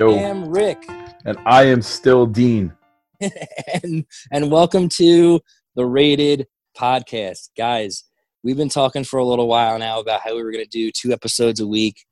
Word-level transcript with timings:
I 0.00 0.04
Yo. 0.04 0.14
am 0.16 0.48
Rick, 0.48 0.86
And 1.26 1.36
I 1.44 1.64
am 1.64 1.82
still 1.82 2.24
Dean. 2.24 2.72
and 3.20 4.06
and 4.32 4.50
welcome 4.50 4.88
to 4.96 5.40
the 5.76 5.84
Rated 5.84 6.46
Podcast, 6.74 7.50
guys. 7.54 8.04
We've 8.42 8.56
been 8.56 8.70
talking 8.70 9.04
for 9.04 9.18
a 9.18 9.24
little 9.26 9.46
while 9.46 9.78
now 9.78 10.00
about 10.00 10.20
how 10.22 10.34
we 10.34 10.42
were 10.42 10.52
going 10.52 10.64
to 10.64 10.70
do 10.70 10.90
two 10.90 11.12
episodes 11.12 11.60
a 11.60 11.66
week, 11.66 12.02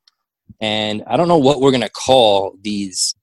and 0.61 1.03
I 1.07 1.17
don't 1.17 1.27
know 1.27 1.39
what 1.39 1.61
we're 1.61 1.71
going 1.71 1.81
to 1.81 1.89
call 1.89 2.55
these 2.61 3.15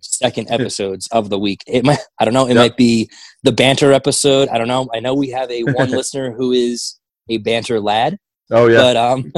second 0.00 0.50
episodes 0.50 1.08
of 1.10 1.30
the 1.30 1.38
week. 1.38 1.62
It 1.66 1.82
might, 1.82 2.00
I 2.18 2.26
don't 2.26 2.34
know, 2.34 2.44
it 2.46 2.50
Yep. 2.54 2.56
might 2.56 2.76
be 2.76 3.08
the 3.44 3.52
banter 3.52 3.92
episode. 3.94 4.50
I 4.50 4.58
don't 4.58 4.68
know. 4.68 4.90
I 4.94 5.00
know 5.00 5.14
we 5.14 5.30
have 5.30 5.50
a 5.50 5.62
one 5.72 5.90
listener 5.90 6.32
who 6.32 6.52
is 6.52 6.98
a 7.30 7.38
banter 7.38 7.80
lad, 7.80 8.18
Oh 8.50 8.66
yeah, 8.68 8.76
but 8.78 8.96
um, 8.98 9.32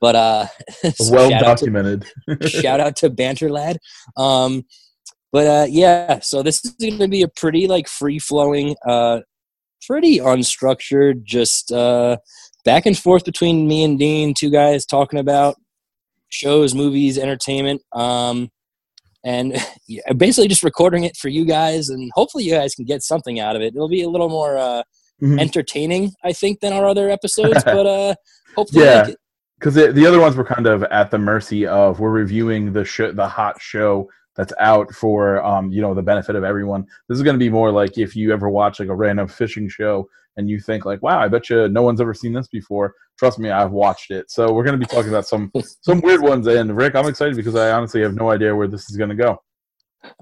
but 0.00 0.14
uh, 0.16 0.46
well 1.10 1.30
shout 1.30 1.42
out 1.44 1.58
to- 1.58 1.66
documented. 1.66 2.06
shout 2.48 2.80
out 2.80 2.96
to 3.00 3.10
banter 3.10 3.48
lad 3.50 3.78
um 4.16 4.62
but 5.32 5.46
uh 5.46 5.66
yeah 5.68 6.18
so 6.20 6.42
this 6.42 6.64
is 6.64 6.72
gonna 6.90 7.08
be 7.08 7.22
a 7.22 7.28
pretty 7.28 7.66
like 7.66 7.88
free 7.88 8.18
flowing 8.18 8.74
uh 8.86 9.20
pretty 9.86 10.18
unstructured 10.18 11.22
just 11.24 11.70
uh 11.72 12.16
back 12.64 12.86
and 12.86 12.98
forth 12.98 13.24
between 13.24 13.66
me 13.68 13.84
and 13.84 13.98
dean 13.98 14.34
two 14.36 14.50
guys 14.50 14.84
talking 14.86 15.18
about 15.18 15.54
shows 16.28 16.74
movies 16.74 17.18
entertainment 17.18 17.80
um 17.92 18.48
and 19.24 19.56
yeah, 19.88 20.00
basically 20.16 20.46
just 20.48 20.62
recording 20.62 21.04
it 21.04 21.16
for 21.16 21.28
you 21.28 21.44
guys 21.44 21.88
and 21.88 22.10
hopefully 22.14 22.44
you 22.44 22.52
guys 22.52 22.74
can 22.74 22.84
get 22.84 23.02
something 23.02 23.38
out 23.40 23.56
of 23.56 23.62
it 23.62 23.74
it'll 23.74 23.88
be 23.88 24.02
a 24.02 24.08
little 24.08 24.28
more 24.28 24.56
uh 24.58 24.82
Mhm. 25.22 25.40
entertaining 25.40 26.12
i 26.24 26.30
think 26.34 26.60
than 26.60 26.74
our 26.74 26.86
other 26.86 27.08
episodes 27.08 27.64
but 27.64 27.86
uh 27.86 28.14
hopefully 28.54 28.84
Yeah. 28.84 29.02
like. 29.04 29.16
Because 29.66 29.74
the, 29.74 29.92
the 29.92 30.06
other 30.06 30.20
ones 30.20 30.36
were 30.36 30.44
kind 30.44 30.68
of 30.68 30.84
at 30.84 31.10
the 31.10 31.18
mercy 31.18 31.66
of 31.66 31.98
we're 31.98 32.12
reviewing 32.12 32.72
the 32.72 32.84
sh- 32.84 33.12
the 33.14 33.26
hot 33.26 33.60
show 33.60 34.08
that's 34.36 34.52
out 34.60 34.94
for 34.94 35.44
um 35.44 35.72
you 35.72 35.82
know 35.82 35.92
the 35.92 36.02
benefit 36.02 36.36
of 36.36 36.44
everyone. 36.44 36.86
This 37.08 37.16
is 37.16 37.24
going 37.24 37.34
to 37.34 37.44
be 37.44 37.50
more 37.50 37.72
like 37.72 37.98
if 37.98 38.14
you 38.14 38.32
ever 38.32 38.48
watch 38.48 38.78
like 38.78 38.90
a 38.90 38.94
random 38.94 39.26
fishing 39.26 39.68
show 39.68 40.08
and 40.36 40.48
you 40.48 40.60
think 40.60 40.84
like 40.84 41.02
wow 41.02 41.18
i 41.18 41.26
bet 41.26 41.50
you 41.50 41.66
no 41.66 41.82
one's 41.82 42.00
ever 42.00 42.14
seen 42.14 42.32
this 42.32 42.46
before. 42.46 42.94
Trust 43.18 43.40
me 43.40 43.50
i've 43.50 43.72
watched 43.72 44.12
it. 44.12 44.30
So 44.30 44.52
we're 44.52 44.62
going 44.62 44.78
to 44.78 44.86
be 44.86 44.94
talking 44.94 45.08
about 45.08 45.26
some 45.26 45.50
some 45.80 46.00
weird 46.00 46.22
ones. 46.22 46.46
And 46.46 46.76
rick 46.76 46.94
i'm 46.94 47.08
excited 47.08 47.34
because 47.34 47.56
i 47.56 47.72
honestly 47.72 48.02
have 48.02 48.14
no 48.14 48.30
idea 48.30 48.54
where 48.54 48.68
this 48.68 48.88
is 48.88 48.96
going 48.96 49.10
to 49.10 49.16
go. 49.16 49.42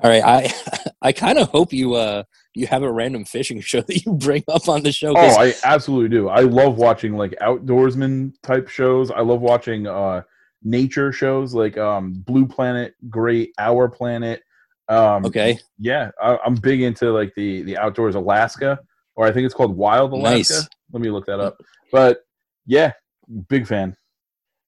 All 0.03 0.11
right, 0.11 0.25
I 0.25 0.55
I 1.03 1.12
kind 1.12 1.36
of 1.36 1.51
hope 1.51 1.70
you 1.75 1.97
uh 1.97 2.23
you 2.55 2.66
have 2.66 2.83
a 2.83 2.91
random 2.91 3.24
fishing 3.24 3.60
show 3.60 3.80
that 3.83 4.05
you 4.05 4.12
bring 4.14 4.44
up 4.48 4.69
on 4.69 4.83
the 4.83 4.92
show. 4.92 5.12
Oh, 5.16 5.41
I 5.41 5.55
absolutely 5.64 6.08
do. 6.08 6.28
I 6.28 6.41
love 6.41 6.77
watching 6.78 7.16
like 7.16 7.34
outdoorsman 7.42 8.34
type 8.42 8.69
shows. 8.69 9.11
I 9.11 9.20
love 9.20 9.41
watching 9.41 9.86
uh 9.86 10.22
nature 10.62 11.12
shows 11.12 11.55
like 11.55 11.77
um 11.77 12.12
Blue 12.14 12.46
Planet, 12.46 12.94
Great, 13.11 13.52
Our 13.58 13.88
Planet. 13.88 14.42
Um 14.88 15.24
okay, 15.27 15.58
yeah, 15.78 16.11
I, 16.22 16.38
I'm 16.44 16.55
big 16.55 16.83
into 16.83 17.12
like 17.12 17.34
the 17.34 17.62
the 17.62 17.77
outdoors 17.77 18.14
Alaska, 18.14 18.78
or 19.16 19.27
I 19.27 19.33
think 19.33 19.46
it's 19.46 19.55
called 19.55 19.77
Wild 19.77 20.12
Alaska. 20.12 20.55
Nice. 20.55 20.68
Let 20.92 21.02
me 21.02 21.11
look 21.11 21.27
that 21.27 21.41
up. 21.41 21.58
But 21.91 22.20
yeah, 22.66 22.92
big 23.48 23.66
fan. 23.66 23.96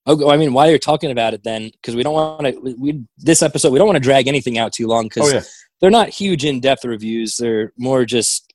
oh, 0.06 0.30
I 0.30 0.36
mean, 0.36 0.52
while 0.52 0.68
you're 0.68 0.78
talking 0.78 1.10
about 1.10 1.34
it, 1.34 1.42
then 1.44 1.70
because 1.70 1.94
we 1.94 2.02
don't 2.02 2.14
want 2.14 2.46
to, 2.46 2.74
we 2.78 3.04
this 3.18 3.42
episode 3.42 3.72
we 3.72 3.78
don't 3.78 3.86
want 3.86 3.96
to 3.96 4.00
drag 4.02 4.26
anything 4.26 4.58
out 4.58 4.72
too 4.72 4.86
long 4.86 5.04
because 5.04 5.30
Oh 5.30 5.34
yeah, 5.34 5.42
they're 5.80 5.90
not 5.90 6.08
huge 6.08 6.44
in 6.44 6.60
depth 6.60 6.84
reviews. 6.84 7.36
They're 7.36 7.72
more 7.76 8.04
just 8.04 8.52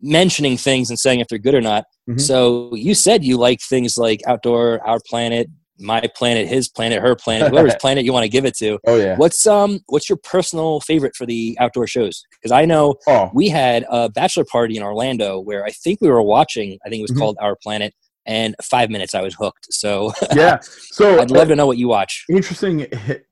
mentioning 0.00 0.56
things 0.56 0.90
and 0.90 0.98
saying 0.98 1.20
if 1.20 1.28
they're 1.28 1.38
good 1.38 1.54
or 1.54 1.60
not. 1.60 1.84
Mhm. 2.08 2.20
So 2.20 2.74
you 2.74 2.94
said 2.94 3.24
you 3.24 3.36
like 3.38 3.60
things 3.60 3.96
like 3.96 4.20
outdoor, 4.26 4.80
our 4.86 4.98
planet, 5.08 5.48
my 5.78 6.00
planet, 6.16 6.48
his 6.48 6.68
planet, 6.68 7.00
her 7.02 7.14
planet, 7.14 7.48
whoever's 7.50 7.74
planet 7.80 8.04
you 8.04 8.12
want 8.12 8.24
to 8.24 8.28
give 8.30 8.44
it 8.44 8.56
to. 8.56 8.78
oh 8.86 8.96
yeah. 8.96 9.16
What's 9.16 9.46
um 9.46 9.80
what's 9.86 10.08
your 10.08 10.18
personal 10.22 10.80
favorite 10.80 11.14
for 11.16 11.26
the 11.26 11.56
outdoor 11.60 11.86
shows? 11.86 12.24
Because 12.30 12.52
I 12.52 12.64
know 12.64 12.96
Oh 13.06 13.30
we 13.34 13.48
had 13.48 13.84
a 13.90 14.08
bachelor 14.08 14.44
party 14.50 14.76
in 14.76 14.82
Orlando 14.82 15.40
where 15.40 15.64
I 15.64 15.70
think 15.70 16.00
we 16.00 16.08
were 16.08 16.22
watching. 16.22 16.78
I 16.84 16.88
think 16.88 17.00
it 17.00 17.02
was 17.02 17.12
Mhm. 17.12 17.18
called 17.18 17.36
Our 17.40 17.56
Planet, 17.62 17.94
and 18.26 18.54
five 18.62 18.90
minutes 18.90 19.14
I 19.14 19.22
was 19.22 19.34
hooked. 19.34 19.66
So 19.70 20.12
yeah. 20.34 20.58
So 20.62 21.20
I'd 21.20 21.30
love 21.30 21.48
to 21.48 21.56
know 21.56 21.66
what 21.66 21.78
you 21.78 21.88
watch. 21.88 22.24
interesting 22.28 22.86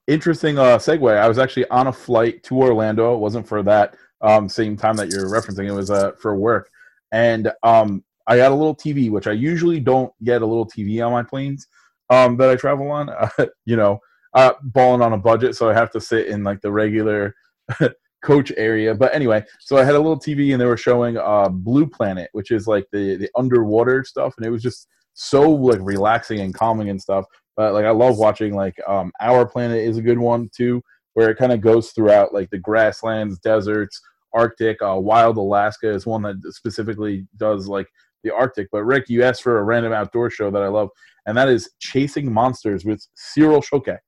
interesting 0.07 0.59
uh 0.59 0.77
segue 0.77 1.17
i 1.17 1.27
was 1.27 1.39
actually 1.39 1.67
on 1.69 1.87
a 1.87 1.93
flight 1.93 2.43
to 2.43 2.57
orlando 2.57 3.15
it 3.15 3.19
wasn't 3.19 3.47
for 3.47 3.63
that 3.63 3.97
um 4.21 4.49
same 4.49 4.77
time 4.77 4.97
that 4.97 5.09
you're 5.09 5.29
referencing 5.29 5.67
it 5.67 5.73
was 5.73 5.91
uh 5.91 6.13
for 6.13 6.37
work 6.37 6.69
and 7.13 7.51
um 7.63 8.05
i 8.27 8.37
got 8.37 8.53
a 8.53 8.55
little 8.55 8.77
tv 8.77 9.11
which 9.11 9.27
i 9.27 9.33
usually 9.33 9.81
don't 9.81 10.13
get 10.23 10.43
a 10.43 10.47
little 10.47 10.67
tv 10.67 11.05
on 11.05 11.13
my 11.13 11.23
planes 11.23 11.67
um 12.11 12.37
that 12.37 12.51
i 12.51 12.57
travel 12.57 12.91
on 12.91 13.09
uh, 13.09 13.29
you 13.65 13.77
know 13.77 13.99
uh 14.35 14.53
balling 14.63 15.01
on 15.01 15.15
a 15.15 15.19
budget 15.19 15.57
so 15.57 15.71
i 15.71 15.75
have 15.75 15.91
to 15.91 16.01
sit 16.01 16.27
in 16.27 16.45
like 16.45 16.61
the 16.61 16.71
regular 16.71 17.35
coach 18.25 18.51
area 18.57 18.95
but 18.95 19.15
anyway 19.15 19.45
so 19.61 19.77
i 19.77 19.85
had 19.85 19.95
a 19.95 19.99
little 19.99 20.19
tv 20.19 20.53
and 20.53 20.61
they 20.61 20.67
were 20.67 20.77
showing 20.77 21.17
uh 21.19 21.49
blue 21.49 21.87
planet 21.87 22.29
which 22.33 22.51
is 22.51 22.67
like 22.67 22.87
the 22.93 23.17
the 23.17 23.29
underwater 23.37 24.03
stuff 24.03 24.35
and 24.39 24.47
it 24.47 24.51
was 24.51 24.63
just 24.63 24.89
so 25.13 25.49
like 25.49 25.79
relaxing 25.83 26.41
and 26.41 26.55
calming 26.55 26.89
and 26.91 27.01
stuff 27.01 27.25
but 27.57 27.73
like 27.73 27.85
I 27.85 27.91
love 27.91 28.19
watching 28.19 28.55
like 28.55 28.77
um 28.89 29.13
Our 29.21 29.47
Planet 29.47 29.79
is 29.79 29.97
a 29.97 30.03
good 30.03 30.19
one 30.19 30.51
too, 30.55 30.83
where 31.15 31.31
it 31.31 31.39
kind 31.39 31.53
of 31.53 31.61
goes 31.61 31.91
throughout 31.91 32.35
like 32.35 32.51
the 32.51 32.59
grasslands, 32.59 33.39
deserts, 33.39 34.01
Arctic. 34.33 34.79
Uh, 34.83 34.97
Wild 34.99 35.37
Alaska 35.37 35.89
is 35.89 36.07
one 36.07 36.23
that 36.23 36.37
specifically 36.51 37.27
does 37.37 37.69
like 37.69 37.87
the 38.23 38.35
Arctic. 38.35 38.69
But 38.73 38.85
Rick, 38.85 39.09
you 39.09 39.23
asked 39.23 39.43
for 39.43 39.59
a 39.59 39.63
random 39.63 39.93
outdoor 39.93 40.31
show 40.31 40.51
that 40.51 40.63
I 40.63 40.69
love, 40.69 40.89
and 41.27 41.37
that 41.37 41.49
is 41.49 41.71
Chasing 41.79 42.33
Monsters 42.33 42.85
with 42.85 43.07
Cyril 43.15 43.63
Chauquet. 43.63 43.99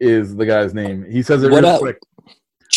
Is 0.00 0.36
the 0.36 0.46
guy's 0.46 0.74
name? 0.74 1.04
He 1.10 1.22
says 1.22 1.42
it 1.42 1.50
What 1.50 1.64
real 1.64 1.72
up? 1.72 1.80
quick. 1.80 1.98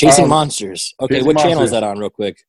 Chasing 0.02 0.24
Um, 0.26 0.30
Monsters. 0.30 0.94
Okay, 1.00 1.16
Chasing 1.16 1.28
what 1.28 1.38
channel 1.38 1.64
is 1.64 1.72
that 1.72 1.84
on, 1.84 2.00
real 2.00 2.10
quick? 2.10 2.44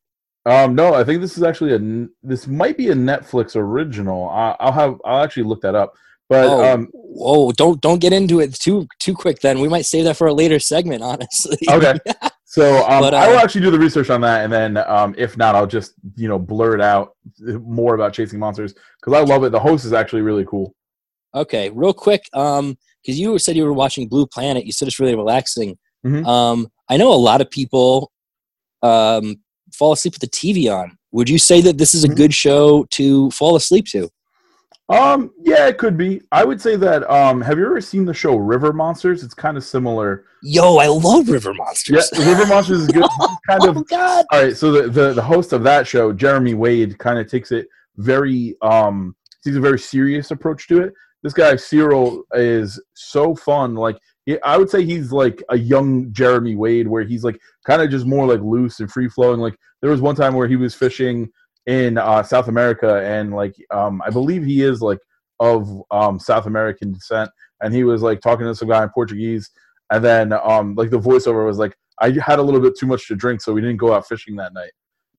Um, 0.44 0.74
no, 0.74 0.94
I 0.94 1.04
think 1.04 1.20
this 1.20 1.36
is 1.36 1.42
actually 1.42 1.74
a 1.74 2.08
this 2.22 2.46
might 2.46 2.76
be 2.76 2.88
a 2.88 2.94
Netflix 2.94 3.54
original. 3.54 4.28
I, 4.28 4.56
I'll 4.58 4.72
have 4.72 5.00
I'll 5.04 5.22
actually 5.22 5.44
look 5.44 5.60
that 5.62 5.74
up. 5.74 5.94
But 6.28 6.46
oh, 6.46 6.72
um, 6.72 6.88
whoa! 6.92 7.52
Don't 7.52 7.80
don't 7.80 8.00
get 8.00 8.12
into 8.12 8.40
it 8.40 8.54
too 8.54 8.88
too 8.98 9.14
quick. 9.14 9.40
Then 9.40 9.60
we 9.60 9.68
might 9.68 9.86
save 9.86 10.04
that 10.04 10.16
for 10.16 10.26
a 10.26 10.32
later 10.32 10.58
segment. 10.58 11.02
Honestly. 11.12 11.58
Okay. 11.68 11.98
So 12.44 12.86
um, 12.86 13.00
But, 13.00 13.14
I 13.14 13.28
will 13.28 13.38
uh, 13.38 13.42
actually 13.42 13.62
do 13.62 13.70
the 13.70 13.78
research 13.78 14.10
on 14.10 14.20
that, 14.20 14.44
and 14.44 14.52
then 14.52 14.76
um, 14.76 15.14
if 15.16 15.38
not, 15.38 15.54
I'll 15.54 15.66
just 15.66 15.94
you 16.16 16.28
know 16.28 16.38
blur 16.38 16.74
it 16.74 16.82
out 16.82 17.16
more 17.40 17.94
about 17.94 18.12
chasing 18.12 18.38
monsters 18.38 18.74
because 19.00 19.14
I 19.14 19.24
love 19.24 19.42
it. 19.44 19.52
The 19.52 19.58
host 19.58 19.86
is 19.86 19.94
actually 19.94 20.20
really 20.20 20.44
cool. 20.44 20.74
Okay, 21.34 21.70
real 21.70 21.94
quick, 21.94 22.28
um, 22.34 22.76
because 23.02 23.18
you 23.18 23.38
said 23.38 23.56
you 23.56 23.64
were 23.64 23.72
watching 23.72 24.06
Blue 24.06 24.26
Planet. 24.26 24.66
You 24.66 24.72
said 24.72 24.86
it's 24.86 25.00
really 25.00 25.14
relaxing. 25.14 25.78
Mhm. 26.04 26.26
Um, 26.26 26.70
I 26.88 26.96
know 26.96 27.12
a 27.12 27.14
lot 27.14 27.40
of 27.40 27.50
people 27.50 28.10
um, 28.82 29.36
fall 29.72 29.92
asleep 29.92 30.14
with 30.14 30.20
the 30.20 30.26
TV 30.26 30.68
on. 30.74 30.98
Would 31.12 31.28
you 31.28 31.38
say 31.38 31.60
that 31.60 31.78
this 31.78 31.94
is 31.94 32.04
a 32.04 32.08
Mhm. 32.08 32.16
good 32.16 32.34
show 32.34 32.84
to 32.90 33.30
fall 33.30 33.54
asleep 33.54 33.86
to? 33.92 34.08
Um, 34.88 35.30
yeah, 35.42 35.68
it 35.68 35.78
could 35.78 35.96
be. 35.96 36.20
I 36.32 36.44
would 36.44 36.60
say 36.60 36.76
that. 36.76 37.08
Um, 37.10 37.40
have 37.40 37.58
you 37.58 37.64
ever 37.64 37.80
seen 37.80 38.04
the 38.04 38.12
show 38.12 38.36
River 38.36 38.72
Monsters? 38.72 39.22
It's 39.22 39.32
kind 39.34 39.56
of 39.56 39.64
similar. 39.64 40.24
Yo, 40.42 40.76
I 40.78 40.88
love 40.88 41.28
River 41.28 41.54
Monsters. 41.54 42.10
Yeah. 42.12 42.28
River 42.28 42.46
Monsters 42.46 42.80
is 42.80 42.88
good. 42.88 43.04
Kind 43.48 43.64
of 43.64 43.78
oh 43.78 43.84
God! 43.84 44.26
all 44.32 44.42
right. 44.42 44.56
So 44.56 44.70
the, 44.72 44.88
the 44.88 45.12
the 45.14 45.22
host 45.22 45.52
of 45.52 45.62
that 45.62 45.86
show, 45.86 46.12
Jeremy 46.12 46.54
Wade, 46.54 46.98
kind 46.98 47.18
of 47.18 47.30
takes 47.30 47.52
it 47.52 47.68
very 47.96 48.56
um 48.62 49.14
takes 49.44 49.56
a 49.56 49.60
very 49.60 49.78
serious 49.78 50.30
approach 50.30 50.66
to 50.68 50.82
it. 50.82 50.92
This 51.22 51.32
guy 51.32 51.54
Cyril 51.56 52.24
is 52.34 52.80
so 52.94 53.34
fun. 53.34 53.74
Like 53.74 53.98
I 54.44 54.56
would 54.56 54.70
say 54.70 54.84
he's 54.84 55.12
like 55.12 55.42
a 55.48 55.58
young 55.58 56.12
Jeremy 56.12 56.54
Wade, 56.54 56.88
where 56.88 57.02
he's 57.02 57.24
like 57.24 57.40
kind 57.66 57.82
of 57.82 57.90
just 57.90 58.06
more 58.06 58.26
like 58.26 58.40
loose 58.40 58.80
and 58.80 58.90
free 58.90 59.08
flowing. 59.08 59.40
Like 59.40 59.56
there 59.80 59.90
was 59.90 60.00
one 60.00 60.14
time 60.14 60.34
where 60.34 60.46
he 60.46 60.56
was 60.56 60.74
fishing 60.74 61.28
in 61.66 61.98
uh, 61.98 62.22
South 62.22 62.48
America, 62.48 63.02
and 63.04 63.34
like 63.34 63.54
um 63.70 64.02
I 64.06 64.10
believe 64.10 64.44
he 64.44 64.62
is 64.62 64.80
like 64.80 64.98
of 65.40 65.82
um 65.90 66.18
South 66.18 66.46
American 66.46 66.92
descent, 66.92 67.30
and 67.60 67.74
he 67.74 67.84
was 67.84 68.02
like 68.02 68.20
talking 68.20 68.46
to 68.46 68.54
some 68.54 68.68
guy 68.68 68.82
in 68.82 68.90
Portuguese, 68.90 69.50
and 69.90 70.04
then 70.04 70.32
um 70.32 70.74
like 70.74 70.90
the 70.90 71.00
voiceover 71.00 71.46
was 71.46 71.58
like. 71.58 71.76
I 72.00 72.10
had 72.24 72.40
a 72.40 72.42
little 72.42 72.58
bit 72.58 72.76
too 72.76 72.86
much 72.86 73.06
to 73.08 73.14
drink, 73.14 73.42
so 73.42 73.52
we 73.52 73.60
didn't 73.60 73.76
go 73.76 73.94
out 73.94 74.08
fishing 74.08 74.34
that 74.36 74.54
night. 74.54 74.72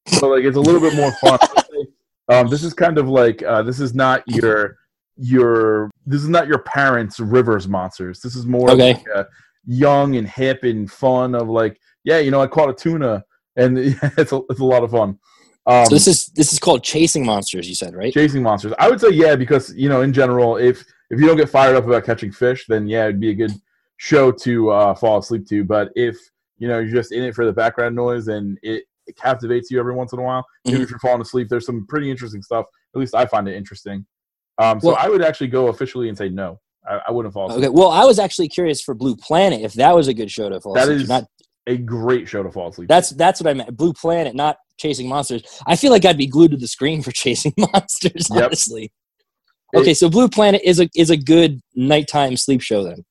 So 0.08 0.28
like 0.28 0.44
it's 0.44 0.58
a 0.58 0.60
little 0.60 0.82
bit 0.82 0.96
more 0.96 1.12
fun. 1.14 1.40
um, 2.30 2.48
this 2.48 2.64
is 2.64 2.74
kind 2.74 2.98
of 2.98 3.08
like 3.08 3.42
uh, 3.44 3.62
this 3.62 3.80
is 3.80 3.94
not 3.94 4.24
your 4.28 4.78
your 5.18 5.90
this 6.06 6.22
is 6.22 6.30
not 6.30 6.48
your 6.48 6.60
parents' 6.60 7.20
rivers 7.20 7.68
monsters. 7.68 8.20
This 8.22 8.36
is 8.36 8.46
more 8.46 8.72
Okay. 8.72 8.94
like 9.16 9.28
young 9.66 10.16
and 10.18 10.28
hip 10.28 10.64
and 10.64 10.90
fun 10.92 11.36
of 11.36 11.48
like 11.48 11.80
yeah, 12.04 12.20
you 12.20 12.32
know, 12.32 12.42
I 12.42 12.48
caught 12.48 12.70
a 12.70 12.74
tuna, 12.74 13.24
and 13.56 13.78
it's 14.18 14.32
a 14.34 14.42
it's 14.50 14.60
a 14.60 14.66
lot 14.66 14.84
of 14.84 14.92
fun. 14.92 15.18
Um, 15.66 15.86
so 15.86 15.96
this 15.96 16.08
is 16.08 16.28
this 16.36 16.52
is 16.52 16.60
called 16.60 16.84
Chasing 16.84 17.26
Monsters. 17.26 17.70
You 17.70 17.76
said 17.76 17.96
right? 17.96 18.14
chasing 18.14 18.44
monsters. 18.44 18.74
I 18.78 18.90
would 18.90 19.00
say 19.00 19.10
yeah, 19.12 19.36
because 19.36 19.74
you 19.76 19.88
know, 19.90 20.02
in 20.02 20.12
general, 20.12 20.58
if 20.58 20.84
if 21.10 21.20
you 21.20 21.28
don't 21.28 21.38
get 21.38 21.50
fired 21.50 21.76
up 21.76 21.86
about 21.86 22.04
catching 22.04 22.32
fish, 22.32 22.66
then 22.68 22.88
yeah, 22.88 23.04
it'd 23.06 23.20
be 23.22 23.30
a 23.30 23.34
good 23.36 23.52
show 23.98 24.32
to 24.32 24.70
uh, 24.72 24.96
fall 24.96 25.20
asleep 25.20 25.48
to. 25.48 25.64
But 25.64 25.90
if 25.96 26.18
you 26.58 26.68
know 26.68 26.80
you're 26.80 26.92
just 26.96 27.12
in 27.14 27.24
it 27.24 27.34
for 27.36 27.46
the 27.46 27.54
background 27.54 27.96
noise 27.96 28.28
and 28.28 28.58
it, 28.64 28.84
it 29.08 29.16
captivates 29.16 29.72
you 29.72 29.80
every 29.80 29.94
once 29.96 30.12
in 30.12 30.20
a 30.20 30.24
while, 30.24 30.46
even 30.66 30.82
Mhm. 30.82 30.84
if 30.84 30.90
you're 30.90 31.00
falling 31.00 31.22
asleep, 31.22 31.48
there's 31.50 31.66
some 31.66 31.86
pretty 31.88 32.12
interesting 32.12 32.42
stuff. 32.42 32.66
At 32.94 33.00
least 33.00 33.16
I 33.16 33.26
find 33.26 33.48
it 33.48 33.56
interesting. 33.56 34.06
Um, 34.58 34.80
so 34.80 34.90
Well- 34.90 34.98
I 35.00 35.10
would 35.10 35.22
actually 35.24 35.48
go 35.48 35.68
officially 35.68 36.10
and 36.10 36.18
say 36.18 36.30
no. 36.30 36.60
I, 36.88 37.00
I 37.08 37.12
wouldn't 37.12 37.34
fall 37.34 37.50
asleep. 37.50 37.66
Okay. 37.66 37.70
Well, 37.70 37.90
I 37.90 38.04
was 38.04 38.20
actually 38.20 38.50
curious 38.50 38.82
for 38.82 38.94
Blue 38.94 39.16
Planet 39.16 39.62
if 39.62 39.74
that 39.74 39.96
was 39.96 40.08
a 40.10 40.14
good 40.14 40.30
show 40.30 40.50
to 40.50 40.60
fall 40.60 40.74
That 40.74 40.84
asleep 40.84 40.98
to. 40.98 41.04
is- 41.04 41.10
Not 41.10 41.24
a 41.66 41.78
great 41.78 42.28
show 42.28 42.44
to 42.44 42.52
fall 42.52 42.68
asleep. 42.70 42.90
That's 42.90 43.12
that's 43.12 43.40
what 43.42 43.50
I 43.50 43.54
meant. 43.54 43.76
Blue 43.78 43.94
Planet, 43.94 44.36
not 44.36 44.58
Chasing 44.78 45.08
Monsters. 45.08 45.44
I 45.66 45.78
feel 45.78 45.92
like 45.92 46.04
I'd 46.04 46.18
be 46.18 46.28
glued 46.28 46.52
to 46.52 46.58
the 46.58 46.68
screen 46.68 47.02
for 47.02 47.12
Chasing 47.24 47.54
Monsters. 47.58 48.28
Yep. 48.34 48.44
Honestly. 48.46 48.92
Okay, 49.76 49.94
so 49.96 50.08
Blue 50.10 50.28
Planet 50.28 50.62
is 50.64 50.80
a 50.82 50.90
is 50.94 51.10
a 51.10 51.16
good 51.18 51.60
nighttime 51.74 52.36
sleep 52.38 52.62
show 52.62 52.84
then. 52.84 53.06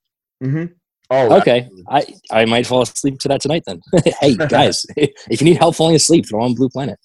Mm-hmm. 0.44 0.65
Oh, 1.11 1.39
Okay, 1.39 1.69
I 1.89 2.05
I 2.31 2.44
might 2.44 2.67
fall 2.67 2.83
asleep 2.83 3.19
to 3.21 3.29
that 3.29 3.41
tonight 3.41 3.62
then. 3.67 3.81
hey 4.21 4.37
guys, 4.37 4.85
if 4.97 5.41
you 5.41 5.47
need 5.47 5.56
help 5.56 5.75
falling 5.75 5.97
asleep, 5.97 6.29
throw 6.29 6.43
on 6.44 6.55
Blue 6.55 6.69
Planet. 6.69 6.99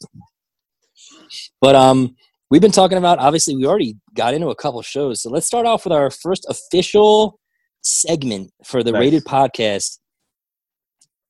But 1.62 1.76
um, 1.76 2.16
we've 2.50 2.62
been 2.62 2.72
talking 2.72 2.98
about 2.98 3.20
obviously 3.20 3.56
we 3.56 3.66
already 3.66 3.98
got 4.14 4.34
into 4.34 4.50
a 4.50 4.56
couple 4.56 4.82
shows, 4.82 5.22
so 5.22 5.30
let's 5.30 5.46
start 5.46 5.66
off 5.66 5.86
with 5.86 5.94
our 5.94 6.10
first 6.10 6.46
official 6.50 7.40
segment 7.82 8.52
for 8.64 8.84
the 8.84 8.92
Nice. 8.92 9.00
Rated 9.00 9.26
Podcast. 9.26 10.00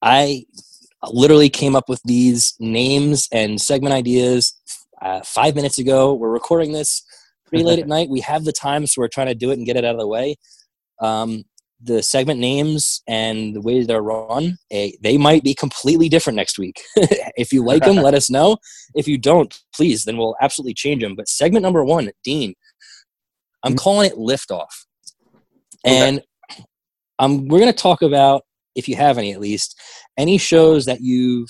I 0.02 0.46
literally 1.12 1.50
came 1.50 1.76
up 1.76 1.90
with 1.90 2.02
these 2.04 2.56
names 2.60 3.28
and 3.32 3.60
segment 3.60 3.94
ideas 3.94 4.56
uh, 5.02 5.22
five 5.24 5.56
minutes 5.56 5.80
ago. 5.80 6.14
We're 6.14 6.32
recording 6.32 6.72
this 6.72 7.04
pretty 7.46 7.64
late 7.64 7.80
at 7.80 7.88
night. 7.96 8.10
We 8.10 8.22
have 8.22 8.44
the 8.44 8.54
time, 8.54 8.86
so 8.88 9.02
we're 9.02 9.08
trying 9.08 9.28
to 9.28 9.36
do 9.36 9.52
it 9.52 9.58
and 9.58 9.66
get 9.66 9.76
it 9.76 9.86
out 9.86 9.96
of 9.96 10.00
the 10.00 10.08
way. 10.08 10.36
Um, 11.02 11.44
the 11.82 12.02
segment 12.02 12.40
names 12.40 13.02
and 13.08 13.56
the 13.56 13.62
way 13.62 13.84
they're 13.84 14.02
run, 14.02 14.58
eh, 14.72 14.92
they 15.02 15.18
might 15.18 15.44
be 15.44 15.54
completely 15.54 16.10
different 16.10 16.36
next 16.36 16.58
week. 16.58 16.82
if 16.96 17.54
you 17.54 17.64
like 17.64 17.84
them, 17.84 17.98
let 17.98 18.14
us 18.16 18.30
know. 18.38 18.58
If 18.96 19.08
you 19.08 19.18
don't, 19.18 19.56
please, 19.76 20.04
then 20.06 20.18
we'll 20.18 20.36
absolutely 20.42 20.74
change 20.74 21.04
them. 21.04 21.16
But 21.16 21.28
segment 21.30 21.64
number 21.64 21.84
one, 21.84 22.10
Dean, 22.24 22.54
I'm 23.64 23.74
Mhm. 23.74 23.78
calling 23.78 24.10
it 24.12 24.18
liftoff, 24.18 24.66
Okay. 25.86 26.08
and 26.10 26.22
um, 27.20 27.48
we're 27.48 27.60
going 27.60 27.72
to 27.72 27.78
talk 27.78 28.02
about, 28.04 28.44
if 28.76 28.88
you 28.88 28.96
have 28.96 29.18
any 29.18 29.32
at 29.34 29.40
least, 29.40 29.80
any 30.18 30.38
shows 30.38 30.86
that 30.86 31.02
you've 31.02 31.50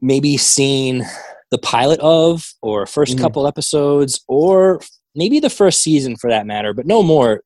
maybe 0.00 0.36
seen 0.36 1.02
the 1.50 1.58
pilot 1.58 1.98
of, 2.00 2.44
or 2.62 2.84
1st 2.86 3.16
Mhm. 3.16 3.20
couple 3.20 3.46
episodes, 3.46 4.22
or 4.28 4.80
maybe 5.14 5.40
the 5.40 5.48
first 5.50 5.80
season 5.80 6.16
for 6.16 6.28
that 6.28 6.46
matter, 6.46 6.74
but 6.74 6.86
no 6.86 7.02
more. 7.02 7.42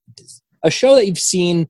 A 0.64 0.70
show 0.70 0.94
that 0.96 1.06
you've 1.06 1.18
seen 1.18 1.68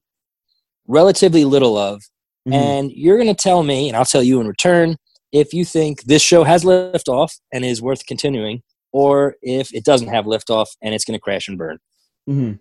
relatively 0.89 1.45
little 1.45 1.77
of, 1.77 2.03
Mhm. 2.49 2.55
and 2.55 2.91
you're 2.93 3.17
going 3.19 3.29
to 3.29 3.35
tell 3.41 3.63
me, 3.63 3.89
and 3.89 3.97
I'll 3.97 4.05
tell 4.05 4.23
you 4.23 4.41
in 4.41 4.49
return, 4.49 4.97
if 5.33 5.53
you 5.53 5.65
think 5.65 6.03
this 6.05 6.23
show 6.23 6.43
has 6.45 6.65
liftoff 6.65 7.31
and 7.53 7.65
is 7.65 7.83
worth 7.83 8.07
continuing, 8.07 8.63
or 8.93 9.37
if 9.43 9.73
it 9.75 9.85
doesn't 9.85 10.09
have 10.09 10.25
liftoff 10.25 10.67
and 10.83 10.95
it's 10.95 11.05
going 11.05 11.17
to 11.19 11.21
crash 11.23 11.47
and 11.49 11.59
burn. 11.59 11.79
hmm 12.27 12.53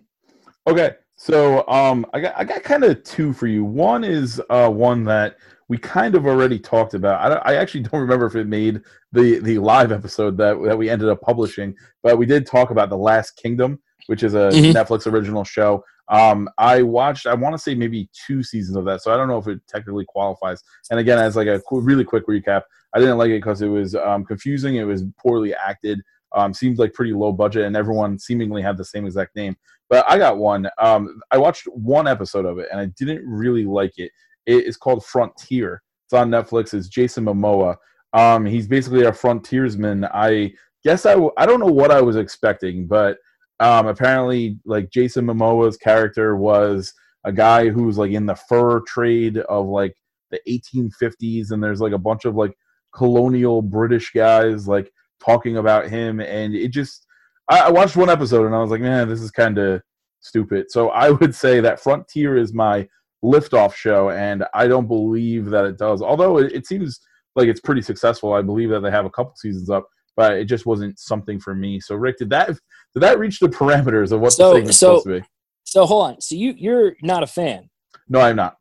Okay, 0.68 0.90
so 1.16 1.66
um, 1.68 2.04
I 2.12 2.20
got 2.20 2.34
I 2.36 2.44
got 2.44 2.62
kind 2.62 2.84
of 2.84 3.02
two 3.02 3.32
for 3.32 3.46
you. 3.46 3.64
One 3.64 4.04
is 4.04 4.38
uh 4.50 4.68
one 4.68 5.02
that 5.04 5.36
we 5.68 5.78
kind 5.78 6.14
of 6.14 6.26
already 6.26 6.58
talked 6.58 6.92
about. 6.92 7.20
I, 7.22 7.28
don't- 7.30 7.42
I 7.46 7.54
actually 7.56 7.80
don't 7.88 8.00
remember 8.02 8.26
if 8.26 8.34
it 8.36 8.46
made 8.46 8.82
the 9.12 9.38
the 9.38 9.58
live 9.58 9.90
episode 9.90 10.36
that 10.36 10.62
that 10.64 10.76
we 10.76 10.90
ended 10.90 11.08
up 11.08 11.22
publishing, 11.22 11.74
but 12.02 12.18
we 12.18 12.26
did 12.26 12.46
talk 12.46 12.68
about 12.70 12.90
the 12.90 12.98
Last 12.98 13.36
Kingdom, 13.42 13.80
which 14.08 14.22
is 14.22 14.34
a 14.34 14.50
Mhm. 14.52 14.74
Netflix 14.74 15.10
original 15.10 15.44
show. 15.44 15.82
Um, 16.10 16.48
I 16.58 16.82
watched. 16.82 17.26
I 17.26 17.34
want 17.34 17.54
to 17.54 17.58
say 17.58 17.74
maybe 17.74 18.08
two 18.26 18.42
seasons 18.42 18.76
of 18.76 18.84
that, 18.86 19.02
so 19.02 19.12
I 19.12 19.16
don't 19.16 19.28
know 19.28 19.38
if 19.38 19.46
it 19.46 19.60
technically 19.68 20.04
qualifies. 20.06 20.62
And 20.90 20.98
again, 20.98 21.18
as 21.18 21.36
like 21.36 21.48
a 21.48 21.60
qu- 21.60 21.80
really 21.80 22.04
quick 22.04 22.26
recap, 22.26 22.62
I 22.94 22.98
didn't 22.98 23.18
like 23.18 23.30
it 23.30 23.42
because 23.42 23.62
it 23.62 23.68
was 23.68 23.94
um, 23.94 24.24
confusing. 24.24 24.76
It 24.76 24.84
was 24.84 25.04
poorly 25.20 25.54
acted. 25.54 26.00
Um, 26.34 26.52
seemed 26.52 26.78
like 26.78 26.92
pretty 26.92 27.12
low 27.12 27.32
budget, 27.32 27.64
and 27.64 27.76
everyone 27.76 28.18
seemingly 28.18 28.62
had 28.62 28.76
the 28.76 28.84
same 28.84 29.06
exact 29.06 29.36
name. 29.36 29.56
But 29.88 30.04
I 30.08 30.18
got 30.18 30.38
one. 30.38 30.68
Um, 30.78 31.20
I 31.30 31.38
watched 31.38 31.64
one 31.66 32.06
episode 32.06 32.44
of 32.44 32.58
it, 32.58 32.68
and 32.70 32.80
I 32.80 32.86
didn't 32.98 33.26
really 33.26 33.64
like 33.64 33.98
it. 33.98 34.10
It 34.46 34.64
is 34.64 34.76
called 34.76 35.04
Frontier. 35.04 35.82
It's 36.06 36.12
on 36.12 36.30
Netflix. 36.30 36.72
It's 36.74 36.88
Jason 36.88 37.24
Momoa. 37.24 37.76
Um, 38.14 38.46
he's 38.46 38.66
basically 38.66 39.04
a 39.04 39.12
frontiersman. 39.12 40.06
I 40.06 40.52
guess 40.84 41.04
I 41.04 41.12
w- 41.12 41.32
I 41.36 41.44
don't 41.44 41.60
know 41.60 41.66
what 41.66 41.90
I 41.90 42.00
was 42.00 42.16
expecting, 42.16 42.86
but 42.86 43.18
um, 43.60 43.86
apparently, 43.86 44.58
like 44.64 44.90
Jason 44.90 45.26
Momoa's 45.26 45.76
character 45.76 46.36
was 46.36 46.92
a 47.24 47.32
guy 47.32 47.68
who 47.68 47.84
was 47.84 47.98
like 47.98 48.12
in 48.12 48.26
the 48.26 48.34
fur 48.34 48.80
trade 48.80 49.38
of 49.38 49.66
like 49.66 49.94
the 50.30 50.40
1850s, 50.48 51.50
and 51.50 51.62
there's 51.62 51.80
like 51.80 51.92
a 51.92 51.98
bunch 51.98 52.24
of 52.24 52.34
like 52.34 52.56
colonial 52.94 53.62
British 53.62 54.12
guys 54.12 54.68
like 54.68 54.90
talking 55.24 55.56
about 55.56 55.88
him, 55.88 56.20
and 56.20 56.54
it 56.54 56.68
just 56.68 57.06
I, 57.48 57.60
I 57.60 57.70
watched 57.70 57.96
one 57.96 58.10
episode 58.10 58.46
and 58.46 58.54
I 58.54 58.60
was 58.60 58.70
like, 58.70 58.80
man, 58.80 59.08
this 59.08 59.20
is 59.20 59.30
kind 59.30 59.58
of 59.58 59.82
stupid. 60.20 60.70
So 60.70 60.90
I 60.90 61.10
would 61.20 61.34
say 61.34 61.60
that 61.60 61.80
Frontier 61.80 62.36
is 62.36 62.52
my 62.52 62.88
liftoff 63.24 63.74
show, 63.74 64.10
and 64.10 64.44
I 64.54 64.68
don't 64.68 64.86
believe 64.86 65.46
that 65.46 65.64
it 65.64 65.78
does. 65.78 66.02
Although 66.02 66.38
it, 66.38 66.52
it 66.52 66.66
seems 66.66 67.00
like 67.34 67.48
it's 67.48 67.60
pretty 67.60 67.82
successful. 67.82 68.32
I 68.32 68.42
believe 68.42 68.70
that 68.70 68.80
they 68.80 68.90
have 68.90 69.06
a 69.06 69.10
couple 69.10 69.34
seasons 69.36 69.70
up, 69.70 69.88
but 70.18 70.32
it 70.32 70.46
just 70.46 70.66
wasn't 70.66 70.98
something 70.98 71.38
for 71.38 71.54
me. 71.54 71.78
So 71.78 71.94
Rick, 71.94 72.18
did 72.18 72.28
that 72.30 72.48
did 72.48 73.00
that 73.04 73.18
reach 73.20 73.38
the 73.38 73.46
parameters 73.48 74.10
of 74.10 74.20
what 74.20 74.32
So- 74.32 74.48
the 74.50 74.56
segment's 74.56 74.78
so- 74.78 74.98
supposed 74.98 75.06
to 75.06 75.20
be? 75.20 75.26
So 75.64 75.86
hold 75.86 76.06
on. 76.08 76.20
So 76.20 76.34
you 76.34 76.54
you're 76.56 76.94
not 77.02 77.22
a 77.22 77.26
fan. 77.26 77.70
No, 78.08 78.20
I'm 78.20 78.36
not. 78.36 78.56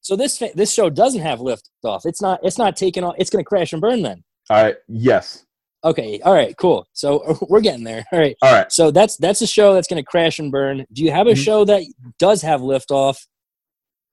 So 0.00 0.16
this 0.16 0.42
this 0.54 0.72
show 0.72 0.90
doesn't 0.90 1.20
have 1.20 1.38
liftoff. 1.38 2.00
It's 2.06 2.20
not 2.20 2.40
it's 2.42 2.58
not 2.58 2.76
taking 2.76 3.04
off. 3.04 3.14
It's 3.18 3.30
going 3.30 3.44
to 3.44 3.48
crash 3.48 3.72
and 3.72 3.80
burn 3.80 4.02
then. 4.02 4.24
All 4.50 4.62
right. 4.62 4.76
yes. 4.88 5.44
Okay. 5.84 6.18
All 6.24 6.32
right. 6.32 6.56
Cool. 6.56 6.86
So 6.94 7.36
we're 7.48 7.60
getting 7.60 7.84
there. 7.84 8.04
All 8.10 8.18
right. 8.18 8.36
All 8.42 8.52
right. 8.52 8.72
So 8.72 8.90
that's 8.90 9.16
that's 9.18 9.42
a 9.42 9.46
show 9.46 9.74
that's 9.74 9.86
going 9.86 10.02
to 10.02 10.06
crash 10.06 10.38
and 10.40 10.50
burn. 10.50 10.86
Do 10.92 11.04
you 11.04 11.10
have 11.12 11.26
a 11.28 11.32
Mhm. 11.32 11.44
show 11.44 11.64
that 11.66 11.82
does 12.18 12.42
have 12.42 12.60
liftoff, 12.62 13.18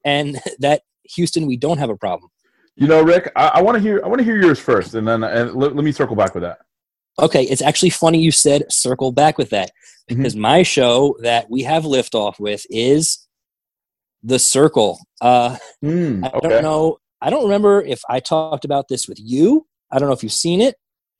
and 0.06 0.40
that 0.60 0.82
Houston 1.16 1.48
we 1.48 1.58
don't 1.58 1.78
have 1.78 1.90
a 1.90 1.98
problem? 1.98 2.30
You 2.76 2.88
know, 2.88 3.02
Rick, 3.04 3.32
I, 3.36 3.48
I 3.56 3.62
want 3.62 3.76
to 3.78 3.82
hear 3.82 4.02
I 4.04 4.08
want 4.08 4.20
to 4.20 4.26
hear 4.26 4.40
yours 4.42 4.60
first, 4.60 4.96
and 4.96 5.08
then 5.08 5.24
and 5.24 5.54
let, 5.54 5.76
let 5.76 5.86
me 5.86 5.92
circle 5.92 6.16
back 6.16 6.34
with 6.34 6.44
that. 6.44 6.60
Okay, 7.20 7.44
it's 7.44 7.62
actually 7.62 7.92
funny 7.92 8.20
you 8.20 8.32
said 8.32 8.72
circle 8.72 9.12
back 9.12 9.38
with 9.38 9.50
that 9.52 9.72
Mhm. 10.10 10.18
because 10.18 10.36
my 10.36 10.64
show 10.64 11.16
that 11.22 11.50
we 11.50 11.64
have 11.64 11.84
liftoff 11.84 12.40
with 12.40 12.66
is 12.70 13.28
The 14.24 14.40
Circle. 14.40 15.00
Uh, 15.22 15.58
Mm, 15.84 16.26
I 16.26 16.40
don't 16.40 16.64
know. 16.64 16.98
I 17.22 17.30
don't 17.30 17.44
remember 17.44 17.82
if 17.82 18.02
I 18.10 18.20
talked 18.20 18.66
about 18.66 18.88
this 18.88 19.08
with 19.08 19.20
you. 19.22 19.66
I 19.92 20.00
don't 20.00 20.08
know 20.08 20.14
if 20.14 20.24
you've 20.24 20.32
seen 20.32 20.60
it. 20.62 20.76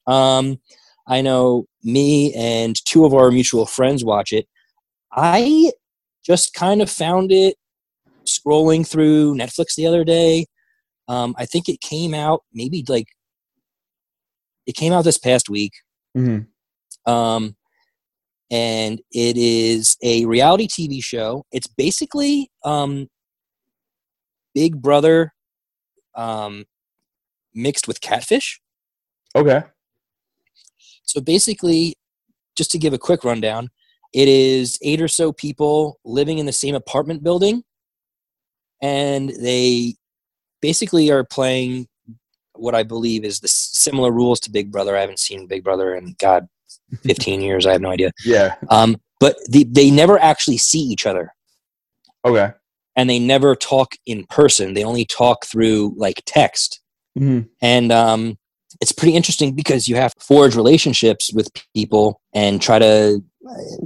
Um, 0.08 0.60
I 1.08 1.22
know 1.22 1.66
me 1.84 2.34
and 2.34 2.76
two 2.86 3.06
of 3.06 3.14
our 3.14 3.30
mutual 3.30 3.66
friends 3.66 4.04
watch 4.06 4.32
it. 4.34 4.48
I 5.12 5.72
just 6.26 6.54
kind 6.54 6.82
of 6.82 6.90
found 6.90 7.32
it 7.32 7.56
scrolling 8.26 8.88
through 8.88 9.36
Netflix 9.36 9.76
the 9.76 9.86
other 9.86 10.04
day. 10.04 10.46
Um, 11.10 11.36
I 11.38 11.46
think 11.46 11.68
it 11.68 11.82
came 11.82 12.14
out 12.14 12.44
maybe 12.54 12.84
like 12.88 13.08
it 14.66 14.76
came 14.76 14.94
out 14.94 15.04
this 15.04 15.18
past 15.18 15.50
week. 15.50 15.74
Mhm. 16.16 16.48
Um, 17.06 17.56
and 18.52 19.02
it 19.12 19.36
is 19.36 19.98
a 20.04 20.26
reality 20.26 20.68
TV 20.68 21.04
show. 21.04 21.46
It's 21.52 21.68
basically 21.68 22.52
um, 22.64 23.08
Big 24.54 24.82
Brother 24.82 25.34
um, 26.16 26.66
mixed 27.54 27.88
with 27.88 28.00
Catfish. 28.02 28.62
Okay. 29.36 29.64
So 31.04 31.20
basically, 31.20 31.96
just 32.56 32.72
to 32.72 32.78
give 32.78 32.94
a 32.94 33.00
quick 33.00 33.24
rundown, 33.24 33.70
it 34.14 34.28
is 34.28 34.78
eight 34.84 35.02
or 35.02 35.08
so 35.08 35.34
people 35.34 36.00
living 36.06 36.38
in 36.38 36.46
the 36.46 36.54
same 36.54 36.76
apartment 36.76 37.24
building, 37.24 37.64
and 38.82 39.30
they 39.42 39.96
basically 40.62 41.12
are 41.12 41.24
playing 41.24 41.88
what 42.56 42.76
I 42.76 42.84
believe 42.84 43.24
is 43.26 43.40
the 43.40 43.48
similar 43.48 44.12
rules 44.12 44.40
to 44.42 44.52
Big 44.52 44.72
Brother. 44.72 44.96
I 44.96 45.02
haven't 45.02 45.20
seen 45.20 45.48
Big 45.48 45.64
Brother 45.64 45.96
in 45.96 46.16
God, 46.20 46.48
fifteen 47.04 47.42
years. 47.42 47.66
I 47.66 47.72
have 47.72 47.82
no 47.82 47.90
idea. 47.92 48.12
Yeah. 48.26 48.56
Um, 48.70 48.98
but 49.20 49.38
the, 49.50 49.64
they 49.64 49.90
never 49.90 50.20
actually 50.20 50.58
see 50.58 50.80
each 50.82 51.06
other, 51.06 51.34
Okay. 52.26 52.52
and 52.96 53.10
they 53.10 53.20
never 53.20 53.56
talk 53.56 53.96
in 54.06 54.26
person. 54.26 54.74
They 54.74 54.84
only 54.84 55.06
talk 55.06 55.46
through 55.46 55.94
like 55.98 56.22
text. 56.26 56.80
Mhm. 57.18 57.48
and 57.62 57.92
um, 57.92 58.40
it's 58.82 58.92
pretty 58.92 59.16
interesting 59.16 59.52
because 59.54 59.88
you 59.88 59.96
have 59.96 60.16
to 60.16 60.26
forge 60.26 60.56
relationships 60.56 61.32
with 61.32 61.48
people 61.76 62.20
and 62.34 62.60
try 62.60 62.80
to 62.80 63.24
uh, 63.48 63.86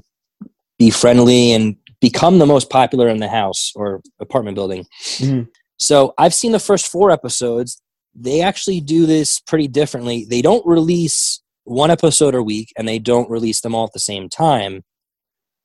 be 0.80 0.90
friendly 0.90 1.52
and 1.52 1.76
become 2.00 2.40
the 2.40 2.46
most 2.46 2.70
popular 2.70 3.10
in 3.10 3.18
the 3.18 3.28
house 3.28 3.74
or 3.76 4.02
apartment 4.22 4.56
building. 4.56 4.86
Mhm. 5.18 5.50
So 5.78 6.14
I've 6.18 6.34
seen 6.34 6.54
the 6.54 6.60
first 6.60 6.88
four 6.88 7.12
episodes. 7.12 7.82
They 8.20 8.42
actually 8.42 8.82
do 8.82 9.06
this 9.06 9.40
pretty 9.40 9.68
differently. 9.68 10.26
They 10.28 10.42
don't 10.42 10.66
release 10.66 11.42
one 11.66 11.92
episode 11.92 12.34
a 12.34 12.42
week, 12.42 12.74
and 12.78 12.88
they 12.88 12.98
don't 12.98 13.30
release 13.30 13.62
them 13.62 13.76
all 13.76 13.86
at 13.86 13.94
the 13.94 14.00
same 14.00 14.28
time. 14.28 14.84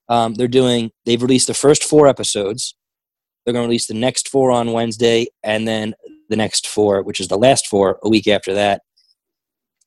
Um, 0.08 0.34
they're 0.34 0.48
doing. 0.48 0.90
They've 1.06 1.22
released 1.22 1.46
the 1.46 1.54
first 1.54 1.82
four 1.82 2.06
episodes. 2.06 2.74
They're 3.44 3.54
going 3.54 3.64
to 3.64 3.68
release 3.68 3.86
the 3.86 3.94
next 3.94 4.28
four 4.28 4.50
on 4.50 4.72
Wednesday, 4.72 5.26
and 5.42 5.66
then 5.66 5.94
the 6.28 6.36
next 6.36 6.66
four, 6.66 7.02
which 7.02 7.20
is 7.20 7.28
the 7.28 7.38
last 7.38 7.66
four, 7.66 7.98
a 8.02 8.08
week 8.08 8.28
after 8.28 8.52
that. 8.54 8.82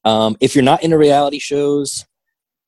Um, 0.03 0.35
if 0.39 0.55
you're 0.55 0.63
not 0.63 0.83
into 0.83 0.97
reality 0.97 1.39
shows 1.39 2.05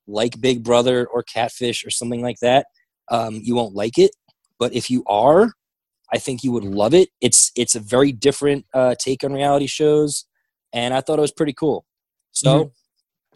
like 0.08 0.40
Big 0.40 0.64
Brother 0.64 1.06
or 1.08 1.24
Catfish 1.24 1.86
or 1.86 1.90
something 1.90 2.22
like 2.22 2.40
that, 2.42 2.68
um, 3.10 3.42
you 3.44 3.56
won't 3.56 3.76
like 3.76 3.98
it. 3.98 4.12
But 4.60 4.74
if 4.74 4.90
you 4.90 5.04
are, 5.08 5.54
I 6.14 6.18
think 6.20 6.44
you 6.44 6.52
would 6.52 6.64
love 6.64 6.94
it. 6.94 7.10
It's 7.22 7.52
it's 7.56 7.76
a 7.76 7.80
very 7.80 8.12
different 8.12 8.66
uh, 8.74 8.96
take 9.00 9.24
on 9.24 9.34
reality 9.34 9.68
shows, 9.68 10.26
and 10.74 10.94
I 10.94 11.02
thought 11.02 11.20
it 11.20 11.22
was 11.22 11.32
pretty 11.32 11.54
cool. 11.54 11.86
So, 12.32 12.72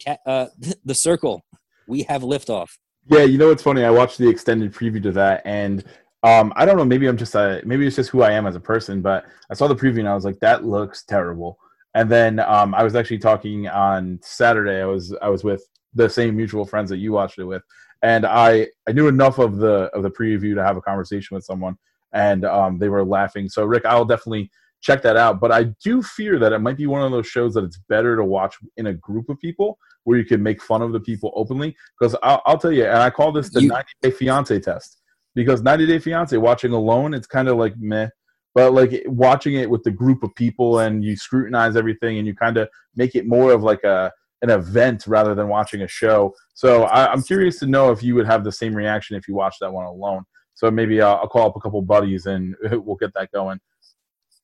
mm-hmm. 0.06 0.12
uh, 0.26 0.46
the 0.84 0.94
circle, 0.94 1.44
we 1.86 2.02
have 2.04 2.22
liftoff. 2.22 2.70
Yeah, 3.06 3.24
you 3.24 3.36
know 3.36 3.48
what's 3.48 3.62
funny? 3.62 3.84
I 3.84 3.90
watched 3.90 4.18
the 4.18 4.28
extended 4.28 4.72
preview 4.72 5.02
to 5.02 5.12
that, 5.12 5.42
and 5.44 5.84
um, 6.22 6.52
I 6.54 6.64
don't 6.64 6.76
know. 6.76 6.84
Maybe 6.84 7.08
I'm 7.08 7.16
just 7.16 7.34
a, 7.34 7.60
maybe 7.64 7.86
it's 7.86 7.96
just 7.96 8.10
who 8.10 8.22
I 8.22 8.32
am 8.32 8.46
as 8.46 8.54
a 8.54 8.60
person. 8.60 9.02
But 9.02 9.24
I 9.50 9.54
saw 9.54 9.66
the 9.66 9.74
preview 9.74 10.00
and 10.00 10.08
I 10.08 10.14
was 10.14 10.24
like, 10.24 10.38
that 10.40 10.64
looks 10.64 11.04
terrible. 11.04 11.58
And 11.94 12.10
then 12.10 12.38
um, 12.38 12.74
I 12.74 12.84
was 12.84 12.94
actually 12.94 13.18
talking 13.18 13.68
on 13.68 14.18
Saturday. 14.22 14.80
I 14.80 14.86
was 14.86 15.14
I 15.20 15.28
was 15.28 15.44
with 15.44 15.64
the 15.94 16.08
same 16.08 16.36
mutual 16.36 16.64
friends 16.64 16.88
that 16.90 16.98
you 16.98 17.12
watched 17.12 17.38
it 17.38 17.44
with, 17.44 17.62
and 18.02 18.24
I 18.24 18.68
I 18.88 18.92
knew 18.92 19.08
enough 19.08 19.38
of 19.38 19.56
the 19.56 19.90
of 19.92 20.02
the 20.02 20.10
preview 20.10 20.54
to 20.54 20.64
have 20.64 20.76
a 20.76 20.80
conversation 20.80 21.34
with 21.34 21.44
someone, 21.44 21.76
and 22.12 22.44
um, 22.44 22.78
they 22.78 22.88
were 22.88 23.04
laughing. 23.04 23.48
So 23.48 23.64
Rick, 23.64 23.84
I'll 23.86 24.04
definitely 24.04 24.50
check 24.82 25.02
that 25.02 25.16
out. 25.16 25.40
But 25.40 25.52
I 25.52 25.64
do 25.82 26.02
fear 26.02 26.38
that 26.38 26.52
it 26.52 26.58
might 26.58 26.76
be 26.76 26.86
one 26.86 27.02
of 27.02 27.12
those 27.12 27.26
shows 27.26 27.54
that 27.54 27.64
it's 27.64 27.78
better 27.88 28.16
to 28.16 28.24
watch 28.24 28.56
in 28.76 28.86
a 28.86 28.94
group 28.94 29.28
of 29.28 29.38
people 29.38 29.78
where 30.04 30.18
you 30.18 30.24
can 30.24 30.42
make 30.42 30.60
fun 30.62 30.82
of 30.82 30.92
the 30.92 31.00
people 31.00 31.32
openly. 31.36 31.74
Because 31.98 32.16
I'll, 32.22 32.42
I'll, 32.44 32.58
tell 32.58 32.72
you, 32.72 32.84
and 32.84 32.98
I 32.98 33.10
call 33.10 33.32
this 33.32 33.50
the 33.50 33.62
you, 33.62 33.68
90 33.68 33.88
Day 34.02 34.10
Fiance 34.10 34.60
test 34.60 34.98
because 35.34 35.62
90 35.62 35.86
Day 35.86 35.98
Fiance 35.98 36.36
watching 36.36 36.72
alone, 36.72 37.14
it's 37.14 37.26
kind 37.26 37.48
of 37.48 37.56
like 37.56 37.74
meh. 37.78 38.08
But 38.54 38.74
like 38.74 39.02
watching 39.06 39.54
it 39.54 39.70
with 39.70 39.82
the 39.82 39.90
group 39.90 40.22
of 40.22 40.34
people 40.34 40.80
and 40.80 41.02
you 41.02 41.16
scrutinize 41.16 41.74
everything 41.74 42.18
and 42.18 42.26
you 42.26 42.34
kind 42.34 42.58
of 42.58 42.68
make 42.94 43.14
it 43.14 43.26
more 43.26 43.52
of 43.52 43.62
like 43.62 43.82
a 43.82 44.12
an 44.42 44.50
event 44.50 45.04
rather 45.06 45.34
than 45.34 45.48
watching 45.48 45.82
a 45.82 45.88
show. 45.88 46.34
So 46.54 46.82
I, 46.82 47.12
am 47.12 47.22
curious 47.22 47.60
to 47.60 47.66
know 47.66 47.92
if 47.92 48.02
you 48.02 48.16
would 48.16 48.26
have 48.26 48.42
the 48.42 48.52
same 48.52 48.74
reaction 48.74 49.16
if 49.16 49.28
you 49.28 49.34
watched 49.34 49.60
that 49.60 49.72
one 49.72 49.86
alone. 49.86 50.24
So 50.62 50.70
maybe 50.70 51.02
I'll, 51.02 51.16
I'll 51.16 51.28
call 51.28 51.48
up 51.48 51.56
a 51.56 51.60
couple 51.60 51.82
buddies 51.82 52.26
and 52.26 52.54
we'll 52.62 52.96
get 52.96 53.12
that 53.14 53.32
going. 53.32 53.60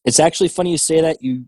It's 0.04 0.18
actually 0.18 0.48
funny 0.48 0.72
you 0.72 0.78
say 0.78 1.00
that. 1.00 1.22
You 1.22 1.44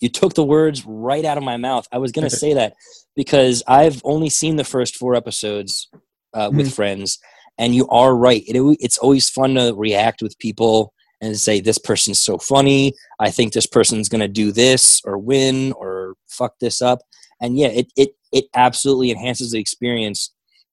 you 0.00 0.08
took 0.08 0.34
the 0.34 0.44
words 0.44 0.84
right 0.86 1.24
out 1.24 1.38
of 1.38 1.44
my 1.44 1.56
mouth. 1.56 1.86
I 1.92 1.98
was 1.98 2.12
going 2.12 2.28
to 2.30 2.34
say 2.34 2.54
that 2.54 2.74
because 3.14 3.62
I've 3.66 4.00
only 4.04 4.30
seen 4.30 4.56
the 4.56 4.64
first 4.64 4.96
four 4.96 5.14
episodes 5.14 5.88
uh, 6.32 6.50
with 6.52 6.66
mm-hmm. 6.66 6.74
friends, 6.74 7.18
and 7.58 7.74
you 7.74 7.88
are 7.88 8.14
right. 8.14 8.42
It, 8.46 8.56
it's 8.80 8.98
always 8.98 9.28
fun 9.28 9.54
to 9.54 9.74
react 9.76 10.22
with 10.22 10.38
people 10.38 10.92
and 11.20 11.38
say, 11.38 11.60
this 11.60 11.78
person's 11.78 12.22
so 12.22 12.38
funny. 12.38 12.92
I 13.18 13.30
think 13.30 13.52
this 13.52 13.66
person's 13.66 14.08
going 14.08 14.20
to 14.20 14.28
do 14.28 14.52
this 14.52 15.00
or 15.04 15.18
win 15.18 15.72
or 15.72 16.14
fuck 16.28 16.52
this 16.60 16.82
up. 16.82 17.00
And 17.40 17.58
yeah, 17.58 17.68
it, 17.68 17.90
it, 17.96 18.10
it 18.32 18.44
absolutely 18.54 19.10
enhances 19.10 19.52
the 19.52 19.58
experience. 19.58 20.32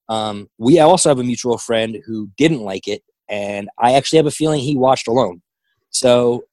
Um, 0.09 0.49
we 0.57 0.79
also 0.79 1.09
have 1.09 1.19
a 1.19 1.23
mutual 1.23 1.57
friend 1.57 1.97
who 2.05 2.29
didn't 2.37 2.61
like 2.61 2.89
it. 2.89 3.03
And 3.33 3.67
I 3.79 3.93
actually 3.93 4.17
have 4.17 4.27
a 4.27 4.31
feeling 4.31 4.59
he 4.59 4.77
watched 4.77 5.07
alone. 5.07 5.41
So 5.89 6.43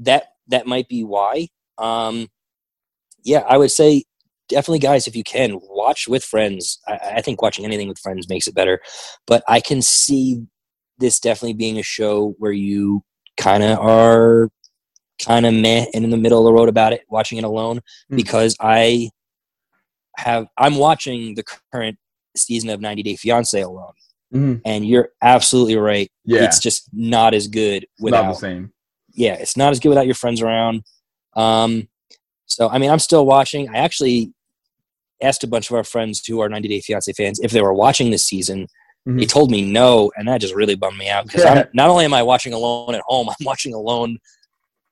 that, 0.00 0.24
that 0.48 0.66
might 0.66 0.88
be 0.88 1.04
why. 1.04 1.48
Um, 1.78 2.28
yeah, 3.24 3.44
I 3.48 3.56
would 3.56 3.70
say 3.70 4.04
definitely 4.48 4.78
guys 4.78 5.06
if 5.06 5.14
you 5.14 5.22
can 5.22 5.58
watch 5.62 6.08
with 6.08 6.24
friends 6.24 6.80
I, 6.88 6.98
I, 7.16 7.20
think 7.20 7.42
watching 7.42 7.66
anything 7.66 7.86
with 7.86 7.98
friends 7.98 8.28
makes 8.30 8.46
it 8.46 8.54
better 8.54 8.80
but 9.26 9.42
i 9.46 9.60
can 9.60 9.82
see 9.82 10.42
this 10.96 11.20
definitely 11.20 11.52
being 11.52 11.78
a 11.78 11.82
show 11.82 12.34
where 12.38 12.52
you 12.52 13.02
kind 13.36 13.62
of 13.62 13.78
are 13.78 14.48
kind 15.22 15.44
of 15.44 15.52
meh 15.52 15.84
and 15.92 16.02
in 16.02 16.10
the 16.10 16.16
middle 16.16 16.38
of 16.38 16.44
the 16.44 16.58
road 16.58 16.68
about 16.68 16.92
it 16.92 17.02
watching 17.10 17.36
it 17.36 17.44
alone 17.44 17.80
mm. 18.10 18.16
because 18.16 18.56
i 18.60 19.10
have 20.16 20.46
i'm 20.56 20.76
watching 20.76 21.34
the 21.34 21.44
current 21.72 21.98
season 22.36 22.70
of 22.70 22.80
90 22.80 23.02
day 23.02 23.16
fiance 23.16 23.60
alone 23.60 23.92
mm. 24.32 24.60
and 24.64 24.86
you're 24.86 25.10
absolutely 25.22 25.76
right 25.76 26.10
yeah 26.24 26.44
it's 26.44 26.60
just 26.60 26.88
not 26.92 27.34
as 27.34 27.48
good 27.48 27.86
without 28.00 28.24
not 28.24 28.32
the 28.32 28.38
same 28.38 28.72
yeah 29.14 29.34
it's 29.34 29.56
not 29.56 29.72
as 29.72 29.80
good 29.80 29.88
without 29.88 30.06
your 30.06 30.14
friends 30.14 30.42
around 30.42 30.82
um 31.36 31.88
so 32.46 32.68
i 32.68 32.78
mean 32.78 32.90
i'm 32.90 32.98
still 32.98 33.26
watching 33.26 33.68
i 33.70 33.78
actually 33.78 34.32
asked 35.22 35.44
a 35.44 35.48
bunch 35.48 35.70
of 35.70 35.76
our 35.76 35.84
friends 35.84 36.24
who 36.24 36.40
are 36.40 36.48
90 36.48 36.68
Day 36.68 36.80
Fiance 36.80 37.12
fans 37.12 37.40
if 37.40 37.50
they 37.50 37.62
were 37.62 37.74
watching 37.74 38.10
this 38.10 38.24
season. 38.24 38.66
Mm-hmm. 39.06 39.18
They 39.18 39.26
told 39.26 39.50
me 39.50 39.70
no, 39.70 40.10
and 40.16 40.28
that 40.28 40.40
just 40.40 40.54
really 40.54 40.74
bummed 40.74 40.98
me 40.98 41.08
out 41.08 41.26
because 41.26 41.44
yeah. 41.44 41.64
not 41.72 41.88
only 41.88 42.04
am 42.04 42.14
I 42.14 42.22
watching 42.22 42.52
alone 42.52 42.94
at 42.94 43.02
home, 43.06 43.28
I'm 43.40 43.44
watching 43.44 43.74
alone 43.74 44.18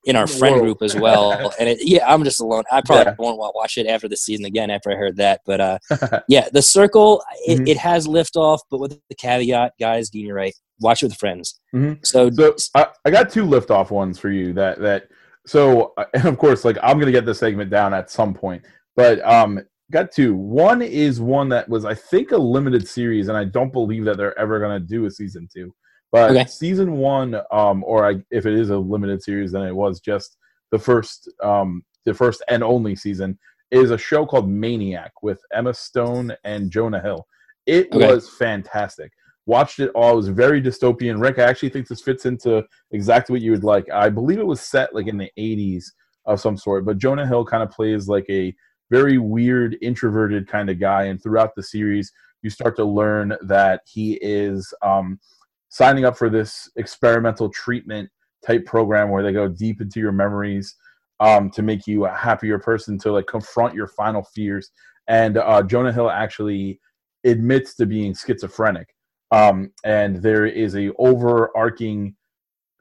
in 0.06 0.16
our 0.16 0.26
friend 0.26 0.56
Whoa. 0.56 0.62
group 0.62 0.82
as 0.82 0.96
well. 0.96 1.32
and 1.60 1.68
it, 1.68 1.78
yeah, 1.82 2.10
I'm 2.10 2.24
just 2.24 2.40
alone. 2.40 2.64
I 2.72 2.80
probably 2.80 3.04
yeah. 3.06 3.14
won't 3.18 3.38
watch 3.54 3.76
it 3.76 3.86
after 3.86 4.08
the 4.08 4.16
season 4.16 4.46
again 4.46 4.70
after 4.70 4.90
I 4.90 4.94
heard 4.94 5.16
that. 5.16 5.42
But 5.44 5.60
uh, 5.60 5.78
yeah, 6.28 6.48
the 6.52 6.62
circle 6.62 7.22
it, 7.46 7.56
mm-hmm. 7.56 7.66
it 7.66 7.76
has 7.76 8.06
liftoff, 8.06 8.60
but 8.70 8.78
with 8.78 8.98
the 9.08 9.14
caveat, 9.14 9.72
guys, 9.78 10.08
Dean, 10.08 10.26
you're 10.26 10.36
right. 10.36 10.54
Watch 10.80 11.02
it 11.02 11.06
with 11.06 11.16
friends. 11.16 11.60
Mm-hmm. 11.74 12.02
So, 12.02 12.30
so 12.30 12.54
I, 12.74 12.86
I 13.04 13.10
got 13.10 13.30
two 13.30 13.44
liftoff 13.44 13.90
ones 13.90 14.18
for 14.18 14.30
you. 14.30 14.52
That 14.52 14.80
that 14.80 15.08
so 15.46 15.92
and 16.14 16.26
of 16.26 16.38
course, 16.38 16.64
like 16.64 16.78
I'm 16.82 16.98
gonna 16.98 17.12
get 17.12 17.26
this 17.26 17.40
segment 17.40 17.70
down 17.70 17.92
at 17.92 18.10
some 18.10 18.32
point. 18.32 18.62
But 18.94 19.22
um, 19.26 19.60
got 19.90 20.10
two. 20.10 20.34
One 20.34 20.82
is 20.82 21.20
one 21.20 21.48
that 21.50 21.68
was, 21.68 21.84
I 21.84 21.94
think, 21.94 22.32
a 22.32 22.36
limited 22.36 22.88
series, 22.88 23.28
and 23.28 23.36
I 23.36 23.44
don't 23.44 23.72
believe 23.72 24.04
that 24.06 24.16
they're 24.16 24.38
ever 24.38 24.58
going 24.58 24.80
to 24.80 24.86
do 24.86 25.06
a 25.06 25.10
season 25.10 25.48
two. 25.52 25.74
But 26.12 26.30
okay. 26.30 26.46
season 26.46 26.92
one, 26.92 27.40
um, 27.50 27.84
or 27.84 28.08
I, 28.08 28.22
if 28.30 28.46
it 28.46 28.54
is 28.54 28.70
a 28.70 28.76
limited 28.76 29.22
series, 29.22 29.52
then 29.52 29.62
it 29.62 29.74
was 29.74 30.00
just 30.00 30.36
the 30.70 30.78
first, 30.78 31.30
um, 31.42 31.84
the 32.04 32.14
first 32.14 32.42
and 32.48 32.62
only 32.62 32.96
season 32.96 33.38
is 33.70 33.90
a 33.90 33.98
show 33.98 34.24
called 34.24 34.48
Maniac 34.48 35.12
with 35.22 35.40
Emma 35.52 35.74
Stone 35.74 36.32
and 36.44 36.70
Jonah 36.70 37.00
Hill. 37.00 37.26
It 37.66 37.88
okay. 37.92 38.06
was 38.06 38.28
fantastic. 38.28 39.12
Watched 39.46 39.80
it 39.80 39.90
all. 39.94 40.12
It 40.12 40.16
was 40.16 40.28
very 40.28 40.62
dystopian. 40.62 41.20
Rick, 41.20 41.38
I 41.38 41.44
actually 41.44 41.68
think 41.70 41.88
this 41.88 42.02
fits 42.02 42.26
into 42.26 42.64
exactly 42.92 43.34
what 43.34 43.42
you 43.42 43.50
would 43.52 43.64
like. 43.64 43.90
I 43.92 44.08
believe 44.08 44.38
it 44.38 44.46
was 44.46 44.60
set 44.60 44.94
like 44.94 45.08
in 45.08 45.18
the 45.18 45.30
80s 45.38 45.84
of 46.24 46.40
some 46.40 46.56
sort, 46.56 46.84
but 46.84 46.98
Jonah 46.98 47.26
Hill 47.26 47.44
kind 47.44 47.62
of 47.62 47.70
plays 47.70 48.08
like 48.08 48.26
a 48.28 48.54
very 48.90 49.18
weird, 49.18 49.76
introverted 49.82 50.48
kind 50.48 50.70
of 50.70 50.80
guy. 50.80 51.04
And 51.04 51.20
throughout 51.22 51.54
the 51.56 51.62
series, 51.62 52.12
you 52.42 52.50
start 52.50 52.76
to 52.76 52.84
learn 52.84 53.36
that 53.42 53.80
he 53.86 54.18
is 54.22 54.72
um, 54.82 55.18
signing 55.68 56.04
up 56.04 56.16
for 56.16 56.30
this 56.30 56.70
experimental 56.76 57.48
treatment 57.50 58.08
type 58.46 58.64
program 58.64 59.10
where 59.10 59.22
they 59.22 59.32
go 59.32 59.48
deep 59.48 59.80
into 59.80 60.00
your 60.00 60.12
memories 60.12 60.76
um, 61.20 61.50
to 61.50 61.62
make 61.62 61.86
you 61.86 62.04
a 62.04 62.10
happier 62.10 62.58
person, 62.58 62.98
to 62.98 63.12
like 63.12 63.26
confront 63.26 63.74
your 63.74 63.86
final 63.88 64.22
fears. 64.22 64.70
And 65.08 65.38
uh, 65.38 65.62
Jonah 65.62 65.92
Hill 65.92 66.10
actually 66.10 66.80
admits 67.24 67.74
to 67.76 67.86
being 67.86 68.14
schizophrenic. 68.14 68.94
Um, 69.32 69.72
and 69.84 70.22
there 70.22 70.46
is 70.46 70.76
a 70.76 70.92
overarching 70.98 72.14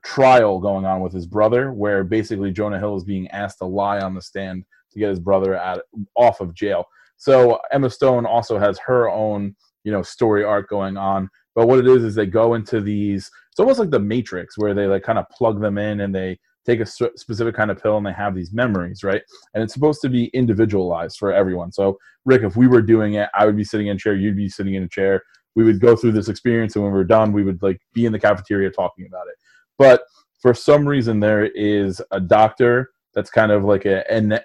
trial 0.04 0.60
going 0.60 0.86
on 0.86 1.02
with 1.02 1.12
his 1.14 1.26
brother 1.26 1.74
where 1.74 2.04
basically 2.04 2.52
Jonah 2.52 2.78
Hill 2.78 2.96
is 2.96 3.04
being 3.04 3.28
asked 3.30 3.58
to 3.60 3.66
lie 3.66 4.00
on 4.00 4.14
the 4.14 4.22
stand 4.22 4.64
to 4.92 5.00
get 5.00 5.10
his 5.10 5.20
brother 5.20 5.56
out 5.56 5.82
off 6.16 6.42
of 6.42 6.54
jail. 6.54 6.86
So 7.18 7.60
Emma 7.72 7.90
Stone 7.90 8.26
also 8.26 8.60
has 8.60 8.78
her 8.80 9.10
own, 9.10 9.56
you 9.84 9.92
know, 9.92 10.04
story 10.04 10.44
arc 10.44 10.70
going 10.70 10.98
on. 10.98 11.30
But 11.56 11.68
what 11.68 11.80
it 11.80 11.88
is 11.88 12.04
is 12.04 12.14
they 12.16 12.26
go 12.26 12.54
into 12.54 12.82
these. 12.82 13.32
It's 13.50 13.60
almost 13.60 13.80
like 13.80 13.90
the 13.90 14.00
Matrix, 14.00 14.58
where 14.58 14.74
they 14.74 14.86
like 14.86 15.04
kind 15.04 15.18
of 15.18 15.30
plug 15.30 15.62
them 15.62 15.78
in 15.78 16.02
and 16.02 16.14
they 16.14 16.38
take 16.66 16.80
a 16.80 16.86
specific 16.86 17.56
kind 17.56 17.72
of 17.72 17.82
pill 17.82 17.98
and 17.98 18.06
they 18.06 18.12
have 18.12 18.36
these 18.36 18.52
memories, 18.52 19.04
right? 19.04 19.22
And 19.54 19.64
it's 19.64 19.74
supposed 19.74 20.02
to 20.02 20.10
be 20.10 20.26
individualized 20.34 21.18
for 21.18 21.32
everyone. 21.32 21.72
So 21.72 21.98
Rick, 22.26 22.42
if 22.42 22.56
we 22.56 22.68
were 22.68 22.82
doing 22.82 23.14
it, 23.14 23.30
I 23.38 23.46
would 23.46 23.56
be 23.56 23.64
sitting 23.64 23.88
in 23.88 23.96
a 23.96 24.00
chair, 24.00 24.16
you'd 24.16 24.36
be 24.36 24.50
sitting 24.50 24.74
in 24.74 24.84
a 24.84 24.90
chair. 24.90 25.22
We 25.56 25.64
would 25.64 25.80
go 25.80 25.96
through 25.96 26.14
this 26.14 26.28
experience, 26.28 26.76
and 26.76 26.84
when 26.84 26.92
we 26.92 27.00
are 27.00 27.06
done, 27.06 27.32
we 27.32 27.44
would 27.44 27.62
like 27.62 27.80
be 27.94 28.06
in 28.06 28.12
the 28.12 28.20
cafeteria 28.20 28.72
talking 28.72 29.06
about 29.08 29.28
it. 29.28 29.36
But 29.78 30.02
for 30.42 30.54
some 30.54 30.88
reason, 30.88 31.20
there 31.20 31.46
is 31.46 32.02
a 32.12 32.20
doctor 32.20 32.92
that's 33.14 33.30
kind 33.30 33.52
of 33.52 33.64
like 33.64 33.86
a, 33.86 34.10
an 34.12 34.40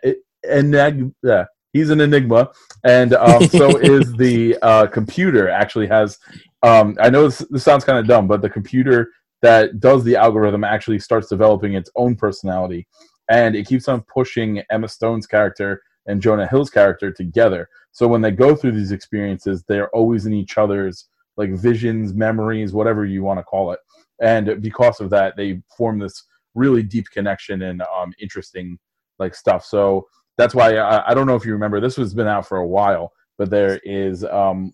enigma. 0.45 1.49
He's 1.73 1.91
an 1.91 2.01
enigma, 2.01 2.51
and 2.85 3.15
um, 3.15 3.47
so 3.49 3.77
is 3.83 4.13
the 4.15 4.59
uh, 4.63 4.87
computer. 4.87 5.49
Actually, 5.49 5.87
has 5.87 6.19
um, 6.63 6.97
I 7.01 7.11
know 7.11 7.25
this, 7.25 7.39
this 7.51 7.65
sounds 7.65 7.85
kind 7.85 7.99
of 7.99 8.07
dumb, 8.07 8.27
but 8.27 8.43
the 8.43 8.51
computer 8.51 9.11
that 9.43 9.81
does 9.81 10.05
the 10.05 10.17
algorithm 10.17 10.65
actually 10.65 10.99
starts 10.99 11.29
developing 11.29 11.75
its 11.75 11.91
own 11.97 12.17
personality, 12.17 12.87
and 13.29 13.55
it 13.55 13.67
keeps 13.67 13.89
on 13.89 14.03
pushing 14.03 14.63
Emma 14.71 14.89
Stone's 14.89 15.27
character 15.27 15.83
and 16.07 16.21
Jonah 16.21 16.47
Hill's 16.47 16.71
character 16.71 17.13
together. 17.13 17.69
So 17.93 18.09
when 18.09 18.21
they 18.21 18.31
go 18.31 18.55
through 18.55 18.73
these 18.73 18.93
experiences, 18.93 19.65
they're 19.69 19.91
always 19.91 20.27
in 20.27 20.33
each 20.33 20.59
other's 20.59 21.09
like 21.37 21.53
visions, 21.53 22.13
memories, 22.13 22.73
whatever 22.73 23.05
you 23.05 23.23
want 23.23 23.39
to 23.39 23.45
call 23.45 23.73
it. 23.73 23.79
And 24.21 24.61
because 24.61 25.01
of 25.01 25.11
that, 25.11 25.37
they 25.37 25.63
form 25.77 25.99
this 25.99 26.25
really 26.55 26.83
deep 26.83 27.07
connection 27.11 27.63
and 27.63 27.83
um, 27.83 28.13
interesting 28.21 28.79
like 29.19 29.35
stuff. 29.35 29.65
So 29.65 30.07
that's 30.41 30.55
why 30.55 30.77
I, 30.77 31.11
I 31.11 31.15
don't 31.15 31.27
know 31.27 31.37
if 31.37 31.45
you 31.45 31.53
remember 31.53 31.81
this 31.81 31.97
has 31.97 32.15
been 32.15 32.27
out 32.27 32.47
for 32.47 32.59
a 32.59 32.67
while, 32.67 33.13
but 33.39 33.51
there 33.51 33.79
is 33.85 34.25
um 34.25 34.73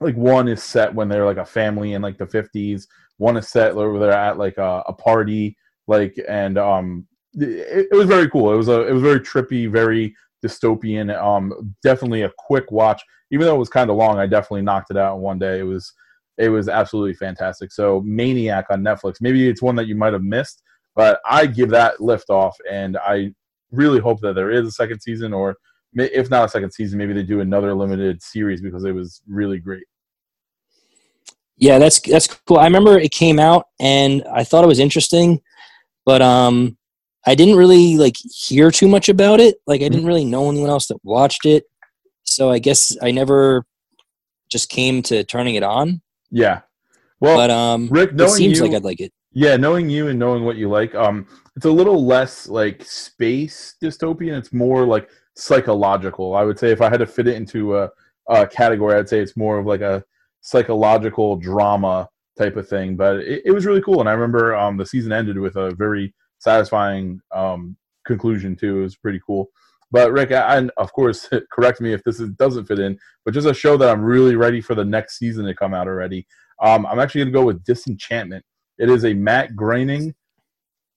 like 0.00 0.16
one 0.16 0.48
is 0.48 0.62
set 0.62 0.94
when 0.94 1.08
they're 1.08 1.26
like 1.26 1.36
a 1.36 1.44
family 1.44 1.92
in 1.92 2.02
like 2.02 2.18
the 2.18 2.26
50s 2.26 2.86
one 3.18 3.36
is 3.36 3.48
set 3.48 3.74
where 3.74 3.98
they're 3.98 4.12
at 4.12 4.38
like 4.38 4.56
a, 4.56 4.82
a 4.88 4.92
party 4.92 5.56
like 5.86 6.16
and 6.28 6.58
um 6.58 7.06
it, 7.34 7.88
it, 7.92 7.94
was 7.94 8.06
very 8.06 8.28
cool. 8.28 8.52
It 8.52 8.56
was 8.56 8.68
a 8.68 8.86
it 8.86 8.92
was 8.92 9.02
very 9.02 9.20
trippy 9.20 9.70
very 9.70 10.14
dystopian 10.44 11.16
um 11.22 11.74
definitely 11.82 12.22
a 12.22 12.32
quick 12.38 12.72
watch. 12.72 13.02
Even 13.30 13.46
though 13.46 13.54
it 13.54 13.58
was 13.58 13.68
kind 13.68 13.90
of 13.90 13.96
long 13.96 14.18
i 14.18 14.26
definitely 14.26 14.62
knocked 14.62 14.90
it 14.90 14.96
out 14.96 15.16
in 15.16 15.22
one 15.22 15.38
day. 15.38 15.60
It 15.60 15.64
was 15.64 15.92
it 16.38 16.48
was 16.48 16.68
absolutely 16.68 17.14
fantastic. 17.14 17.70
So 17.70 18.02
maniac 18.04 18.66
on 18.70 18.82
netflix. 18.82 19.16
Maybe 19.20 19.48
it's 19.48 19.62
one 19.62 19.76
that 19.76 19.86
you 19.86 19.94
might 19.94 20.14
have 20.14 20.24
missed 20.24 20.62
But 20.96 21.20
I 21.28 21.46
give 21.46 21.70
that 21.70 22.00
lift 22.00 22.30
off, 22.30 22.56
and 22.68 22.96
I 22.96 23.32
really 23.70 24.00
hope 24.00 24.20
that 24.20 24.34
there 24.34 24.50
is 24.50 24.66
a 24.66 24.72
second 24.72 25.00
season, 25.00 25.32
or 25.32 25.56
if 25.94 26.30
not 26.30 26.44
a 26.44 26.48
second 26.48 26.72
season, 26.72 26.98
maybe 26.98 27.12
they 27.12 27.22
do 27.22 27.40
another 27.40 27.74
limited 27.74 28.22
series 28.22 28.60
because 28.60 28.84
it 28.84 28.92
was 28.92 29.22
really 29.28 29.58
great. 29.58 29.84
Yeah, 31.56 31.78
that's 31.78 32.00
that's 32.00 32.26
cool. 32.26 32.58
I 32.58 32.64
remember 32.64 32.98
it 32.98 33.12
came 33.12 33.38
out 33.38 33.66
and 33.78 34.24
I 34.32 34.44
thought 34.44 34.64
it 34.64 34.68
was 34.68 34.78
interesting, 34.78 35.40
but 36.06 36.22
um, 36.22 36.78
I 37.26 37.34
didn't 37.34 37.56
really 37.56 37.98
like 37.98 38.16
hear 38.16 38.70
too 38.70 38.88
much 38.88 39.08
about 39.10 39.40
it. 39.40 39.56
Like 39.66 39.82
I 39.82 39.88
didn't 39.88 40.06
really 40.06 40.24
know 40.24 40.48
anyone 40.48 40.70
else 40.70 40.86
that 40.86 40.98
watched 41.02 41.44
it, 41.44 41.64
so 42.24 42.50
I 42.50 42.60
guess 42.60 42.96
I 43.02 43.10
never 43.10 43.66
just 44.50 44.70
came 44.70 45.02
to 45.02 45.22
turning 45.24 45.54
it 45.54 45.62
on. 45.62 46.00
Yeah, 46.30 46.62
well, 47.20 47.36
but 47.36 47.50
um, 47.50 47.88
Rick, 47.90 48.14
knowing 48.14 48.30
it 48.30 48.34
seems 48.34 48.58
you, 48.58 48.64
like 48.64 48.74
I'd 48.74 48.84
like 48.84 49.00
it. 49.00 49.12
Yeah, 49.32 49.56
knowing 49.56 49.90
you 49.90 50.08
and 50.08 50.18
knowing 50.18 50.44
what 50.44 50.56
you 50.56 50.68
like, 50.68 50.94
um, 50.94 51.26
it's 51.60 51.66
a 51.66 51.70
little 51.70 52.06
less 52.06 52.48
like 52.48 52.82
space 52.82 53.74
dystopian. 53.84 54.38
It's 54.38 54.50
more 54.50 54.86
like 54.86 55.10
psychological. 55.36 56.34
I 56.34 56.42
would 56.42 56.58
say 56.58 56.70
if 56.70 56.80
I 56.80 56.88
had 56.88 57.00
to 57.00 57.06
fit 57.06 57.28
it 57.28 57.36
into 57.36 57.76
a, 57.76 57.90
a 58.30 58.46
category, 58.46 58.96
I'd 58.96 59.10
say 59.10 59.20
it's 59.20 59.36
more 59.36 59.58
of 59.58 59.66
like 59.66 59.82
a 59.82 60.02
psychological 60.40 61.36
drama 61.36 62.08
type 62.38 62.56
of 62.56 62.66
thing. 62.66 62.96
But 62.96 63.16
it, 63.16 63.42
it 63.44 63.50
was 63.50 63.66
really 63.66 63.82
cool, 63.82 64.00
and 64.00 64.08
I 64.08 64.12
remember 64.12 64.56
um, 64.56 64.78
the 64.78 64.86
season 64.86 65.12
ended 65.12 65.38
with 65.38 65.56
a 65.56 65.74
very 65.74 66.14
satisfying 66.38 67.20
um, 67.30 67.76
conclusion 68.06 68.56
too. 68.56 68.78
It 68.78 68.84
was 68.84 68.96
pretty 68.96 69.20
cool. 69.26 69.50
But 69.90 70.12
Rick, 70.12 70.30
and 70.30 70.70
of 70.78 70.90
course, 70.94 71.28
correct 71.52 71.82
me 71.82 71.92
if 71.92 72.02
this 72.04 72.20
is, 72.20 72.30
doesn't 72.38 72.68
fit 72.68 72.78
in. 72.78 72.98
But 73.26 73.34
just 73.34 73.46
a 73.46 73.52
show 73.52 73.76
that 73.76 73.90
I'm 73.90 74.00
really 74.00 74.34
ready 74.34 74.62
for 74.62 74.74
the 74.74 74.86
next 74.86 75.18
season 75.18 75.44
to 75.44 75.54
come 75.54 75.74
out 75.74 75.88
already. 75.88 76.26
Um, 76.62 76.86
I'm 76.86 77.00
actually 77.00 77.20
going 77.20 77.34
to 77.34 77.38
go 77.38 77.44
with 77.44 77.62
Disenchantment. 77.64 78.46
It 78.78 78.88
is 78.88 79.04
a 79.04 79.12
Matt 79.12 79.54
Groening 79.54 80.14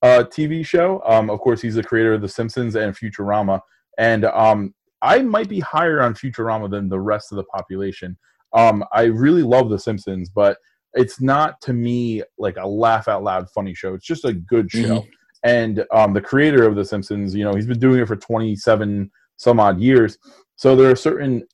uh, 0.03 0.23
TV 0.25 0.65
show. 0.65 1.01
Um, 1.05 1.29
of 1.29 1.39
course, 1.39 1.61
he's 1.61 1.75
the 1.75 1.83
creator 1.83 2.13
of 2.13 2.21
The 2.21 2.29
Simpsons 2.29 2.75
and 2.75 2.95
Futurama. 2.95 3.61
And 3.97 4.25
um, 4.25 4.75
I 5.01 5.21
might 5.21 5.49
be 5.49 5.61
higher 5.61 6.01
on 6.01 6.13
Futurama 6.13 6.69
than 6.69 6.89
the 6.89 6.99
rest 6.99 7.31
of 7.31 7.37
the 7.37 7.45
population. 7.45 8.17
Um, 8.53 8.83
I 8.91 9.03
really 9.03 9.43
love 9.43 9.69
The 9.69 9.79
Simpsons, 9.79 10.29
but 10.29 10.57
it's 10.93 11.21
not 11.21 11.59
to 11.61 11.73
me 11.73 12.21
like 12.37 12.57
a 12.57 12.67
laugh 12.67 13.07
out 13.07 13.23
loud 13.23 13.49
funny 13.49 13.73
show. 13.73 13.95
It's 13.95 14.05
just 14.05 14.25
a 14.25 14.33
good 14.33 14.69
show. 14.69 14.99
Mm-hmm. 14.99 15.09
And 15.43 15.85
um, 15.91 16.13
the 16.13 16.21
creator 16.21 16.67
of 16.67 16.75
The 16.75 16.85
Simpsons, 16.85 17.33
you 17.33 17.43
know, 17.43 17.55
he's 17.55 17.65
been 17.65 17.79
doing 17.79 17.99
it 17.99 18.07
for 18.07 18.15
27 18.15 19.09
some 19.37 19.59
odd 19.59 19.79
years. 19.79 20.17
So 20.57 20.75
there 20.75 20.91
are 20.91 20.95
certain 20.95 21.47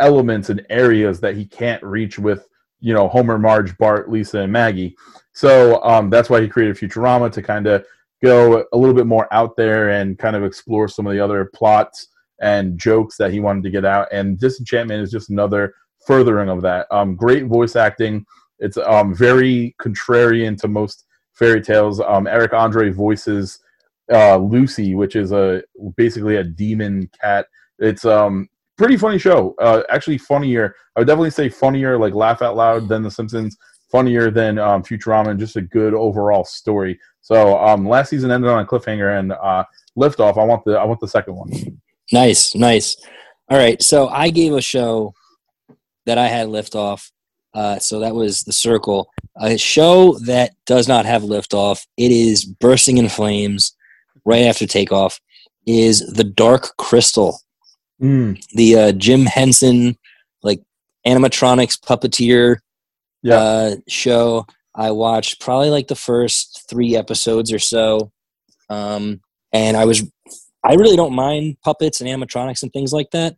elements 0.00 0.48
and 0.48 0.64
areas 0.70 1.20
that 1.20 1.36
he 1.36 1.44
can't 1.44 1.82
reach 1.82 2.18
with, 2.18 2.46
you 2.80 2.94
know, 2.94 3.08
Homer, 3.08 3.38
Marge, 3.38 3.76
Bart, 3.78 4.10
Lisa, 4.10 4.40
and 4.40 4.52
Maggie. 4.52 4.96
So 5.36 5.82
um, 5.82 6.08
that's 6.08 6.30
why 6.30 6.40
he 6.40 6.48
created 6.48 6.76
Futurama 6.76 7.30
to 7.30 7.42
kind 7.42 7.66
of 7.66 7.84
go 8.24 8.64
a 8.72 8.76
little 8.76 8.94
bit 8.94 9.06
more 9.06 9.28
out 9.34 9.54
there 9.54 9.90
and 9.90 10.18
kind 10.18 10.34
of 10.34 10.42
explore 10.42 10.88
some 10.88 11.06
of 11.06 11.12
the 11.12 11.20
other 11.20 11.50
plots 11.54 12.08
and 12.40 12.78
jokes 12.78 13.18
that 13.18 13.30
he 13.30 13.40
wanted 13.40 13.62
to 13.64 13.70
get 13.70 13.84
out. 13.84 14.08
And 14.10 14.38
Disenchantment 14.40 15.02
is 15.02 15.10
just 15.10 15.28
another 15.28 15.74
furthering 16.06 16.48
of 16.48 16.62
that. 16.62 16.86
Um, 16.90 17.16
great 17.16 17.44
voice 17.48 17.76
acting. 17.76 18.24
It's 18.60 18.78
um, 18.78 19.14
very 19.14 19.76
contrarian 19.78 20.58
to 20.62 20.68
most 20.68 21.04
fairy 21.34 21.60
tales. 21.60 22.00
Um, 22.00 22.26
Eric 22.26 22.54
Andre 22.54 22.88
voices 22.88 23.58
uh, 24.10 24.38
Luci, 24.38 24.96
which 24.96 25.16
is 25.16 25.32
a 25.32 25.62
basically 25.96 26.36
a 26.36 26.44
demon 26.44 27.10
cat. 27.20 27.46
It's 27.78 28.06
um 28.06 28.48
pretty 28.78 28.96
funny 28.96 29.18
show. 29.18 29.54
Uh, 29.60 29.82
actually, 29.90 30.16
funnier. 30.16 30.74
I 30.96 31.00
would 31.00 31.06
definitely 31.06 31.30
say 31.30 31.50
funnier, 31.50 31.98
like 31.98 32.14
laugh 32.14 32.40
out 32.40 32.56
loud 32.56 32.88
than 32.88 33.02
The 33.02 33.10
Simpsons. 33.10 33.58
Funnier 33.90 34.30
than 34.30 34.58
um, 34.58 34.82
Futurama, 34.82 35.28
and 35.28 35.38
just 35.38 35.56
a 35.56 35.62
good 35.62 35.94
overall 35.94 36.44
story. 36.44 36.98
So 37.20 37.58
um, 37.58 37.88
last 37.88 38.10
season 38.10 38.30
ended 38.30 38.50
on 38.50 38.62
a 38.62 38.66
cliffhanger 38.66 39.18
and 39.18 39.32
uh, 39.32 39.64
liftoff. 39.96 40.38
I 40.38 40.44
want 40.44 40.64
the 40.64 40.72
I 40.72 40.84
want 40.84 41.00
the 41.00 41.08
second 41.08 41.34
one. 41.36 41.50
Nice, 42.12 42.54
nice. 42.54 42.96
All 43.48 43.58
right, 43.58 43.80
so 43.82 44.08
I 44.08 44.30
gave 44.30 44.52
a 44.52 44.60
show 44.60 45.14
that 46.04 46.18
I 46.18 46.26
had 46.26 46.48
liftoff. 46.48 47.10
Uh, 47.54 47.78
so 47.78 48.00
that 48.00 48.14
was 48.14 48.42
the 48.42 48.52
circle. 48.52 49.10
A 49.40 49.56
show 49.56 50.18
that 50.26 50.52
does 50.66 50.88
not 50.88 51.06
have 51.06 51.22
liftoff. 51.22 51.86
It 51.96 52.12
is 52.12 52.44
bursting 52.44 52.98
in 52.98 53.08
flames 53.08 53.74
right 54.24 54.44
after 54.44 54.66
takeoff. 54.66 55.20
Is 55.66 56.06
the 56.12 56.22
Dark 56.22 56.76
Crystal, 56.76 57.40
mm. 58.00 58.40
the 58.52 58.76
uh, 58.76 58.92
Jim 58.92 59.26
Henson 59.26 59.96
like 60.44 60.62
animatronics 61.04 61.80
puppeteer 61.80 62.58
yeah. 63.22 63.36
uh, 63.36 63.76
show. 63.88 64.46
I 64.74 64.90
watched 64.90 65.40
probably 65.40 65.70
like 65.70 65.88
the 65.88 65.96
first 65.96 66.66
three 66.68 66.96
episodes 66.96 67.52
or 67.52 67.58
so, 67.58 68.12
um, 68.68 69.20
and 69.52 69.76
I 69.76 69.84
was 69.84 70.04
I 70.64 70.74
really 70.74 70.96
don't 70.96 71.14
mind 71.14 71.56
puppets 71.64 72.00
and 72.00 72.10
animatronics 72.10 72.62
and 72.62 72.72
things 72.72 72.92
like 72.92 73.10
that, 73.12 73.36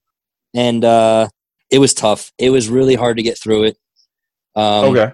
and 0.54 0.84
uh, 0.84 1.28
it 1.70 1.78
was 1.78 1.94
tough. 1.94 2.32
It 2.38 2.50
was 2.50 2.68
really 2.68 2.94
hard 2.94 3.16
to 3.18 3.22
get 3.22 3.38
through 3.38 3.64
it. 3.64 3.76
Um, 4.56 4.96
okay. 4.96 5.12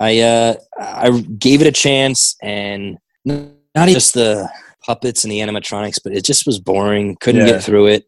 I 0.00 0.20
uh, 0.20 0.54
I 0.78 1.20
gave 1.38 1.60
it 1.60 1.66
a 1.66 1.72
chance, 1.72 2.36
and 2.42 2.98
not 3.24 3.52
even 3.76 3.94
just 3.94 4.14
the 4.14 4.48
puppets 4.82 5.24
and 5.24 5.30
the 5.30 5.40
animatronics, 5.40 5.98
but 6.02 6.12
it 6.12 6.24
just 6.24 6.46
was 6.46 6.58
boring. 6.58 7.16
Couldn't 7.20 7.46
yeah. 7.46 7.52
get 7.52 7.62
through 7.62 7.86
it. 7.88 8.06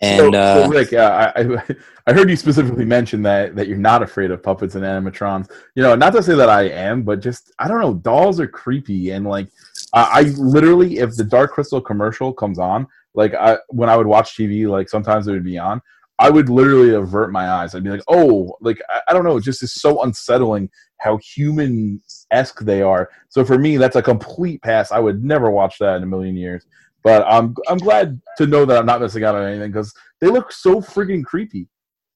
And 0.00 0.32
so, 0.32 0.38
uh, 0.38 0.64
so 0.64 0.70
Rick, 0.70 0.92
uh, 0.92 1.32
I 1.34 1.74
I 2.06 2.12
heard 2.12 2.30
you 2.30 2.36
specifically 2.36 2.84
mention 2.84 3.22
that 3.22 3.56
that 3.56 3.68
you're 3.68 3.76
not 3.76 4.02
afraid 4.02 4.30
of 4.30 4.42
puppets 4.42 4.74
and 4.74 4.84
animatrons. 4.84 5.50
You 5.74 5.82
know, 5.82 5.94
not 5.94 6.12
to 6.14 6.22
say 6.22 6.34
that 6.34 6.48
I 6.48 6.68
am, 6.68 7.02
but 7.02 7.20
just 7.20 7.52
I 7.58 7.68
don't 7.68 7.80
know. 7.80 7.94
Dolls 7.94 8.38
are 8.40 8.46
creepy, 8.46 9.10
and 9.10 9.26
like 9.26 9.48
uh, 9.92 10.08
I 10.10 10.22
literally, 10.38 10.98
if 10.98 11.16
the 11.16 11.24
Dark 11.24 11.52
Crystal 11.52 11.80
commercial 11.80 12.32
comes 12.32 12.58
on, 12.58 12.86
like 13.14 13.34
I 13.34 13.58
when 13.68 13.88
I 13.88 13.96
would 13.96 14.06
watch 14.06 14.36
TV, 14.36 14.68
like 14.68 14.88
sometimes 14.88 15.26
it 15.26 15.32
would 15.32 15.44
be 15.44 15.58
on. 15.58 15.82
I 16.20 16.30
would 16.30 16.48
literally 16.48 16.94
avert 16.94 17.30
my 17.30 17.48
eyes. 17.48 17.74
I'd 17.74 17.84
be 17.84 17.90
like, 17.90 18.02
"Oh, 18.08 18.56
like 18.60 18.80
I, 18.88 19.00
I 19.08 19.12
don't 19.12 19.24
know." 19.24 19.36
It 19.36 19.44
just 19.44 19.62
is 19.62 19.72
so 19.72 20.02
unsettling 20.02 20.70
how 20.98 21.16
human 21.18 22.00
esque 22.30 22.60
they 22.60 22.82
are. 22.82 23.08
So 23.28 23.44
for 23.44 23.58
me, 23.58 23.76
that's 23.76 23.96
a 23.96 24.02
complete 24.02 24.62
pass. 24.62 24.92
I 24.92 24.98
would 24.98 25.24
never 25.24 25.50
watch 25.50 25.78
that 25.78 25.96
in 25.96 26.02
a 26.02 26.06
million 26.06 26.36
years. 26.36 26.66
But 27.04 27.24
I'm 27.28 27.54
I'm 27.68 27.78
glad 27.78 28.20
to 28.38 28.46
know 28.46 28.64
that 28.64 28.76
I'm 28.76 28.86
not 28.86 29.00
missing 29.00 29.24
out 29.24 29.34
on 29.34 29.44
anything 29.44 29.70
because 29.70 29.94
they 30.20 30.28
look 30.28 30.52
so 30.52 30.80
freaking 30.80 31.24
creepy. 31.24 31.68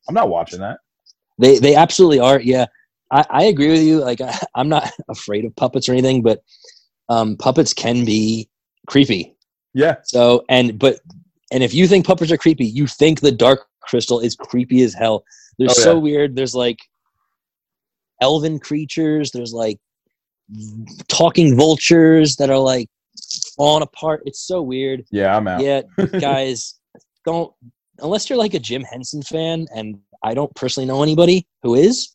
I'm 0.08 0.14
not 0.14 0.28
watching 0.28 0.60
that. 0.60 0.78
They 1.38 1.58
they 1.58 1.74
absolutely 1.74 2.20
are. 2.20 2.40
Yeah, 2.40 2.66
I, 3.10 3.24
I 3.30 3.42
agree 3.44 3.70
with 3.70 3.82
you. 3.82 4.00
Like 4.00 4.20
I, 4.20 4.36
I'm 4.54 4.68
not 4.68 4.90
afraid 5.08 5.44
of 5.44 5.54
puppets 5.56 5.88
or 5.88 5.92
anything, 5.92 6.22
but 6.22 6.42
um, 7.08 7.36
puppets 7.36 7.72
can 7.72 8.04
be 8.04 8.48
creepy. 8.86 9.36
Yeah. 9.74 9.96
So 10.04 10.44
and 10.48 10.78
but 10.78 11.00
and 11.52 11.62
if 11.62 11.74
you 11.74 11.86
think 11.86 12.06
puppets 12.06 12.32
are 12.32 12.36
creepy, 12.38 12.66
you 12.66 12.86
think 12.86 13.20
the 13.20 13.32
Dark 13.32 13.66
Crystal 13.80 14.20
is 14.20 14.34
creepy 14.34 14.82
as 14.82 14.94
hell. 14.94 15.24
They're 15.58 15.68
oh, 15.70 15.74
so 15.74 15.94
yeah. 15.94 16.00
weird. 16.00 16.36
There's 16.36 16.54
like 16.54 16.78
elven 18.20 18.58
creatures. 18.58 19.30
There's 19.30 19.52
like 19.52 19.78
talking 21.08 21.56
vultures 21.56 22.36
that 22.36 22.50
are 22.50 22.58
like 22.58 22.88
falling 23.56 23.82
apart. 23.82 24.22
It's 24.26 24.40
so 24.40 24.62
weird. 24.62 25.04
Yeah, 25.10 25.36
I'm 25.36 25.48
out. 25.48 25.62
Yeah, 25.62 25.82
guys, 26.20 26.74
don't 27.24 27.52
unless 27.98 28.28
you're 28.28 28.38
like 28.38 28.54
a 28.54 28.58
Jim 28.58 28.82
Henson 28.82 29.22
fan, 29.22 29.66
and 29.74 29.98
I 30.22 30.34
don't 30.34 30.54
personally 30.54 30.86
know 30.86 31.02
anybody 31.02 31.46
who 31.62 31.74
is. 31.74 32.14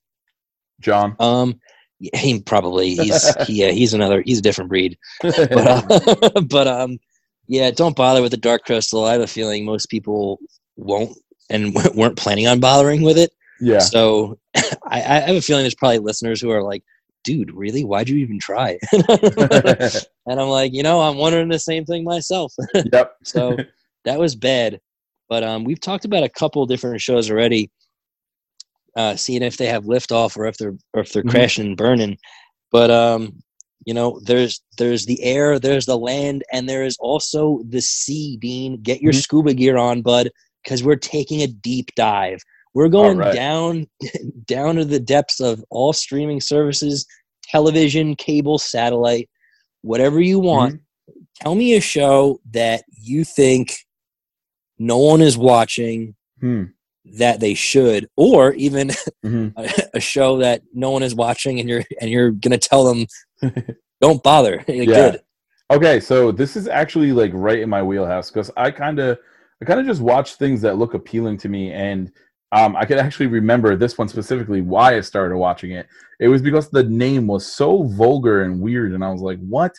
John. 0.79 1.15
Um, 1.19 1.59
he 1.99 2.39
probably 2.41 2.95
he's 2.95 3.35
he, 3.47 3.61
yeah 3.61 3.71
he's 3.71 3.93
another 3.93 4.21
he's 4.23 4.39
a 4.39 4.43
different 4.43 4.69
breed, 4.69 4.97
but 5.21 5.51
uh, 5.51 6.41
but 6.49 6.67
um 6.67 6.99
yeah 7.47 7.71
don't 7.71 7.95
bother 7.95 8.21
with 8.21 8.31
the 8.31 8.37
Dark 8.37 8.65
Crystal. 8.65 9.05
I 9.05 9.13
have 9.13 9.21
a 9.21 9.27
feeling 9.27 9.65
most 9.65 9.87
people 9.87 10.39
won't 10.75 11.17
and 11.49 11.73
weren't 11.95 12.17
planning 12.17 12.47
on 12.47 12.59
bothering 12.59 13.01
with 13.01 13.17
it. 13.17 13.31
Yeah. 13.59 13.79
So 13.79 14.37
I, 14.55 15.01
I 15.01 15.19
have 15.21 15.35
a 15.35 15.41
feeling 15.41 15.63
there's 15.63 15.75
probably 15.75 15.99
listeners 15.99 16.41
who 16.41 16.51
are 16.51 16.61
like, 16.61 16.83
dude, 17.27 17.51
really? 17.51 17.83
Why'd 17.83 18.07
you 18.07 18.17
even 18.19 18.39
try? 18.39 18.79
and 18.93 20.39
I'm 20.39 20.47
like, 20.47 20.73
you 20.73 20.81
know, 20.81 21.01
I'm 21.01 21.17
wondering 21.17 21.49
the 21.49 21.59
same 21.59 21.83
thing 21.83 22.05
myself. 22.05 22.53
yep. 22.93 23.17
so 23.23 23.57
that 24.05 24.17
was 24.17 24.33
bad. 24.33 24.79
But 25.27 25.43
um, 25.43 25.65
we've 25.65 25.81
talked 25.81 26.05
about 26.05 26.23
a 26.23 26.29
couple 26.29 26.65
different 26.65 27.01
shows 27.01 27.29
already, 27.29 27.69
uh, 28.95 29.17
seeing 29.17 29.43
if 29.43 29.57
they 29.57 29.65
have 29.65 29.83
liftoff 29.83 30.37
or 30.37 30.45
if 30.45 30.55
they're 30.55 30.77
or 30.93 31.01
if 31.01 31.11
they're 31.11 31.21
mm-hmm. 31.21 31.31
crashing 31.31 31.65
and 31.65 31.77
burning. 31.77 32.17
But 32.71 32.91
um, 32.91 33.43
you 33.85 33.93
know, 33.93 34.21
there's 34.23 34.61
there's 34.77 35.05
the 35.05 35.21
air, 35.21 35.59
there's 35.59 35.85
the 35.85 35.97
land, 35.97 36.45
and 36.53 36.69
there 36.69 36.85
is 36.85 36.95
also 37.01 37.59
the 37.67 37.81
sea. 37.81 38.37
Dean, 38.37 38.81
get 38.81 39.01
your 39.01 39.11
mm-hmm. 39.11 39.19
scuba 39.19 39.53
gear 39.53 39.75
on, 39.75 40.01
bud, 40.01 40.29
because 40.63 40.81
we're 40.81 40.95
taking 40.95 41.41
a 41.41 41.47
deep 41.47 41.93
dive. 41.95 42.39
We're 42.77 42.89
going 42.89 43.17
right. 43.17 43.33
down 43.33 43.87
down 44.45 44.75
to 44.75 44.85
the 44.85 44.99
depths 44.99 45.39
of 45.39 45.65
all 45.71 45.93
streaming 45.93 46.39
services, 46.39 47.07
television, 47.41 48.15
cable, 48.15 48.59
satellite, 48.59 49.31
whatever 49.81 50.21
you 50.21 50.37
want. 50.37 50.75
Mm-hmm. 50.75 51.21
Tell 51.41 51.55
me 51.55 51.73
a 51.73 51.81
show 51.81 52.39
that 52.51 52.83
you 52.95 53.23
think 53.23 53.77
no 54.77 54.99
one 54.99 55.21
is 55.21 55.39
watching 55.39 56.13
hmm. 56.39 56.65
that 57.15 57.39
they 57.39 57.55
should, 57.55 58.09
or 58.15 58.53
even 58.53 58.89
mm-hmm. 59.25 59.59
a, 59.59 59.69
a, 59.95 59.99
show 59.99 60.37
that 60.37 60.61
no 60.71 60.91
one 60.91 61.01
is 61.01 61.15
watching 61.15 61.59
and 61.59 61.67
you're 61.67 61.83
and 61.99 62.11
you're 62.11 62.29
gonna 62.29 62.59
tell 62.59 62.85
them 62.85 63.07
don't 64.01 64.21
bother. 64.21 64.63
Yeah. 64.67 64.85
Good. 64.85 65.21
Okay, 65.71 65.99
so 65.99 66.31
this 66.31 66.55
is 66.55 66.67
actually 66.67 67.11
like 67.11 67.31
right 67.33 67.57
in 67.57 67.69
my 67.69 67.81
wheelhouse 67.81 68.29
because 68.29 68.51
I 68.55 68.69
kind 68.69 68.99
of, 68.99 69.17
I 69.63 69.65
kind 69.65 69.79
of 69.79 69.87
just 69.87 69.99
watch 69.99 70.35
things 70.35 70.61
that 70.61 70.77
look 70.77 70.93
appealing 70.93 71.37
to 71.37 71.49
me, 71.49 71.71
and 71.71 72.11
um, 72.51 72.75
I 72.75 72.85
could 72.85 72.97
actually 72.97 73.27
remember 73.27 73.75
this 73.75 73.97
one 73.97 74.07
specifically 74.07 74.61
why 74.61 74.95
I 74.95 75.01
started 75.01 75.37
watching 75.37 75.71
it. 75.71 75.87
It 76.19 76.29
was 76.29 76.41
because 76.41 76.69
the 76.69 76.83
name 76.83 77.27
was 77.27 77.45
so 77.45 77.83
vulgar 77.83 78.43
and 78.43 78.61
weird, 78.61 78.93
and 78.93 79.03
I 79.03 79.11
was 79.11 79.21
like, 79.21 79.39
"What?" 79.39 79.75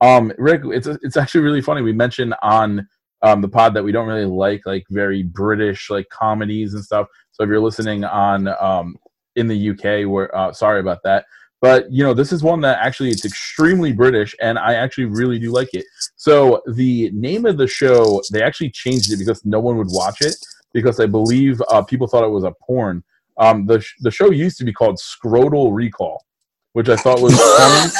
Um, 0.00 0.32
Rick, 0.38 0.62
it's 0.66 0.86
it's 0.86 1.16
actually 1.16 1.42
really 1.42 1.62
funny. 1.62 1.82
We 1.82 1.92
mentioned 1.92 2.34
on 2.42 2.86
um, 3.22 3.40
the 3.40 3.48
pod 3.48 3.74
that 3.74 3.82
we 3.82 3.92
don't 3.92 4.06
really 4.06 4.26
like 4.26 4.62
like 4.66 4.84
very 4.90 5.22
British 5.22 5.88
like 5.88 6.08
comedies 6.10 6.74
and 6.74 6.84
stuff. 6.84 7.06
So 7.32 7.42
if 7.42 7.48
you're 7.48 7.60
listening 7.60 8.04
on 8.04 8.48
um, 8.60 8.96
in 9.36 9.48
the 9.48 9.70
UK, 9.70 10.08
where 10.08 10.34
uh, 10.36 10.52
sorry 10.52 10.80
about 10.80 11.02
that. 11.04 11.24
But 11.62 11.90
you 11.90 12.04
know, 12.04 12.14
this 12.14 12.32
is 12.32 12.42
one 12.42 12.60
that 12.62 12.78
actually 12.80 13.10
it's 13.10 13.24
extremely 13.24 13.92
British, 13.92 14.34
and 14.42 14.58
I 14.58 14.74
actually 14.74 15.06
really 15.06 15.38
do 15.38 15.52
like 15.52 15.72
it. 15.72 15.86
So 16.16 16.62
the 16.66 17.10
name 17.12 17.46
of 17.46 17.56
the 17.56 17.66
show, 17.66 18.22
they 18.30 18.42
actually 18.42 18.70
changed 18.70 19.10
it 19.12 19.18
because 19.18 19.44
no 19.44 19.60
one 19.60 19.78
would 19.78 19.90
watch 19.90 20.20
it 20.20 20.36
because 20.72 21.00
I 21.00 21.06
believe 21.06 21.60
uh, 21.68 21.82
people 21.82 22.06
thought 22.06 22.24
it 22.24 22.30
was 22.30 22.44
a 22.44 22.52
porn. 22.62 23.02
Um, 23.38 23.66
the 23.66 23.80
sh- 23.80 23.96
the 24.00 24.10
show 24.10 24.30
used 24.30 24.58
to 24.58 24.64
be 24.64 24.72
called 24.72 24.98
Scrotal 24.98 25.74
Recall, 25.74 26.24
which 26.72 26.88
I 26.88 26.96
thought 26.96 27.20
was 27.20 27.34
funny. 27.38 27.90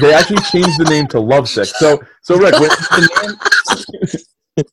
they 0.00 0.12
actually 0.12 0.42
changed 0.42 0.78
the 0.78 0.88
name 0.90 1.06
to 1.08 1.20
Lovesick. 1.20 1.66
So 1.66 2.00
so 2.22 2.36
Rick, 2.36 2.58
with 2.60 2.70
the 2.70 3.36
name, 4.56 4.66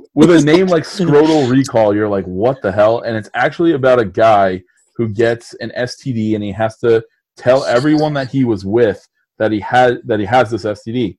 with 0.14 0.30
a 0.30 0.40
name 0.42 0.66
like 0.66 0.84
Scrotal 0.84 1.50
Recall, 1.50 1.94
you're 1.94 2.08
like, 2.08 2.24
what 2.24 2.60
the 2.62 2.72
hell? 2.72 3.00
And 3.00 3.16
it's 3.16 3.30
actually 3.34 3.72
about 3.72 3.98
a 3.98 4.04
guy 4.04 4.62
who 4.96 5.08
gets 5.08 5.54
an 5.54 5.72
STD 5.76 6.34
and 6.34 6.42
he 6.42 6.52
has 6.52 6.78
to 6.78 7.04
tell 7.36 7.64
everyone 7.64 8.14
that 8.14 8.30
he 8.30 8.44
was 8.44 8.64
with 8.64 9.06
that 9.38 9.50
he 9.52 9.60
had 9.60 9.98
that 10.04 10.20
he 10.20 10.26
has 10.26 10.50
this 10.50 10.64
STD. 10.64 11.18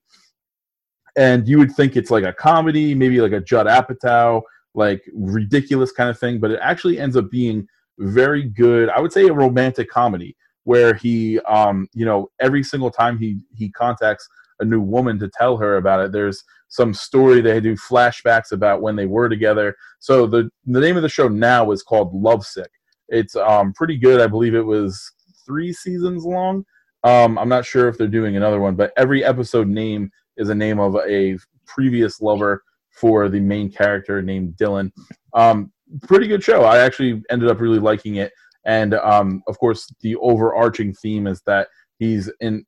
And 1.16 1.48
you 1.48 1.58
would 1.58 1.72
think 1.72 1.96
it's 1.96 2.10
like 2.10 2.24
a 2.24 2.32
comedy, 2.32 2.94
maybe 2.94 3.20
like 3.20 3.32
a 3.32 3.40
Judd 3.40 3.66
Apatow, 3.66 4.42
like 4.76 5.02
ridiculous 5.14 5.90
kind 5.90 6.08
of 6.08 6.18
thing, 6.18 6.38
but 6.38 6.52
it 6.52 6.60
actually 6.62 7.00
ends 7.00 7.16
up 7.16 7.30
being 7.30 7.66
very 7.98 8.44
good. 8.44 8.88
I 8.90 9.00
would 9.00 9.12
say 9.12 9.26
a 9.26 9.32
romantic 9.32 9.90
comedy 9.90 10.36
where 10.64 10.94
he, 10.94 11.40
um, 11.40 11.88
you 11.94 12.04
know, 12.04 12.30
every 12.40 12.62
single 12.62 12.90
time 12.90 13.18
he 13.18 13.40
he 13.54 13.70
contacts 13.70 14.28
a 14.60 14.64
new 14.64 14.80
woman 14.80 15.18
to 15.18 15.28
tell 15.28 15.56
her 15.56 15.76
about 15.76 16.04
it, 16.04 16.12
there's 16.12 16.44
some 16.68 16.92
story. 16.92 17.40
They 17.40 17.58
do 17.60 17.74
flashbacks 17.74 18.52
about 18.52 18.82
when 18.82 18.96
they 18.96 19.06
were 19.06 19.28
together. 19.28 19.74
So 19.98 20.26
the 20.26 20.50
the 20.66 20.80
name 20.80 20.96
of 20.96 21.02
the 21.02 21.08
show 21.08 21.28
now 21.28 21.70
is 21.72 21.82
called 21.82 22.14
Lovesick. 22.14 22.70
It's 23.08 23.34
um, 23.36 23.72
pretty 23.72 23.96
good. 23.96 24.20
I 24.20 24.26
believe 24.26 24.54
it 24.54 24.66
was 24.66 25.12
three 25.46 25.72
seasons 25.72 26.24
long. 26.24 26.64
Um, 27.04 27.38
I'm 27.38 27.48
not 27.48 27.64
sure 27.64 27.88
if 27.88 27.96
they're 27.96 28.08
doing 28.08 28.36
another 28.36 28.60
one, 28.60 28.74
but 28.74 28.92
every 28.96 29.24
episode 29.24 29.68
name 29.68 30.10
is 30.36 30.48
a 30.48 30.54
name 30.54 30.80
of 30.80 30.96
a 30.96 31.38
previous 31.66 32.20
lover 32.20 32.62
for 32.96 33.28
the 33.28 33.40
main 33.40 33.70
character 33.70 34.22
named 34.22 34.54
Dylan. 34.56 34.90
Um, 35.34 35.72
pretty 36.02 36.26
good 36.26 36.42
show. 36.42 36.64
I 36.64 36.78
actually 36.78 37.22
ended 37.30 37.48
up 37.50 37.60
really 37.60 37.78
liking 37.78 38.16
it, 38.16 38.32
and 38.64 38.94
um, 38.94 39.42
of 39.48 39.58
course, 39.58 39.92
the 40.00 40.16
overarching 40.16 40.94
theme 40.94 41.26
is 41.26 41.42
that 41.46 41.68
he's 41.98 42.30
in 42.40 42.64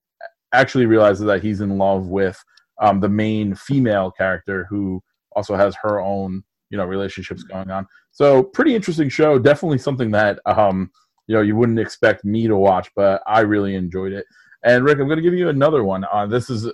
actually 0.55 0.87
realizes 0.87 1.27
that 1.27 1.43
he's 1.43 1.61
in 1.61 1.77
love 1.77 2.07
with 2.07 2.43
um, 2.81 3.01
the 3.01 3.09
main 3.09 3.55
female 3.55 4.11
character 4.11 4.67
who 4.71 5.03
also 5.37 5.57
has 5.57 5.77
her 5.83 6.01
own 6.01 6.43
you 6.71 6.79
know 6.79 6.85
relationships 6.85 7.43
going 7.43 7.71
on. 7.71 7.87
So 8.11 8.43
pretty 8.43 8.75
interesting 8.75 9.09
show. 9.09 9.39
Definitely 9.39 9.79
something 9.79 10.11
that 10.13 10.39
um, 10.47 10.91
you 11.27 11.35
know 11.35 11.43
you 11.43 11.57
wouldn't 11.57 11.79
expect 11.79 12.25
me 12.25 12.47
to 12.47 12.57
watch, 12.57 12.91
but 12.95 13.23
I 13.27 13.41
really 13.41 13.75
enjoyed 13.75 14.13
it. 14.13 14.27
And 14.65 14.85
Rick, 14.85 14.99
I'm 14.99 15.07
going 15.07 15.19
to 15.19 15.23
give 15.23 15.35
you 15.35 15.49
another 15.49 15.85
one. 15.85 16.05
Uh, 16.13 16.27
this 16.27 16.51
is 16.51 16.71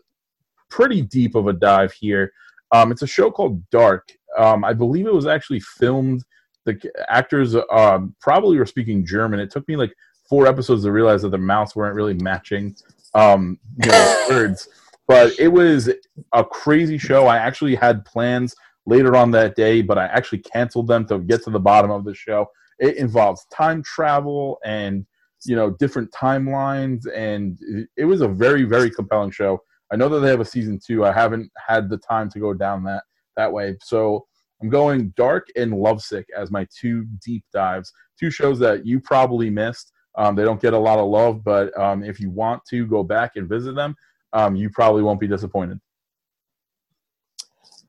pretty 0.70 1.02
deep 1.02 1.34
of 1.34 1.46
a 1.46 1.52
dive 1.52 1.92
here. 1.92 2.32
Um, 2.74 2.90
it's 2.90 3.02
a 3.02 3.06
show 3.06 3.30
called 3.30 3.62
Dark. 3.70 4.10
Um, 4.36 4.64
I 4.64 4.72
believe 4.72 5.06
it 5.06 5.14
was 5.14 5.26
actually 5.26 5.60
filmed. 5.60 6.24
The 6.64 6.76
actors 7.08 7.54
um, 7.70 8.16
probably 8.20 8.58
were 8.58 8.66
speaking 8.66 9.06
German. 9.06 9.38
It 9.38 9.52
took 9.52 9.66
me 9.68 9.76
like 9.76 9.94
four 10.28 10.48
episodes 10.48 10.82
to 10.82 10.90
realize 10.90 11.22
that 11.22 11.28
the 11.28 11.38
mouths 11.38 11.76
weren't 11.76 11.94
really 11.94 12.14
matching 12.14 12.74
um, 13.14 13.60
you 13.84 13.92
know, 13.92 14.26
words. 14.30 14.68
But 15.06 15.38
it 15.38 15.46
was 15.46 15.88
a 16.32 16.44
crazy 16.44 16.98
show. 16.98 17.28
I 17.28 17.36
actually 17.36 17.76
had 17.76 18.04
plans 18.04 18.56
later 18.86 19.14
on 19.14 19.30
that 19.30 19.54
day, 19.54 19.80
but 19.80 19.96
I 19.96 20.06
actually 20.06 20.38
canceled 20.38 20.88
them 20.88 21.06
to 21.06 21.20
get 21.20 21.44
to 21.44 21.50
the 21.50 21.60
bottom 21.60 21.92
of 21.92 22.04
the 22.04 22.14
show. 22.14 22.46
It 22.80 22.96
involves 22.96 23.46
time 23.54 23.84
travel 23.84 24.58
and 24.64 25.06
you 25.44 25.54
know 25.54 25.70
different 25.70 26.10
timelines, 26.10 27.02
and 27.14 27.56
it 27.96 28.04
was 28.04 28.20
a 28.20 28.28
very 28.28 28.64
very 28.64 28.90
compelling 28.90 29.30
show. 29.30 29.62
I 29.92 29.96
know 29.96 30.08
that 30.08 30.20
they 30.20 30.30
have 30.30 30.40
a 30.40 30.44
season 30.44 30.80
two. 30.84 31.04
I 31.04 31.12
haven't 31.12 31.50
had 31.56 31.88
the 31.88 31.98
time 31.98 32.28
to 32.30 32.38
go 32.38 32.54
down 32.54 32.84
that 32.84 33.04
that 33.36 33.52
way, 33.52 33.76
so 33.82 34.26
I'm 34.62 34.68
going 34.68 35.12
Dark 35.16 35.48
and 35.56 35.74
Lovesick 35.74 36.26
as 36.36 36.50
my 36.50 36.66
two 36.74 37.06
deep 37.24 37.44
dives. 37.52 37.92
Two 38.18 38.30
shows 38.30 38.58
that 38.60 38.86
you 38.86 39.00
probably 39.00 39.50
missed. 39.50 39.92
Um, 40.16 40.36
they 40.36 40.44
don't 40.44 40.62
get 40.62 40.72
a 40.72 40.78
lot 40.78 40.98
of 40.98 41.08
love, 41.08 41.42
but 41.44 41.76
um, 41.78 42.04
if 42.04 42.20
you 42.20 42.30
want 42.30 42.62
to 42.70 42.86
go 42.86 43.02
back 43.02 43.32
and 43.36 43.48
visit 43.48 43.74
them, 43.74 43.96
um, 44.32 44.54
you 44.54 44.70
probably 44.70 45.02
won't 45.02 45.20
be 45.20 45.26
disappointed. 45.26 45.80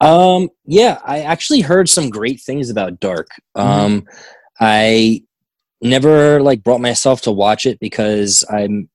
Um, 0.01 0.49
yeah, 0.65 0.99
I 1.05 1.21
actually 1.21 1.61
heard 1.61 1.87
some 1.87 2.09
great 2.09 2.41
things 2.41 2.69
about 2.69 2.99
Dark. 2.99 3.27
Um, 3.55 4.01
mm-hmm. 4.01 4.15
I 4.59 5.23
never 5.81 6.41
like 6.41 6.63
brought 6.63 6.81
myself 6.81 7.21
to 7.21 7.31
watch 7.31 7.65
it 7.65 7.79
because 7.79 8.43
I'm 8.49 8.89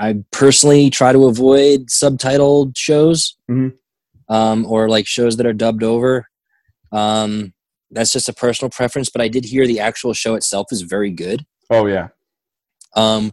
I 0.00 0.24
personally 0.32 0.88
try 0.88 1.12
to 1.12 1.26
avoid 1.26 1.88
subtitled 1.88 2.72
shows 2.74 3.36
mm-hmm. 3.50 4.34
um, 4.34 4.64
or 4.66 4.88
like 4.88 5.06
shows 5.06 5.36
that 5.36 5.46
are 5.46 5.52
dubbed 5.52 5.82
over. 5.82 6.26
Um, 6.90 7.52
that's 7.90 8.12
just 8.12 8.28
a 8.28 8.32
personal 8.32 8.70
preference, 8.70 9.10
but 9.10 9.20
I 9.20 9.28
did 9.28 9.44
hear 9.44 9.66
the 9.66 9.78
actual 9.78 10.14
show 10.14 10.34
itself 10.34 10.68
is 10.70 10.82
very 10.82 11.10
good. 11.10 11.44
Oh 11.68 11.86
yeah. 11.86 12.08
Um, 12.96 13.32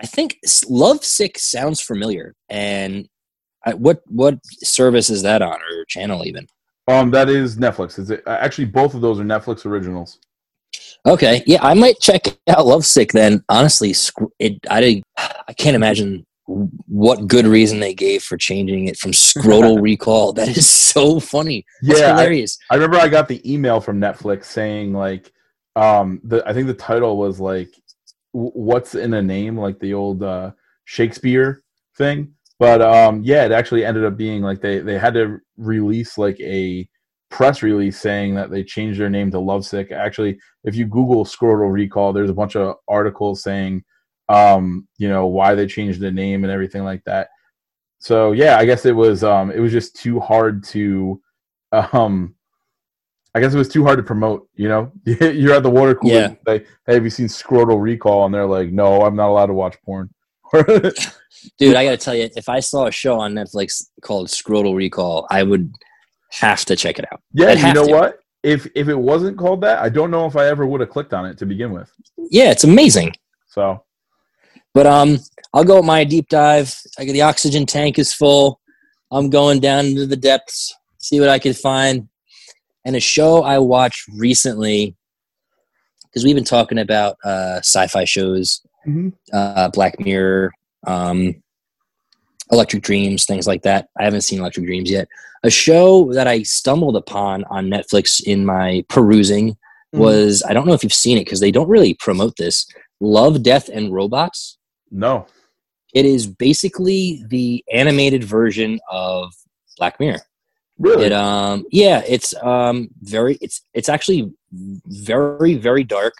I 0.00 0.06
think 0.06 0.38
Lovesick 0.68 1.38
sounds 1.38 1.80
familiar, 1.80 2.34
and 2.48 3.08
I, 3.64 3.74
what 3.74 4.02
what 4.06 4.38
service 4.62 5.10
is 5.10 5.22
that 5.22 5.42
on 5.42 5.56
or 5.56 5.84
channel 5.88 6.24
even? 6.26 6.46
Um, 6.88 7.10
that 7.10 7.28
is 7.28 7.56
Netflix. 7.56 7.98
Is 7.98 8.10
it 8.10 8.22
actually 8.26 8.66
both 8.66 8.94
of 8.94 9.00
those 9.00 9.18
are 9.18 9.24
Netflix 9.24 9.66
originals? 9.66 10.20
Okay, 11.06 11.42
yeah, 11.46 11.58
I 11.62 11.74
might 11.74 12.00
check 12.00 12.36
out 12.48 12.66
Lovesick 12.66 13.12
then. 13.12 13.44
Honestly, 13.48 13.94
it 14.40 14.58
I 14.68 15.02
I 15.16 15.52
can't 15.52 15.76
imagine 15.76 16.26
what 16.46 17.26
good 17.26 17.46
reason 17.46 17.80
they 17.80 17.94
gave 17.94 18.22
for 18.22 18.36
changing 18.36 18.86
it 18.86 18.96
from 18.96 19.12
Scrotal 19.12 19.80
Recall. 19.82 20.32
That 20.32 20.56
is 20.56 20.68
so 20.68 21.20
funny. 21.20 21.64
That's 21.82 22.00
yeah, 22.00 22.08
hilarious. 22.10 22.58
I, 22.70 22.74
I, 22.74 22.76
remember 22.76 22.98
I 22.98 23.08
got 23.08 23.28
the 23.28 23.52
email 23.52 23.80
from 23.80 24.00
Netflix 24.00 24.44
saying 24.44 24.92
like, 24.92 25.32
um, 25.74 26.20
the 26.24 26.42
I 26.46 26.52
think 26.52 26.66
the 26.66 26.74
title 26.74 27.16
was 27.16 27.38
like, 27.38 27.70
"What's 28.32 28.94
in 28.96 29.14
a 29.14 29.22
name?" 29.22 29.56
Like 29.56 29.78
the 29.78 29.94
old 29.94 30.22
uh, 30.22 30.52
Shakespeare 30.86 31.62
thing. 31.96 32.32
But 32.58 32.82
um, 32.82 33.22
yeah, 33.22 33.44
it 33.44 33.52
actually 33.52 33.84
ended 33.84 34.04
up 34.04 34.16
being 34.16 34.42
like 34.42 34.60
they 34.60 34.80
they 34.80 34.98
had 34.98 35.14
to 35.14 35.38
release 35.56 36.18
like 36.18 36.40
a 36.40 36.88
press 37.30 37.62
release 37.62 38.00
saying 38.00 38.34
that 38.34 38.50
they 38.50 38.62
changed 38.62 39.00
their 39.00 39.10
name 39.10 39.30
to 39.30 39.38
Lovesick. 39.38 39.92
Actually, 39.92 40.38
if 40.64 40.74
you 40.74 40.86
Google 40.86 41.24
Scrotal 41.24 41.72
Recall, 41.72 42.12
there's 42.12 42.30
a 42.30 42.34
bunch 42.34 42.56
of 42.56 42.76
articles 42.88 43.42
saying 43.42 43.84
um, 44.28 44.88
you 44.98 45.08
know 45.08 45.26
why 45.26 45.54
they 45.54 45.66
changed 45.66 46.00
the 46.00 46.10
name 46.10 46.44
and 46.44 46.52
everything 46.52 46.84
like 46.84 47.02
that. 47.04 47.28
So 47.98 48.32
yeah, 48.32 48.58
I 48.58 48.64
guess 48.64 48.84
it 48.84 48.94
was 48.94 49.24
um, 49.24 49.50
it 49.50 49.60
was 49.60 49.72
just 49.72 49.96
too 49.96 50.20
hard 50.20 50.64
to 50.64 51.20
um, 51.72 52.34
I 53.36 53.40
guess 53.40 53.52
it 53.52 53.58
was 53.58 53.68
too 53.68 53.84
hard 53.84 53.98
to 53.98 54.02
promote. 54.02 54.48
You 54.54 54.68
know, 54.68 54.92
you're 55.04 55.52
at 55.52 55.62
the 55.62 55.70
water 55.70 55.94
cooler. 55.94 56.14
Yeah. 56.14 56.34
Say, 56.46 56.64
hey, 56.86 56.94
have 56.94 57.04
you 57.04 57.10
seen 57.10 57.26
Scrotal 57.26 57.80
Recall? 57.80 58.24
And 58.24 58.34
they're 58.34 58.46
like, 58.46 58.70
no, 58.70 59.02
I'm 59.02 59.14
not 59.14 59.28
allowed 59.28 59.46
to 59.46 59.52
watch 59.52 59.76
porn. 59.84 60.08
Dude, 61.58 61.76
I 61.76 61.84
got 61.84 61.90
to 61.90 61.96
tell 61.98 62.14
you, 62.14 62.30
if 62.34 62.48
I 62.48 62.60
saw 62.60 62.86
a 62.86 62.90
show 62.90 63.20
on 63.20 63.34
Netflix 63.34 63.88
called 64.00 64.28
Scrotal 64.28 64.74
Recall, 64.74 65.26
I 65.30 65.42
would 65.42 65.74
have 66.30 66.64
to 66.66 66.76
check 66.76 66.98
it 66.98 67.06
out. 67.12 67.20
Yeah, 67.32 67.52
you 67.52 67.72
know 67.72 67.86
to. 67.86 67.92
what? 67.92 68.20
If 68.42 68.68
if 68.74 68.88
it 68.88 68.98
wasn't 68.98 69.38
called 69.38 69.60
that, 69.62 69.80
I 69.80 69.88
don't 69.88 70.10
know 70.10 70.26
if 70.26 70.36
I 70.36 70.46
ever 70.46 70.66
would 70.66 70.80
have 70.80 70.90
clicked 70.90 71.14
on 71.14 71.26
it 71.26 71.38
to 71.38 71.46
begin 71.46 71.72
with. 71.72 71.90
Yeah, 72.30 72.50
it's 72.50 72.64
amazing. 72.64 73.12
So, 73.48 73.84
but 74.74 74.86
um, 74.86 75.18
I'll 75.52 75.64
go 75.64 75.76
with 75.76 75.86
my 75.86 76.04
deep 76.04 76.28
dive. 76.28 76.74
I 76.98 77.04
get 77.04 77.12
the 77.12 77.22
oxygen 77.22 77.66
tank 77.66 77.98
is 77.98 78.12
full. 78.12 78.60
I'm 79.10 79.30
going 79.30 79.60
down 79.60 79.86
into 79.86 80.06
the 80.06 80.16
depths, 80.16 80.74
see 80.98 81.20
what 81.20 81.28
I 81.28 81.38
can 81.38 81.54
find. 81.54 82.08
And 82.84 82.96
a 82.96 83.00
show 83.00 83.42
I 83.42 83.58
watched 83.58 84.06
recently, 84.16 84.96
because 86.02 86.24
we've 86.24 86.34
been 86.34 86.44
talking 86.44 86.78
about 86.78 87.16
uh, 87.24 87.58
sci-fi 87.58 88.04
shows, 88.04 88.60
mm-hmm. 88.86 89.08
uh, 89.32 89.68
Black 89.70 89.98
Mirror, 89.98 90.52
um, 90.86 91.42
Electric 92.52 92.82
Dreams, 92.82 93.24
things 93.24 93.46
like 93.46 93.62
that. 93.62 93.88
I 93.98 94.04
haven't 94.04 94.20
seen 94.20 94.40
Electric 94.40 94.66
Dreams 94.66 94.90
yet. 94.90 95.08
A 95.46 95.50
show 95.50 96.12
that 96.12 96.26
I 96.26 96.42
stumbled 96.42 96.96
upon 96.96 97.44
on 97.44 97.68
Netflix 97.76 98.20
in 98.32 98.44
my 98.44 98.84
perusing 98.88 99.46
mm-hmm. 99.52 99.98
was 100.04 100.42
I 100.48 100.52
don't 100.54 100.66
know 100.66 100.72
if 100.74 100.82
you've 100.82 100.92
seen 101.04 101.16
it 101.18 101.24
because 101.26 101.40
they 101.40 101.52
don't 101.52 101.68
really 101.68 101.94
promote 101.94 102.34
this. 102.36 102.66
Love, 103.00 103.42
Death, 103.42 103.68
and 103.68 103.92
Robots. 103.92 104.58
No. 104.90 105.26
it 105.94 106.04
is 106.04 106.26
basically 106.26 107.24
the 107.28 107.64
animated 107.72 108.22
version 108.24 108.78
of 108.90 109.32
Black 109.78 109.98
Mirror. 110.00 110.20
Really? 110.78 111.06
It 111.06 111.12
um 111.12 111.64
yeah, 111.70 112.02
it's 112.06 112.34
um 112.42 112.88
very 113.02 113.34
it's 113.40 113.62
it's 113.72 113.88
actually 113.88 114.22
very 114.86 115.54
very 115.54 115.84
dark. 115.84 116.14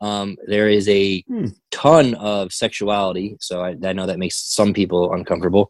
Um 0.00 0.36
there 0.52 0.68
is 0.78 0.88
a 0.88 1.02
Hmm. 1.28 1.46
ton 1.70 2.14
of 2.14 2.52
sexuality, 2.52 3.36
so 3.40 3.54
I, 3.62 3.70
I 3.90 3.92
know 3.92 4.06
that 4.06 4.18
makes 4.24 4.36
some 4.58 4.72
people 4.72 5.12
uncomfortable. 5.12 5.68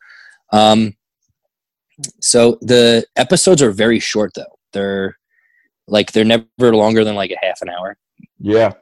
Um 0.53 0.94
so 2.21 2.59
the 2.61 3.05
episodes 3.17 3.63
are 3.63 3.71
very 3.73 3.99
short 3.99 4.33
though. 4.35 4.59
They're 4.73 5.17
like 5.89 6.13
they're 6.13 6.25
never 6.25 6.75
longer 6.75 7.05
than 7.05 7.15
like 7.17 7.31
a 7.31 7.45
half 7.45 7.61
an 7.63 7.69
hour. 7.69 7.97
yeah. 8.39 8.73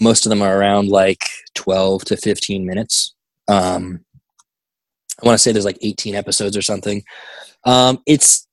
Most 0.00 0.26
of 0.26 0.30
them 0.30 0.42
are 0.42 0.58
around 0.58 0.88
like 0.88 1.24
12 1.54 2.04
to 2.06 2.16
15 2.16 2.66
minutes. 2.66 3.14
Um 3.48 4.04
I 5.22 5.26
want 5.26 5.34
to 5.38 5.42
say 5.42 5.52
there's 5.52 5.64
like 5.64 5.78
18 5.82 6.14
episodes 6.14 6.56
or 6.56 6.62
something. 6.62 7.02
Um 7.64 8.00
it's 8.06 8.46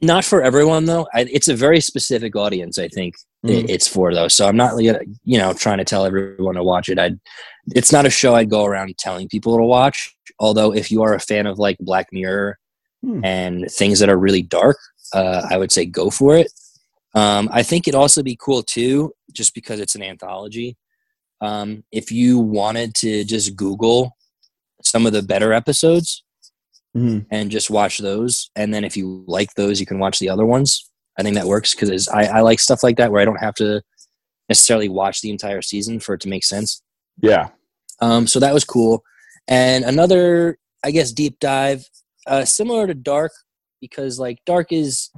not 0.00 0.24
for 0.24 0.42
everyone 0.42 0.86
though. 0.86 1.06
I, 1.14 1.20
it's 1.30 1.48
a 1.48 1.54
very 1.54 1.80
specific 1.80 2.34
audience. 2.34 2.78
I 2.78 2.88
think 2.88 3.14
Mhm. 3.44 3.68
it's 3.68 3.86
for 3.88 4.14
though. 4.14 4.28
So 4.28 4.46
I'm 4.48 4.56
not 4.56 4.80
you 4.82 5.38
know 5.38 5.52
trying 5.52 5.78
to 5.78 5.84
tell 5.84 6.04
everyone 6.06 6.54
to 6.56 6.62
watch 6.64 6.88
it. 6.88 6.98
I 6.98 7.12
it's 7.76 7.92
not 7.92 8.06
a 8.06 8.10
show 8.10 8.34
I'd 8.34 8.50
go 8.50 8.64
around 8.64 8.96
telling 8.98 9.28
people 9.28 9.56
to 9.56 9.62
watch. 9.64 10.14
Although 10.40 10.72
if 10.74 10.90
you 10.90 11.02
are 11.02 11.14
a 11.14 11.20
fan 11.20 11.46
of 11.46 11.58
like 11.58 11.76
Black 11.78 12.08
Mirror 12.12 12.58
Hmm. 13.04 13.24
and 13.24 13.68
things 13.70 13.98
that 13.98 14.08
are 14.08 14.16
really 14.18 14.42
dark, 14.42 14.78
uh, 15.12 15.42
I 15.50 15.58
would 15.58 15.72
say 15.72 15.84
go 15.86 16.08
for 16.08 16.36
it. 16.36 16.52
Um, 17.14 17.48
I 17.52 17.62
think 17.64 17.88
it'd 17.88 17.98
also 17.98 18.22
be 18.22 18.36
cool 18.40 18.62
too, 18.62 19.12
just 19.32 19.54
because 19.54 19.80
it's 19.80 19.96
an 19.96 20.02
anthology. 20.02 20.76
Um, 21.40 21.82
if 21.90 22.12
you 22.12 22.38
wanted 22.38 22.94
to 22.96 23.24
just 23.24 23.56
Google 23.56 24.16
some 24.82 25.04
of 25.06 25.12
the 25.12 25.22
better 25.22 25.52
episodes, 25.52 26.22
Mhm. 26.96 27.26
and 27.30 27.50
just 27.50 27.70
watch 27.70 27.98
those. 27.98 28.50
And 28.54 28.72
then 28.72 28.84
if 28.84 28.96
you 28.96 29.24
like 29.26 29.54
those, 29.54 29.80
you 29.80 29.86
can 29.86 29.98
watch 29.98 30.18
the 30.18 30.28
other 30.28 30.44
ones. 30.44 30.90
I 31.18 31.22
think 31.22 31.34
that 31.36 31.46
works 31.46 31.74
because 31.74 32.06
I, 32.08 32.24
I 32.24 32.40
like 32.42 32.60
stuff 32.60 32.82
like 32.82 32.98
that 32.98 33.10
where 33.10 33.20
I 33.20 33.24
don't 33.24 33.40
have 33.40 33.54
to 33.56 33.82
necessarily 34.48 34.88
watch 34.88 35.22
the 35.22 35.30
entire 35.30 35.62
season 35.62 36.00
for 36.00 36.14
it 36.14 36.20
to 36.22 36.28
make 36.28 36.44
sense. 36.44 36.82
Yeah. 37.22 37.48
Um, 38.00 38.26
so 38.26 38.38
that 38.40 38.52
was 38.54 38.64
cool. 38.64 39.02
And 39.48 39.84
another, 39.84 40.58
I 40.84 40.90
guess, 40.90 41.12
deep 41.12 41.38
dive, 41.40 41.88
uh, 42.26 42.44
similar 42.44 42.86
to 42.86 42.94
Dark, 42.94 43.32
because 43.80 44.18
like 44.18 44.38
Dark 44.46 44.72
is 44.72 45.10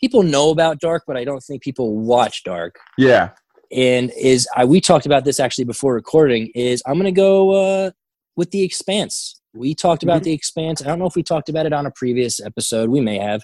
people 0.00 0.22
know 0.22 0.50
about 0.50 0.80
Dark, 0.80 1.04
but 1.06 1.16
I 1.16 1.24
don't 1.24 1.42
think 1.42 1.62
people 1.62 1.96
watch 1.96 2.44
Dark. 2.44 2.78
Yeah. 2.98 3.30
And 3.72 4.12
is 4.16 4.46
I 4.56 4.64
we 4.64 4.80
talked 4.80 5.06
about 5.06 5.24
this 5.24 5.40
actually 5.40 5.64
before 5.64 5.94
recording. 5.94 6.50
Is 6.54 6.82
I'm 6.86 6.96
gonna 6.96 7.12
go 7.12 7.50
uh, 7.50 7.90
with 8.36 8.50
the 8.50 8.62
Expanse. 8.62 9.40
We 9.54 9.74
talked 9.74 10.02
about 10.02 10.20
Mhm. 10.20 10.24
the 10.24 10.32
Expanse. 10.32 10.82
I 10.82 10.86
don't 10.86 10.98
know 10.98 11.06
if 11.06 11.16
we 11.16 11.22
talked 11.22 11.48
about 11.48 11.66
it 11.66 11.72
on 11.72 11.86
a 11.86 11.90
previous 11.90 12.40
episode. 12.40 12.90
We 12.90 13.00
may 13.00 13.18
have, 13.18 13.42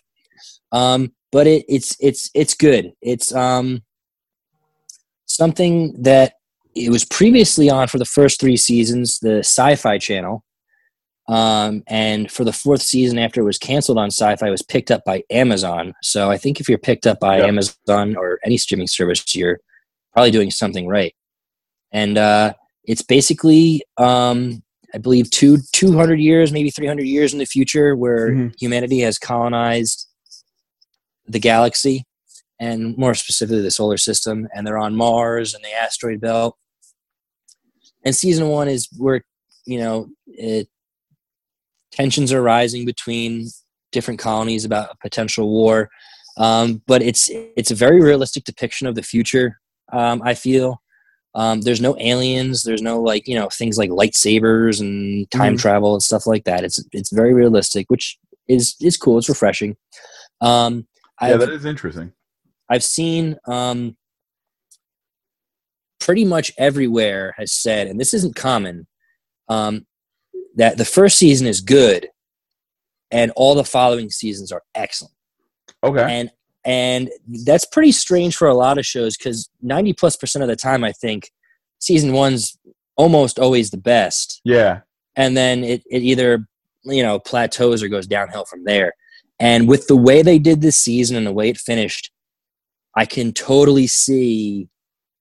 um, 0.70 1.12
but 1.32 1.46
it, 1.46 1.64
it's 1.68 1.96
it's 2.00 2.30
it's 2.34 2.54
good. 2.54 2.92
It's 3.00 3.34
um, 3.34 3.82
something 5.26 6.00
that 6.02 6.34
it 6.74 6.90
was 6.90 7.04
previously 7.04 7.68
on 7.70 7.88
for 7.88 7.98
the 7.98 8.04
first 8.04 8.40
three 8.40 8.56
seasons, 8.56 9.18
the 9.18 9.38
Sci-Fi 9.38 9.98
Channel, 9.98 10.44
um, 11.28 11.82
and 11.86 12.30
for 12.30 12.44
the 12.44 12.52
fourth 12.52 12.82
season 12.82 13.18
after 13.18 13.40
it 13.40 13.44
was 13.44 13.58
canceled 13.58 13.98
on 13.98 14.08
Sci-Fi, 14.10 14.46
it 14.46 14.50
was 14.50 14.62
picked 14.62 14.90
up 14.90 15.04
by 15.04 15.22
Amazon. 15.30 15.94
So 16.02 16.30
I 16.30 16.36
think 16.38 16.60
if 16.60 16.68
you're 16.68 16.78
picked 16.78 17.06
up 17.06 17.20
by 17.20 17.38
Yeah. 17.38 17.46
Amazon 17.46 18.16
or 18.16 18.38
any 18.44 18.58
streaming 18.58 18.88
service, 18.88 19.24
you're 19.34 19.60
probably 20.12 20.30
doing 20.32 20.50
something 20.50 20.86
right. 20.88 21.14
And 21.92 22.18
uh, 22.18 22.54
it's 22.84 23.02
basically, 23.02 23.82
um, 23.98 24.62
I 24.94 24.98
believe, 24.98 25.30
two 25.30 25.58
two 25.72 25.96
hundred 25.96 26.20
years, 26.20 26.52
maybe 26.52 26.70
three 26.70 26.86
hundred 26.86 27.06
years 27.06 27.32
in 27.32 27.38
the 27.38 27.46
future, 27.46 27.94
where 27.96 28.30
Mhm. 28.30 28.60
humanity 28.60 29.00
has 29.00 29.18
colonized 29.18 30.08
the 31.26 31.38
galaxy, 31.38 32.04
and 32.58 32.96
more 32.98 33.14
specifically 33.14 33.62
the 33.62 33.70
solar 33.70 33.96
system, 33.96 34.48
and 34.54 34.66
they're 34.66 34.78
on 34.78 34.94
Mars 34.96 35.54
and 35.54 35.64
the 35.64 35.72
asteroid 35.72 36.20
belt. 36.20 36.56
And 38.04 38.14
season 38.16 38.48
one 38.48 38.68
is 38.68 38.88
where 38.98 39.24
you 39.64 39.78
know 39.78 40.08
it, 40.26 40.68
tensions 41.92 42.32
are 42.32 42.42
rising 42.42 42.84
between 42.84 43.48
different 43.92 44.18
colonies 44.20 44.64
about 44.64 44.90
a 44.90 44.96
potential 45.02 45.48
war. 45.50 45.88
Um, 46.38 46.82
but 46.86 47.02
it's 47.02 47.28
it's 47.30 47.70
a 47.70 47.74
very 47.74 48.00
realistic 48.00 48.44
depiction 48.44 48.86
of 48.86 48.94
the 48.94 49.02
future. 49.02 49.60
Um, 49.92 50.22
I 50.24 50.34
feel 50.34 50.80
um, 51.34 51.60
there's 51.60 51.80
no 51.80 51.96
aliens. 52.00 52.62
There's 52.62 52.82
no 52.82 53.00
like 53.00 53.28
you 53.28 53.34
know 53.34 53.48
things 53.50 53.76
like 53.76 53.90
lightsabers 53.90 54.80
and 54.80 55.30
time 55.30 55.54
Mhm. 55.54 55.60
travel 55.60 55.92
and 55.92 56.02
stuff 56.02 56.26
like 56.26 56.44
that. 56.44 56.64
It's 56.64 56.82
it's 56.92 57.12
very 57.12 57.34
realistic, 57.34 57.90
which 57.90 58.18
is 58.48 58.74
is 58.80 58.96
cool. 58.96 59.18
It's 59.18 59.28
refreshing. 59.28 59.76
Um, 60.40 60.86
Yeah, 61.20 61.34
I've, 61.34 61.40
that 61.40 61.50
is 61.50 61.64
interesting. 61.66 62.12
I've 62.70 62.82
seen 62.82 63.36
um, 63.46 63.96
pretty 66.00 66.24
much 66.24 66.50
everywhere 66.58 67.34
has 67.36 67.52
said, 67.52 67.86
and 67.86 68.00
this 68.00 68.14
isn't 68.14 68.34
common, 68.34 68.86
um, 69.48 69.86
that 70.56 70.76
the 70.78 70.84
first 70.84 71.16
season 71.18 71.46
is 71.46 71.60
good, 71.60 72.08
and 73.10 73.32
all 73.36 73.54
the 73.54 73.64
following 73.64 74.10
seasons 74.10 74.50
are 74.52 74.62
excellent 74.74 75.14
Okay. 75.84 76.02
and 76.02 76.30
and 76.64 77.10
that's 77.44 77.64
pretty 77.64 77.90
strange 77.92 78.36
for 78.36 78.46
a 78.48 78.54
lot 78.54 78.78
of 78.78 78.86
shows 78.86 79.16
because 79.16 79.50
90 79.62 79.92
plus 79.94 80.16
percent 80.16 80.42
of 80.44 80.48
the 80.48 80.54
time 80.56 80.84
i 80.84 80.92
think 80.92 81.30
season 81.80 82.12
one's 82.12 82.56
almost 82.96 83.38
always 83.38 83.70
the 83.70 83.76
best 83.76 84.40
Yeah. 84.44 84.80
and 85.16 85.36
then 85.36 85.64
it, 85.64 85.82
it 85.90 86.02
either 86.02 86.46
you 86.84 87.02
know 87.02 87.18
plateaus 87.18 87.82
or 87.82 87.88
goes 87.88 88.06
downhill 88.06 88.44
from 88.44 88.64
there 88.64 88.92
and 89.40 89.68
with 89.68 89.88
the 89.88 89.96
way 89.96 90.22
they 90.22 90.38
did 90.38 90.60
this 90.60 90.76
season 90.76 91.16
and 91.16 91.26
the 91.26 91.32
way 91.32 91.48
it 91.48 91.58
finished 91.58 92.10
i 92.96 93.04
can 93.04 93.32
totally 93.32 93.86
see 93.88 94.68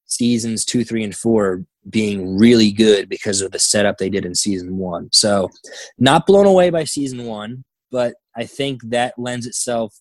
seasons 0.06 0.64
two 0.64 0.84
three 0.84 1.04
and 1.04 1.16
four 1.16 1.66
being 1.90 2.38
really 2.38 2.72
good 2.72 3.10
because 3.10 3.42
of 3.42 3.52
the 3.52 3.60
setup 3.60 3.98
they 3.98 4.10
did 4.10 4.26
in 4.26 4.36
season 4.36 4.78
one 4.78 5.10
so 5.12 5.50
not 5.98 6.28
blown 6.28 6.46
away 6.46 6.70
by 6.70 6.84
season 6.84 7.26
one 7.26 7.64
but 7.90 8.14
i 8.36 8.46
think 8.46 8.82
that 8.84 9.14
lends 9.18 9.48
itself 9.48 10.00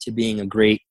to 0.00 0.10
being 0.10 0.40
a 0.40 0.46
great 0.46 0.82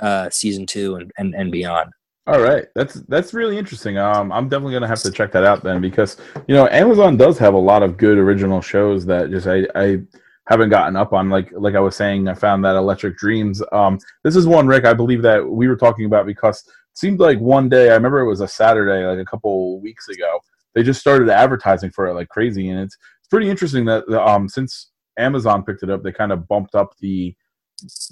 uh, 0.00 0.30
season 0.30 0.66
two 0.66 0.96
and, 0.96 1.10
and, 1.18 1.34
and 1.34 1.50
beyond. 1.50 1.90
All 2.26 2.40
right, 2.40 2.66
that's 2.74 2.94
that's 2.94 3.32
really 3.32 3.56
interesting. 3.56 3.98
Um, 3.98 4.32
I'm 4.32 4.48
definitely 4.48 4.72
gonna 4.72 4.88
have 4.88 5.00
to 5.02 5.12
check 5.12 5.30
that 5.30 5.44
out 5.44 5.62
then 5.62 5.80
because 5.80 6.16
you 6.48 6.56
know 6.56 6.66
Amazon 6.68 7.16
does 7.16 7.38
have 7.38 7.54
a 7.54 7.58
lot 7.58 7.84
of 7.84 7.96
good 7.96 8.18
original 8.18 8.60
shows 8.60 9.06
that 9.06 9.30
just 9.30 9.46
I, 9.46 9.64
I 9.76 10.00
haven't 10.48 10.70
gotten 10.70 10.96
up 10.96 11.12
on. 11.12 11.30
Like 11.30 11.52
like 11.52 11.76
I 11.76 11.80
was 11.80 11.94
saying, 11.94 12.26
I 12.26 12.34
found 12.34 12.64
that 12.64 12.74
Electric 12.74 13.16
Dreams. 13.16 13.62
Um, 13.70 14.00
this 14.24 14.34
is 14.34 14.44
one 14.44 14.66
Rick 14.66 14.86
I 14.86 14.92
believe 14.92 15.22
that 15.22 15.46
we 15.46 15.68
were 15.68 15.76
talking 15.76 16.06
about 16.06 16.26
because 16.26 16.68
seemed 16.98 17.20
like 17.20 17.38
one 17.38 17.68
day 17.68 17.90
I 17.90 17.94
remember 17.94 18.20
it 18.20 18.28
was 18.28 18.40
a 18.40 18.48
Saturday 18.48 19.04
like 19.06 19.18
a 19.18 19.24
couple 19.24 19.80
weeks 19.80 20.08
ago. 20.08 20.40
They 20.74 20.82
just 20.82 21.00
started 21.00 21.28
advertising 21.28 21.90
for 21.90 22.06
it 22.06 22.14
like 22.14 22.28
crazy, 22.28 22.68
and 22.70 22.80
it's 22.80 22.96
it's 23.20 23.28
pretty 23.28 23.50
interesting 23.50 23.84
that 23.86 24.08
um 24.10 24.48
since 24.48 24.90
Amazon 25.18 25.62
picked 25.62 25.82
it 25.82 25.90
up, 25.90 26.02
they 26.02 26.12
kind 26.12 26.32
of 26.32 26.46
bumped 26.48 26.74
up 26.74 26.96
the 27.00 27.34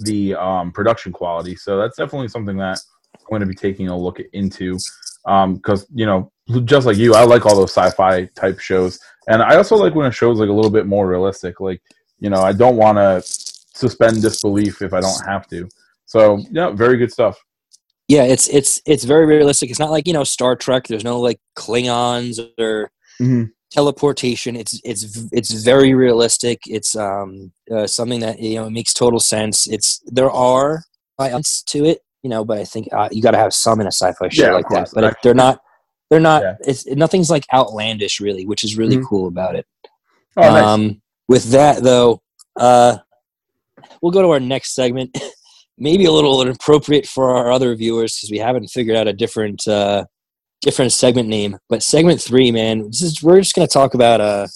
the 0.01 0.35
um, 0.35 0.71
production 0.71 1.11
quality. 1.11 1.55
So 1.55 1.77
that's 1.77 1.97
definitely 1.97 2.27
something 2.27 2.57
that 2.57 2.79
I'm 3.15 3.25
going 3.29 3.41
to 3.41 3.47
be 3.47 3.55
taking 3.55 3.87
a 3.87 3.97
look 3.97 4.19
into 4.33 4.77
because 5.23 5.87
you 5.93 6.05
know 6.05 6.31
just 6.65 6.85
like 6.85 6.97
you, 6.97 7.15
I 7.15 7.23
like 7.23 7.45
all 7.45 7.55
those 7.55 7.71
sci-fi 7.71 8.25
type 8.35 8.59
shows, 8.59 8.99
and 9.27 9.41
I 9.41 9.55
also 9.55 9.75
like 9.75 9.95
when 9.95 10.05
a 10.05 10.11
show's 10.11 10.39
like 10.39 10.49
a 10.49 10.53
little 10.53 10.71
bit 10.71 10.85
more 10.85 11.07
realistic. 11.07 11.59
Like 11.59 11.81
you 12.19 12.29
know, 12.29 12.41
I 12.41 12.53
don't 12.53 12.77
want 12.77 12.97
to 12.97 13.21
suspend 13.23 14.21
disbelief 14.21 14.81
if 14.81 14.93
I 14.93 15.01
don't 15.01 15.25
have 15.25 15.47
to. 15.47 15.67
So 16.05 16.39
yeah, 16.51 16.71
very 16.71 16.97
good 16.97 17.11
stuff. 17.11 17.37
Yeah, 18.07 18.23
it's 18.23 18.47
it's 18.49 18.81
it's 18.85 19.03
very 19.03 19.25
realistic. 19.25 19.69
It's 19.69 19.79
not 19.79 19.89
like 19.91 20.07
you 20.07 20.13
know 20.13 20.23
Star 20.23 20.55
Trek. 20.55 20.87
There's 20.87 21.03
no 21.03 21.19
like 21.19 21.39
Klingons 21.57 22.39
or 22.59 22.91
Mhm. 23.19 23.51
teleportation. 23.71 24.55
It's 24.55 24.79
it's 24.83 25.27
it's 25.31 25.51
very 25.63 25.93
realistic. 25.95 26.59
It's 26.67 26.95
um 26.95 27.51
uh, 27.71 27.87
something 27.87 28.19
that 28.19 28.39
you 28.39 28.55
know 28.55 28.69
makes 28.69 28.93
total 28.93 29.19
sense. 29.19 29.65
It's 29.67 30.01
there 30.05 30.29
are 30.29 30.83
elements 31.19 31.63
to 31.63 31.85
it, 31.85 32.01
you 32.21 32.29
know, 32.29 32.45
but 32.45 32.59
I 32.59 32.65
think 32.65 32.89
uh, 32.91 33.09
you 33.11 33.23
got 33.23 33.31
to 33.31 33.37
have 33.37 33.53
some 33.53 33.81
in 33.81 33.87
a 33.87 33.91
sci-fi 33.91 34.29
show 34.29 34.43
Yeah, 34.45 34.51
like 34.51 34.69
that. 34.69 34.89
But 34.93 35.03
if 35.05 35.15
they're 35.23 35.33
not, 35.33 35.59
they're 36.11 36.19
not. 36.19 36.43
Yeah. 36.43 36.55
It's 36.67 36.85
nothing's 36.87 37.31
like 37.31 37.45
outlandish 37.53 38.19
really, 38.19 38.45
which 38.45 38.63
is 38.63 38.77
really 38.77 38.97
Mhm. 38.97 39.05
cool 39.07 39.27
about 39.27 39.55
it. 39.55 39.65
Oh, 40.37 40.41
nice. 40.41 40.63
Um, 40.63 41.01
with 41.27 41.45
that 41.51 41.81
though, 41.81 42.21
uh, 42.57 42.97
we'll 44.01 44.11
go 44.11 44.21
to 44.21 44.29
our 44.29 44.39
next 44.39 44.75
segment. 44.75 45.17
Maybe 45.77 46.05
a 46.05 46.11
little 46.11 46.41
inappropriate 46.41 47.05
for 47.05 47.35
our 47.35 47.51
other 47.51 47.75
viewers 47.75 48.15
because 48.15 48.31
we 48.31 48.37
haven't 48.37 48.67
figured 48.67 48.95
out 48.95 49.07
a 49.07 49.13
different 49.13 49.67
uh, 49.67 50.05
different 50.61 50.91
segment 50.91 51.27
name. 51.27 51.57
But 51.69 51.83
segment 51.83 52.21
three, 52.21 52.51
man, 52.51 52.87
this 52.87 53.01
is 53.01 53.21
we're 53.21 53.41
just 53.41 53.55
gonna 53.55 53.67
talk 53.67 53.93
about 53.93 54.21
uh, 54.21 54.47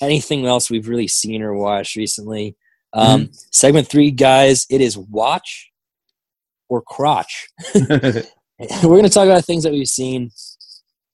anything 0.00 0.46
else 0.46 0.70
we've 0.70 0.88
really 0.88 1.08
seen 1.08 1.42
or 1.42 1.54
watched 1.54 1.96
recently. 1.96 2.56
Um, 2.92 3.30
Segment 3.50 3.88
three, 3.88 4.12
guys, 4.12 4.66
it 4.70 4.80
is 4.80 4.96
watch 4.96 5.70
or 6.68 6.80
crotch. 6.82 7.48
we're 7.74 8.22
gonna 8.82 9.08
talk 9.08 9.26
about 9.26 9.44
things 9.44 9.64
that 9.64 9.72
we've 9.72 9.88
seen 9.88 10.30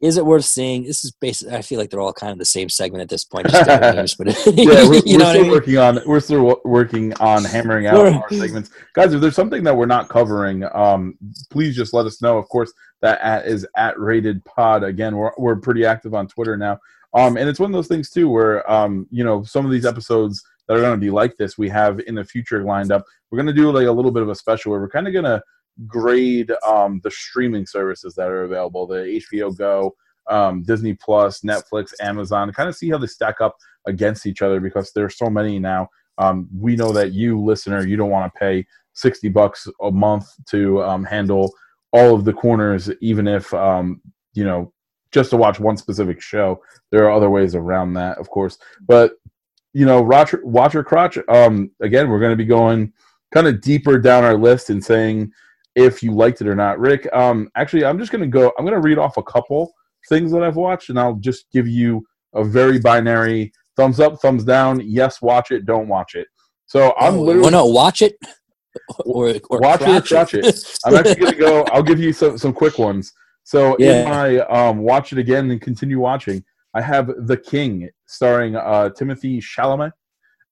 is 0.01 0.17
it 0.17 0.25
worth 0.25 0.47
seeing? 0.47 0.85
This 0.85 1.05
is 1.05 1.11
basically. 1.11 1.55
I 1.55 1.63
feel 1.63 1.79
like 1.79 1.91
they're 1.91 2.01
all 2.01 2.13
kind 2.13 2.33
of 2.33 2.39
the 2.39 2.47
same 2.47 2.71
segment 2.71 3.03
at 3.03 3.09
this 3.09 3.25
point. 3.25 3.49
Just 3.49 4.19
but 4.19 4.29
yeah, 4.57 4.89
we're, 4.89 4.95
you 4.95 5.03
we're 5.05 5.19
know 5.19 5.29
still 5.29 5.29
I 5.29 5.43
mean. 5.43 5.51
working 5.51 5.79
on 5.79 6.01
we're 6.07 6.21
still 6.21 6.61
working 6.65 7.13
on 7.15 7.45
hammering 7.45 7.87
out 7.87 8.07
our 8.07 8.31
segments, 8.31 8.71
guys. 8.95 9.13
If 9.13 9.21
there's 9.21 9.35
something 9.35 9.63
that 9.65 9.77
we're 9.77 9.87
not 9.87 10.09
covering, 10.09 10.65
um, 10.75 11.19
please 11.51 11.77
just 11.77 11.93
let 11.93 12.07
us 12.07 12.23
know. 12.23 12.39
Of 12.39 12.49
course, 12.49 12.73
that 13.03 13.21
at 13.21 13.47
is 13.47 13.67
at 13.77 13.99
Rated 14.01 14.43
Pod. 14.47 14.85
Again, 14.85 15.17
we're 15.17 15.33
we're 15.37 15.57
pretty 15.57 15.85
active 15.85 16.15
on 16.15 16.27
Twitter 16.29 16.57
now, 16.57 16.79
um, 17.13 17.37
and 17.37 17.47
it's 17.49 17.61
one 17.61 17.71
of 17.71 17.75
those 17.75 17.89
things 17.89 18.09
too 18.09 18.29
where 18.31 18.71
um, 18.71 19.07
you 19.11 19.23
know, 19.23 19.43
some 19.43 19.67
of 19.67 19.71
these 19.71 19.85
episodes 19.85 20.43
that 20.67 20.77
are 20.79 20.81
going 20.81 20.99
to 20.99 21.05
be 21.05 21.11
like 21.11 21.37
this, 21.37 21.59
we 21.59 21.69
have 21.69 22.01
in 22.07 22.15
the 22.15 22.25
future 22.25 22.65
lined 22.65 22.91
up. 22.91 23.05
We're 23.31 23.37
going 23.37 23.49
to 23.49 23.53
do 23.53 23.71
like 23.71 23.87
a 23.87 23.93
little 23.93 24.13
bit 24.13 24.23
of 24.23 24.31
a 24.31 24.35
special 24.35 24.71
where 24.71 24.81
we're 24.81 24.89
kind 24.89 25.07
of 25.07 25.13
going 25.13 25.27
to 25.27 25.43
grade 25.87 26.53
um, 26.67 27.01
the 27.05 27.11
streaming 27.11 27.67
services 27.67 28.15
that 28.15 28.29
are 28.29 28.45
available, 28.45 28.87
the 28.87 29.23
HBO 29.31 29.57
Go, 29.57 29.95
um, 30.29 30.63
Disney 30.63 30.95
Plus, 30.95 31.41
Netflix, 31.41 31.93
Amazon, 32.01 32.53
kind 32.53 32.69
of 32.69 32.77
see 32.77 32.91
how 32.91 32.99
they 32.99 33.07
stack 33.07 33.41
up 33.41 33.57
against 33.87 34.27
each 34.27 34.43
other 34.43 34.61
because 34.61 34.93
there's 34.93 35.17
so 35.17 35.29
many 35.31 35.59
now. 35.59 35.89
Um, 36.19 36.49
we 36.57 36.77
know 36.77 36.93
that 36.93 37.13
you, 37.13 37.41
listener, 37.41 37.87
you 37.87 37.97
don't 37.97 38.11
want 38.11 38.33
to 38.33 38.39
pay 38.39 38.67
60 38.95 39.29
bucks 39.31 39.67
a 39.81 39.91
month 39.91 40.27
to 40.51 40.83
um, 40.83 41.05
handle 41.05 41.53
all 41.93 42.15
of 42.15 42.25
the 42.25 42.33
corners, 42.33 42.91
even 43.01 43.27
if, 43.27 43.53
um, 43.55 44.01
you 44.35 44.45
know, 44.45 44.73
just 45.13 45.31
to 45.31 45.37
watch 45.37 45.59
one 45.59 45.77
specific 45.77 46.21
show. 46.21 46.63
There 46.91 47.05
are 47.05 47.11
other 47.11 47.31
ways 47.31 47.55
around 47.55 47.95
that, 47.95 48.19
of 48.19 48.29
course. 48.31 48.59
But, 48.87 49.15
you 49.73 49.87
know, 49.87 50.03
watch, 50.03 50.35
watch 50.45 50.75
your 50.75 50.85
crotch. 50.85 51.19
Um, 51.29 51.71
again, 51.81 52.09
we're 52.09 52.21
going 52.21 52.33
to 52.33 52.37
be 52.37 52.45
going 52.45 52.93
kind 53.33 53.47
of 53.47 53.61
deeper 53.61 53.99
down 53.99 54.25
our 54.25 54.37
list 54.37 54.71
and 54.71 54.85
saying 54.85 55.33
if 55.75 56.03
you 56.03 56.13
liked 56.13 56.41
it 56.41 56.49
or 56.49 56.55
not. 56.55 56.79
Rick, 56.79 57.09
um, 57.13 57.49
actually, 57.55 57.85
I'm 57.85 57.99
just 57.99 58.11
going 58.13 58.23
to 58.23 58.27
go, 58.29 58.53
I'm 58.59 58.65
going 58.65 58.75
to 58.81 58.87
read 58.87 58.99
off 58.99 59.17
a 59.17 59.23
couple 59.23 59.73
things 60.09 60.33
that 60.33 60.43
I've 60.43 60.57
watched, 60.57 60.89
and 60.91 60.99
I'll 60.99 61.15
just 61.17 61.51
give 61.53 61.69
you 61.69 62.05
a 62.35 62.45
very 62.45 62.79
binary 62.79 63.53
thumbs 63.77 64.01
up, 64.01 64.21
thumbs 64.21 64.45
down. 64.45 64.81
Yes, 64.85 65.21
watch 65.23 65.51
it. 65.51 65.67
Don't 65.67 65.89
watch 65.89 66.15
it. 66.15 66.27
So 66.67 66.95
I'm 66.99 67.15
Oh, 67.17 67.21
literally 67.23 67.43
well, 67.43 67.51
no, 67.51 67.67
watch 67.67 68.03
it 68.03 68.17
or, 69.05 69.35
or 69.51 69.59
Watch 69.61 69.81
it 69.83 69.85
crotch 69.85 70.09
crotch 70.09 70.35
it. 70.35 70.55
I'm 70.85 70.95
actually 70.97 71.17
gonna 71.25 71.37
go. 71.37 71.63
I'll 71.73 71.83
give 71.83 71.99
you 71.99 72.13
some 72.13 72.39
some 72.39 72.53
quick 72.53 72.79
ones. 72.79 73.13
So 73.43 73.77
Yeah. 73.79 73.95
in 73.95 74.05
my 74.05 74.39
um, 74.47 74.79
watch 74.79 75.13
it 75.13 75.19
again 75.19 75.51
and 75.51 75.61
continue 75.61 75.99
watching, 75.99 76.45
I 76.75 76.81
have 76.81 77.11
The 77.27 77.37
King, 77.37 77.89
starring 78.07 78.55
uh, 78.55 78.91
Timothée 78.97 79.43
Chalamet. 79.43 79.93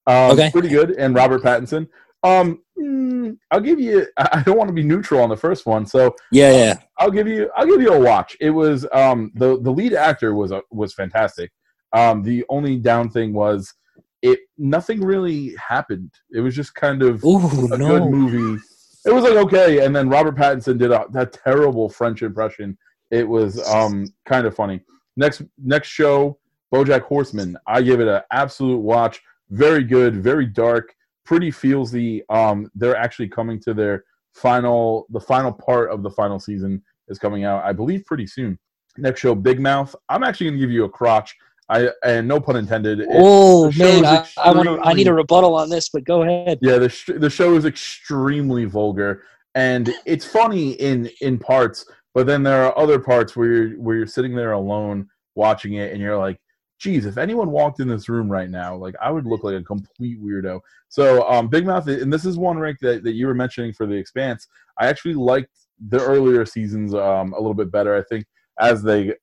Um, 0.06 0.32
Okay. 0.32 0.50
pretty 0.50 0.68
good, 0.68 0.92
and 0.92 1.14
Robert 1.14 1.42
Pattinson. 1.42 1.86
Um, 2.24 2.62
mm, 2.78 3.36
I'll 3.50 3.60
give 3.60 3.80
you. 3.80 4.06
I 4.18 4.42
don't 4.42 4.56
want 4.56 4.68
to 4.68 4.74
be 4.74 4.82
neutral 4.82 5.20
on 5.20 5.28
the 5.28 5.36
first 5.36 5.66
one, 5.66 5.86
so 5.86 6.14
yeah, 6.32 6.52
yeah. 6.52 6.74
I'll 6.98 7.10
give 7.10 7.28
you 7.28 7.50
I'll 7.56 7.66
give 7.66 7.80
you 7.80 7.92
a 7.92 8.00
watch. 8.00 8.36
It 8.40 8.50
was 8.50 8.86
um 8.92 9.32
the 9.34 9.60
the 9.60 9.70
lead 9.70 9.94
actor 9.94 10.34
was 10.34 10.52
uh, 10.52 10.60
was 10.70 10.94
fantastic. 10.94 11.50
Um 11.92 12.22
the 12.22 12.44
only 12.48 12.76
down 12.76 13.10
thing 13.10 13.32
was 13.32 13.74
it 14.22 14.40
nothing 14.56 15.00
really 15.00 15.54
happened. 15.56 16.10
It 16.30 16.40
was 16.40 16.54
just 16.54 16.74
kind 16.74 17.02
of 17.02 17.24
Ooh, 17.24 17.72
a 17.72 17.78
good 17.78 18.04
movie. 18.04 18.60
It 19.04 19.12
was 19.12 19.24
like 19.24 19.36
okay, 19.36 19.84
and 19.84 19.94
then 19.94 20.08
Robert 20.08 20.34
Pattinson 20.36 20.78
did 20.78 20.90
a 20.90 21.06
that 21.12 21.32
terrible 21.32 21.88
French 21.88 22.22
impression. 22.22 22.76
It 23.10 23.26
was 23.26 23.66
um 23.68 24.06
kind 24.26 24.46
of 24.46 24.54
funny. 24.54 24.80
Next 25.16 25.42
next 25.56 25.88
show, 25.88 26.38
BoJack 26.74 27.02
Horseman. 27.02 27.56
I 27.66 27.82
give 27.82 28.00
it 28.00 28.08
an 28.08 28.22
absolute 28.32 28.78
watch. 28.78 29.20
Very 29.50 29.82
good, 29.82 30.16
very 30.16 30.46
dark, 30.46 30.94
pretty 31.28 31.50
feelsy. 31.50 32.22
Um, 32.30 32.70
they're 32.74 32.96
actually 32.96 33.28
coming 33.28 33.60
to 33.60 33.74
their 33.74 34.04
final. 34.32 35.06
The 35.10 35.20
final 35.20 35.52
part 35.52 35.90
of 35.90 36.02
the 36.02 36.10
final 36.10 36.40
season 36.40 36.82
is 37.08 37.18
coming 37.18 37.44
out, 37.44 37.62
I 37.64 37.72
believe, 37.72 38.04
pretty 38.06 38.26
soon. 38.26 38.58
Next 38.96 39.20
show, 39.20 39.34
Big 39.34 39.60
Mouth. 39.60 39.94
I'm 40.08 40.24
actually 40.24 40.46
gonna 40.46 40.58
give 40.58 40.70
you 40.70 40.84
a 40.84 40.88
crotch. 40.88 41.36
I 41.68 41.90
and 42.02 42.26
no 42.26 42.40
pun 42.40 42.56
intended. 42.56 43.06
Oh 43.10 43.70
man, 43.76 44.06
I, 44.06 44.26
I 44.38 44.52
want 44.52 44.68
to. 44.68 44.80
I 44.80 44.94
need 44.94 45.06
a 45.06 45.12
rebuttal 45.12 45.54
on 45.54 45.68
this, 45.68 45.90
but 45.90 46.02
go 46.04 46.22
ahead. 46.22 46.58
yeah, 46.62 46.78
the 46.78 46.88
sh- 46.88 47.10
the 47.14 47.28
show 47.28 47.54
is 47.56 47.66
extremely 47.66 48.64
vulgar, 48.64 49.22
and 49.54 49.92
it's 50.06 50.24
funny 50.24 50.72
in 50.72 51.10
in 51.20 51.38
parts, 51.38 51.84
but 52.14 52.26
then 52.26 52.42
there 52.42 52.64
are 52.64 52.76
other 52.78 52.98
parts 52.98 53.36
where 53.36 53.52
you're 53.52 53.70
where 53.78 53.96
you're 53.96 54.06
sitting 54.06 54.34
there 54.34 54.52
alone 54.52 55.08
watching 55.34 55.74
it, 55.74 55.92
and 55.92 56.00
you're 56.00 56.16
like, 56.16 56.40
"Geez, 56.78 57.06
if 57.06 57.18
anyone 57.18 57.50
walked 57.50 57.80
in 57.80 57.88
this 57.88 58.08
room 58.08 58.30
right 58.30 58.50
now, 58.50 58.76
like 58.76 58.94
I 59.02 59.10
would 59.10 59.26
look 59.26 59.44
like 59.44 59.54
a 59.56 59.62
complete 59.62 60.20
weirdo." 60.22 60.60
So, 60.88 61.28
um, 61.28 61.48
Big 61.48 61.66
Mouth, 61.66 61.86
and 61.88 62.12
this 62.12 62.24
is 62.24 62.38
one 62.38 62.58
rank 62.58 62.78
that, 62.80 63.02
that 63.04 63.12
you 63.12 63.26
were 63.26 63.34
mentioning 63.34 63.72
for 63.72 63.86
the 63.86 63.94
Expanse. 63.94 64.46
I 64.78 64.86
actually 64.86 65.14
liked 65.14 65.50
the 65.88 66.00
earlier 66.00 66.44
seasons 66.46 66.94
um, 66.94 67.32
a 67.32 67.36
little 67.36 67.54
bit 67.54 67.70
better. 67.70 67.94
I 67.96 68.02
think 68.02 68.26
as 68.60 68.82
they 68.82 69.14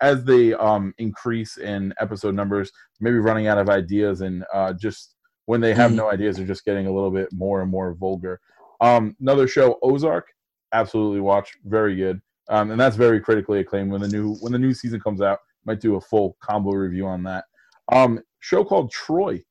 as 0.00 0.24
they 0.24 0.52
um, 0.54 0.92
increase 0.98 1.56
in 1.56 1.94
episode 2.00 2.34
numbers, 2.34 2.70
maybe 3.00 3.16
running 3.18 3.46
out 3.46 3.58
of 3.58 3.70
ideas 3.70 4.20
and 4.20 4.44
uh, 4.52 4.72
just 4.72 5.14
when 5.46 5.60
they 5.60 5.72
have 5.74 5.92
Mhm. 5.92 5.96
no 5.96 6.10
ideas, 6.10 6.36
they're 6.36 6.46
just 6.46 6.64
getting 6.64 6.86
a 6.86 6.92
little 6.92 7.10
bit 7.10 7.28
more 7.32 7.62
and 7.62 7.70
more 7.70 7.94
vulgar. 7.94 8.40
Um, 8.80 9.16
another 9.20 9.46
show, 9.46 9.78
Ozark, 9.82 10.26
absolutely 10.72 11.20
watch, 11.20 11.52
very 11.64 11.94
good, 11.96 12.20
um, 12.48 12.70
and 12.70 12.80
that's 12.80 12.96
very 12.96 13.20
critically 13.20 13.60
acclaimed. 13.60 13.92
When 13.92 14.00
the 14.00 14.08
new 14.08 14.34
when 14.36 14.52
the 14.52 14.58
new 14.58 14.74
season 14.74 15.00
comes 15.00 15.20
out, 15.20 15.38
might 15.64 15.80
do 15.80 15.96
a 15.96 16.00
full 16.00 16.36
combo 16.40 16.70
review 16.70 17.06
on 17.06 17.22
that. 17.24 17.44
Um, 17.92 18.20
show 18.40 18.64
called 18.64 18.90
Troy, 18.90 19.42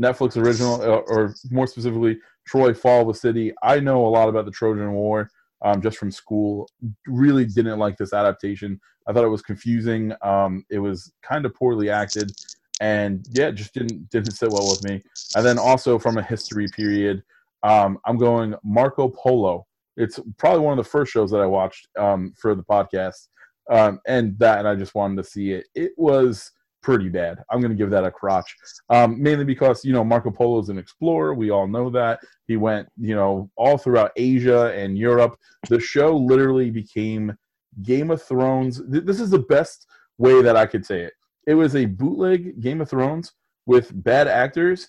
Netflix 0.00 0.36
original, 0.36 0.80
uh, 0.80 1.02
or 1.06 1.34
more 1.50 1.66
specifically, 1.66 2.18
Troy 2.46 2.74
Fall 2.74 3.02
of 3.02 3.08
the 3.08 3.14
City. 3.14 3.52
I 3.62 3.80
know 3.80 4.06
a 4.06 4.08
lot 4.08 4.28
about 4.28 4.44
the 4.44 4.50
Trojan 4.50 4.92
War 4.92 5.30
um, 5.62 5.80
just 5.80 5.98
from 5.98 6.10
school. 6.10 6.68
Really 7.06 7.44
didn't 7.44 7.78
like 7.78 7.96
this 7.96 8.12
adaptation. 8.12 8.80
I 9.06 9.12
thought 9.12 9.24
it 9.24 9.28
was 9.28 9.42
confusing. 9.42 10.12
Um, 10.22 10.64
it 10.70 10.78
was 10.78 11.12
kind 11.22 11.44
of 11.44 11.54
poorly 11.54 11.90
acted, 11.90 12.32
and 12.80 13.26
yeah, 13.30 13.50
just 13.50 13.74
didn't 13.74 14.08
didn't 14.10 14.32
sit 14.32 14.50
well 14.50 14.68
with 14.68 14.84
me. 14.84 15.02
And 15.36 15.44
then 15.44 15.58
also 15.58 15.98
from 15.98 16.18
a 16.18 16.22
history 16.22 16.66
period, 16.74 17.22
um, 17.62 17.98
I'm 18.04 18.16
going 18.16 18.54
Marco 18.62 19.08
Polo. 19.08 19.66
It's 19.96 20.18
probably 20.38 20.60
one 20.60 20.78
of 20.78 20.84
the 20.84 20.90
first 20.90 21.12
shows 21.12 21.30
that 21.30 21.40
I 21.40 21.46
watched 21.46 21.88
um, 21.98 22.32
for 22.40 22.54
the 22.54 22.62
podcast, 22.62 23.28
um, 23.68 24.00
and 24.06 24.38
that, 24.38 24.58
and 24.58 24.68
I 24.68 24.74
just 24.74 24.94
wanted 24.94 25.16
to 25.22 25.28
see 25.28 25.52
it. 25.52 25.66
It 25.74 25.92
was 25.96 26.50
pretty 26.82 27.08
bad. 27.10 27.38
I'm 27.50 27.60
going 27.60 27.70
to 27.70 27.76
give 27.76 27.90
that 27.90 28.04
a 28.04 28.10
crotch, 28.10 28.56
um, 28.88 29.22
mainly 29.22 29.44
because 29.44 29.84
you 29.84 29.92
know 29.92 30.04
Marco 30.04 30.30
Polo 30.30 30.60
is 30.60 30.68
an 30.70 30.78
explorer. 30.78 31.34
We 31.34 31.50
all 31.50 31.66
know 31.68 31.90
that 31.90 32.20
he 32.46 32.56
went, 32.56 32.88
you 32.98 33.14
know, 33.14 33.50
all 33.56 33.76
throughout 33.78 34.12
Asia 34.16 34.72
and 34.74 34.96
Europe. 34.96 35.36
The 35.68 35.80
show 35.80 36.16
literally 36.16 36.70
became 36.70 37.36
Game 37.82 38.10
of 38.10 38.22
Thrones. 38.22 38.80
Th- 38.90 39.04
This 39.04 39.20
is 39.20 39.30
the 39.30 39.40
best 39.40 39.86
way 40.18 40.42
that 40.42 40.56
I 40.56 40.66
could 40.66 40.84
say 40.84 41.02
it. 41.02 41.12
It 41.46 41.54
was 41.54 41.76
a 41.76 41.84
bootleg 41.86 42.60
Game 42.60 42.80
of 42.80 42.88
Thrones 42.88 43.32
with 43.66 43.90
bad 44.02 44.26
actors 44.26 44.88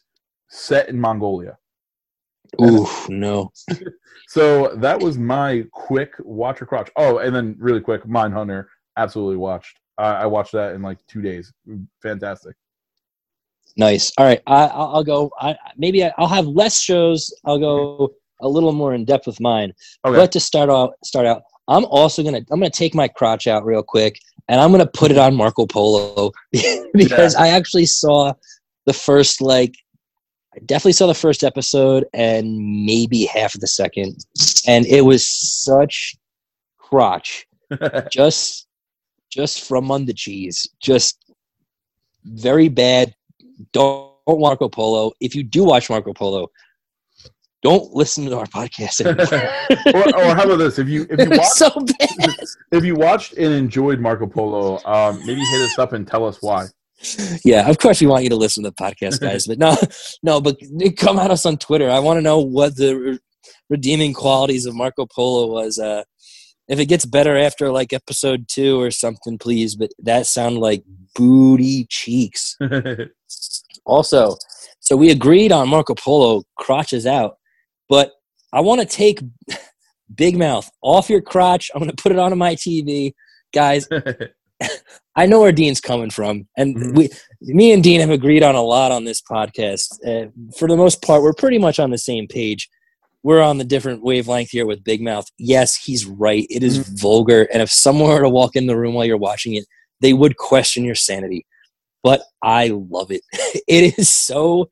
set 0.50 0.90
in 0.90 1.00
Mongolia. 1.00 1.58
Ooh, 2.60 2.88
no. 3.10 3.52
So 4.32 4.74
that 4.78 4.98
was 4.98 5.18
my 5.18 5.66
quick 5.74 6.14
watch 6.20 6.62
or 6.62 6.66
crotch. 6.66 6.90
Oh, 6.96 7.18
and 7.18 7.36
then 7.36 7.54
really 7.60 7.82
quick, 7.82 8.06
Mindhunter. 8.06 8.66
Absolutely 8.96 9.36
watched. 9.36 9.78
I 9.98 10.24
I 10.24 10.26
watched 10.26 10.54
that 10.54 10.74
in 10.74 10.82
like 10.82 11.00
two 11.08 11.22
days. 11.22 11.52
Fantastic. 12.02 12.56
Nice. 13.76 14.14
All 14.18 14.26
right, 14.26 14.42
I, 14.48 14.68
I'll, 14.68 14.96
I'll 14.96 15.04
go. 15.04 15.32
I 15.38 15.58
maybe 15.76 16.06
I, 16.06 16.14
I'll 16.18 16.30
have 16.30 16.46
less 16.48 16.80
shows. 16.80 17.34
I'll 17.44 17.60
go 17.60 18.14
a 18.42 18.48
little 18.48 18.72
more 18.72 18.94
in 18.94 19.04
depth 19.04 19.28
with 19.28 19.42
mine. 19.42 19.74
Okay. 20.06 20.16
But 20.16 20.32
to 20.32 20.40
start 20.40 20.70
out, 20.70 20.94
start 21.04 21.26
out, 21.26 21.42
I'm 21.68 21.84
also 21.84 22.24
gonna 22.24 22.42
I'm 22.52 22.60
gonna 22.62 22.70
take 22.70 22.96
my 22.96 23.10
crotch 23.10 23.48
out 23.48 23.66
real 23.66 23.84
quick, 23.84 24.18
and 24.48 24.62
I'm 24.62 24.72
gonna 24.72 24.88
put 24.88 25.12
it 25.12 25.18
on 25.18 25.36
Marco 25.36 25.66
Polo 25.66 26.32
because 26.94 27.36
I 27.36 27.50
actually 27.50 27.86
saw 27.86 28.32
the 28.86 28.94
first 28.94 29.42
like 29.42 29.76
I 30.56 30.60
definitely 30.66 30.94
saw 30.94 31.08
the 31.08 31.14
first 31.14 31.44
episode 31.44 32.06
and 32.14 32.86
maybe 32.86 33.26
half 33.26 33.56
of 33.56 33.62
the 33.62 33.68
second, 33.68 34.26
and 34.68 34.86
it 34.86 35.02
was 35.02 35.26
such 35.28 36.16
crotch. 36.78 37.46
Just 38.12 38.68
just 39.30 39.66
from 39.66 39.90
on 39.92 40.04
the 40.06 40.14
cheese. 40.14 40.68
Just 40.82 41.34
very 42.26 42.68
bad. 42.68 43.16
Don't, 43.72 44.12
don't 44.28 44.40
watch 44.40 44.60
marco 44.60 44.68
polo. 44.68 45.14
If 45.22 45.36
you 45.36 45.44
do 45.44 45.64
watch 45.64 45.90
marco 45.90 46.12
polo 46.12 46.50
don't 47.62 47.94
listen 47.94 48.26
to 48.26 48.38
our 48.38 48.46
podcast 48.46 49.06
or, 49.94 50.16
or 50.16 50.36
how 50.36 50.44
about 50.44 50.58
this? 50.58 50.80
If 50.80 50.90
you 50.90 51.06
if 51.10 51.20
you 51.20 51.38
watched 51.38 51.54
so 51.54 51.70
bad. 51.70 52.36
if 52.72 52.84
you 52.84 52.96
watched 52.96 53.34
and 53.34 53.54
enjoyed 53.54 54.00
Marco 54.00 54.26
Polo, 54.26 54.80
um, 54.86 55.20
maybe 55.26 55.42
hit 55.42 55.62
us 55.62 55.78
up 55.78 55.94
and 55.94 56.08
tell 56.08 56.26
us 56.26 56.40
why. 56.42 56.66
Yeah 57.44 57.70
of 57.70 57.78
course 57.78 58.00
we 58.02 58.08
want 58.08 58.24
you 58.24 58.30
to 58.30 58.36
listen 58.36 58.64
to 58.64 58.70
the 58.70 58.76
podcast 58.76 59.20
guys 59.28 59.48
but 59.48 59.58
no 59.58 59.76
no 60.24 60.40
but 60.40 60.58
come 60.98 61.18
at 61.20 61.32
us 61.32 61.46
on 61.46 61.58
twitter. 61.58 61.90
I 61.90 62.00
want 62.00 62.18
to 62.18 62.22
know 62.22 62.40
what 62.40 62.76
the 62.76 62.96
re- 62.96 63.20
redeeming 63.70 64.14
qualities 64.14 64.66
of 64.66 64.76
marco 64.76 65.06
polo 65.06 65.48
was 65.48 65.80
uh 65.80 66.04
if 66.68 66.80
it 66.80 66.86
gets 66.86 67.06
better 67.06 67.38
after 67.38 67.72
like 67.72 67.92
episode 67.92 68.46
two 68.48 68.80
or 68.80 68.92
something 68.92 69.38
please 69.38 69.76
but 69.76 69.92
that 70.00 70.26
sounded 70.28 70.60
like 70.60 70.84
booty 71.16 71.86
cheeks. 71.90 72.58
Also 73.84 74.38
so 74.80 74.96
we 74.96 75.10
agreed 75.10 75.52
on 75.52 75.68
marco 75.68 75.96
polo 75.96 76.44
crotches 76.56 77.08
out 77.08 77.38
but 77.90 78.12
i 78.54 78.60
want 78.62 78.80
to 78.80 78.86
take 78.86 79.22
big 80.16 80.38
mouth 80.38 80.70
off 80.84 81.10
your 81.10 81.22
crotch. 81.22 81.72
I'm 81.74 81.80
going 81.80 81.90
to 81.90 82.02
put 82.02 82.12
it 82.12 82.20
onto 82.20 82.36
my 82.36 82.54
tv 82.54 83.14
guys 83.54 83.88
I 85.16 85.26
know 85.26 85.42
where 85.42 85.52
Dean's 85.52 85.82
coming 85.82 86.10
from, 86.10 86.48
and 86.58 86.76
Mhm. 86.76 86.96
we, 86.96 87.10
me 87.42 87.72
and 87.74 87.84
Dean 87.84 88.00
have 88.00 88.10
agreed 88.12 88.44
on 88.44 88.56
a 88.56 88.62
lot 88.64 88.92
on 88.92 89.04
this 89.04 89.22
podcast. 89.22 89.88
Uh, 90.06 90.30
for 90.58 90.68
the 90.68 90.78
most 90.78 91.02
part, 91.02 91.22
we're 91.22 91.34
pretty 91.34 91.58
much 91.58 91.80
on 91.80 91.90
the 91.90 91.98
same 91.98 92.28
page. 92.28 92.70
We're 93.24 93.42
on 93.42 93.58
the 93.58 93.64
different 93.66 94.04
wavelength 94.04 94.50
here 94.52 94.66
with 94.66 94.84
Big 94.84 95.02
Mouth. 95.02 95.28
Yes, 95.38 95.76
he's 95.76 96.06
right. 96.06 96.48
It 96.50 96.64
is 96.64 96.78
vulgar, 97.00 97.48
and 97.54 97.62
if 97.62 97.70
someone 97.72 98.10
were 98.10 98.22
to 98.22 98.30
walk 98.30 98.56
in 98.56 98.68
the 98.68 98.78
room 98.78 98.94
while 98.94 99.06
you're 99.06 99.18
watching 99.18 99.54
it, 99.56 99.66
they 100.00 100.14
would 100.14 100.38
question 100.38 100.84
your 100.86 100.96
sanity. 100.96 101.46
But 102.04 102.24
I 102.42 102.68
love 102.70 103.12
it. 103.12 103.22
it 103.68 103.98
is 104.00 104.12
so 104.12 104.70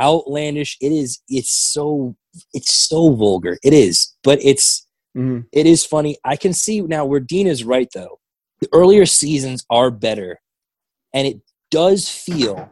outlandish. 0.00 0.76
It 0.80 0.92
is. 0.92 1.20
It's 1.28 1.50
so. 1.52 2.16
It's 2.52 2.72
so 2.74 3.12
vulgar. 3.14 3.58
It 3.62 3.72
is, 3.72 4.12
but 4.24 4.42
it's 4.42 4.86
Mhm. 5.16 5.44
it 5.52 5.66
is 5.66 5.84
funny. 5.84 6.16
I 6.24 6.34
can 6.34 6.52
see 6.52 6.80
now 6.80 7.04
where 7.04 7.20
Dean 7.20 7.46
is 7.46 7.62
right 7.62 7.88
though. 7.94 8.18
The 8.64 8.68
earlier 8.72 9.04
seasons 9.04 9.66
are 9.68 9.90
better, 9.90 10.40
and 11.12 11.26
it 11.26 11.40
does 11.70 12.08
feel 12.08 12.70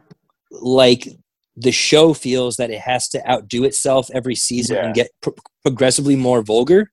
like 0.49 1.07
the 1.55 1.71
show 1.71 2.15
feels 2.15 2.55
that 2.55 2.71
it 2.71 2.79
has 2.79 3.07
to 3.09 3.29
outdo 3.29 3.63
itself 3.63 4.09
every 4.11 4.33
season 4.33 4.77
and 4.77 4.95
get 4.95 5.11
pro- 5.21 5.35
progressively 5.61 6.15
more 6.15 6.41
vulgar. 6.41 6.91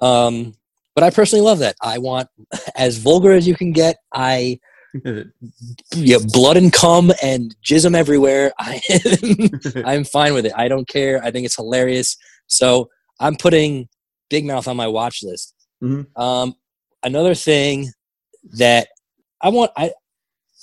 Um, 0.00 0.54
but 0.96 1.04
I 1.04 1.10
personally 1.10 1.44
love 1.44 1.60
that. 1.60 1.76
I 1.80 1.98
want 1.98 2.28
as 2.76 2.98
vulgar 2.98 3.30
as 3.30 3.46
you 3.46 3.54
can 3.54 3.70
get. 3.70 3.98
I 4.12 4.58
yeah, 5.94 6.18
blood 6.32 6.56
and 6.56 6.72
cum 6.72 7.12
and 7.22 7.54
jism 7.64 7.94
everywhere. 7.94 8.50
I 8.58 8.80
I'm 9.84 10.02
fine 10.02 10.34
with 10.34 10.44
it. 10.44 10.52
I 10.56 10.66
don't 10.66 10.88
care. 10.88 11.22
I 11.22 11.30
think 11.30 11.46
it's 11.46 11.54
hilarious. 11.54 12.16
So 12.48 12.88
I'm 13.20 13.36
putting 13.36 13.88
Big 14.28 14.44
Mouth 14.44 14.66
on 14.66 14.76
my 14.76 14.88
watch 14.88 15.22
list. 15.22 15.54
Mhm. 15.84 16.06
Um, 16.20 16.54
another 17.04 17.36
thing 17.36 17.92
that 18.54 18.88
I 19.42 19.48
want 19.48 19.70
I 19.76 19.92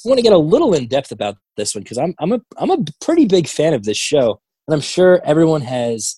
want 0.04 0.18
to 0.18 0.24
get 0.24 0.34
a 0.34 0.38
little 0.38 0.74
in 0.74 0.88
depth 0.88 1.12
about 1.12 1.38
this 1.58 1.76
one 1.76 1.84
because 1.84 1.98
I'm 1.98 2.14
I'm 2.20 2.34
a 2.34 2.42
I'm 2.58 2.72
a 2.72 2.84
pretty 3.02 3.26
big 3.26 3.48
fan 3.48 3.74
of 3.74 3.84
this 3.84 3.98
show, 3.98 4.40
and 4.68 4.74
I'm 4.74 4.82
sure 4.82 5.22
everyone 5.24 5.62
has 5.62 6.18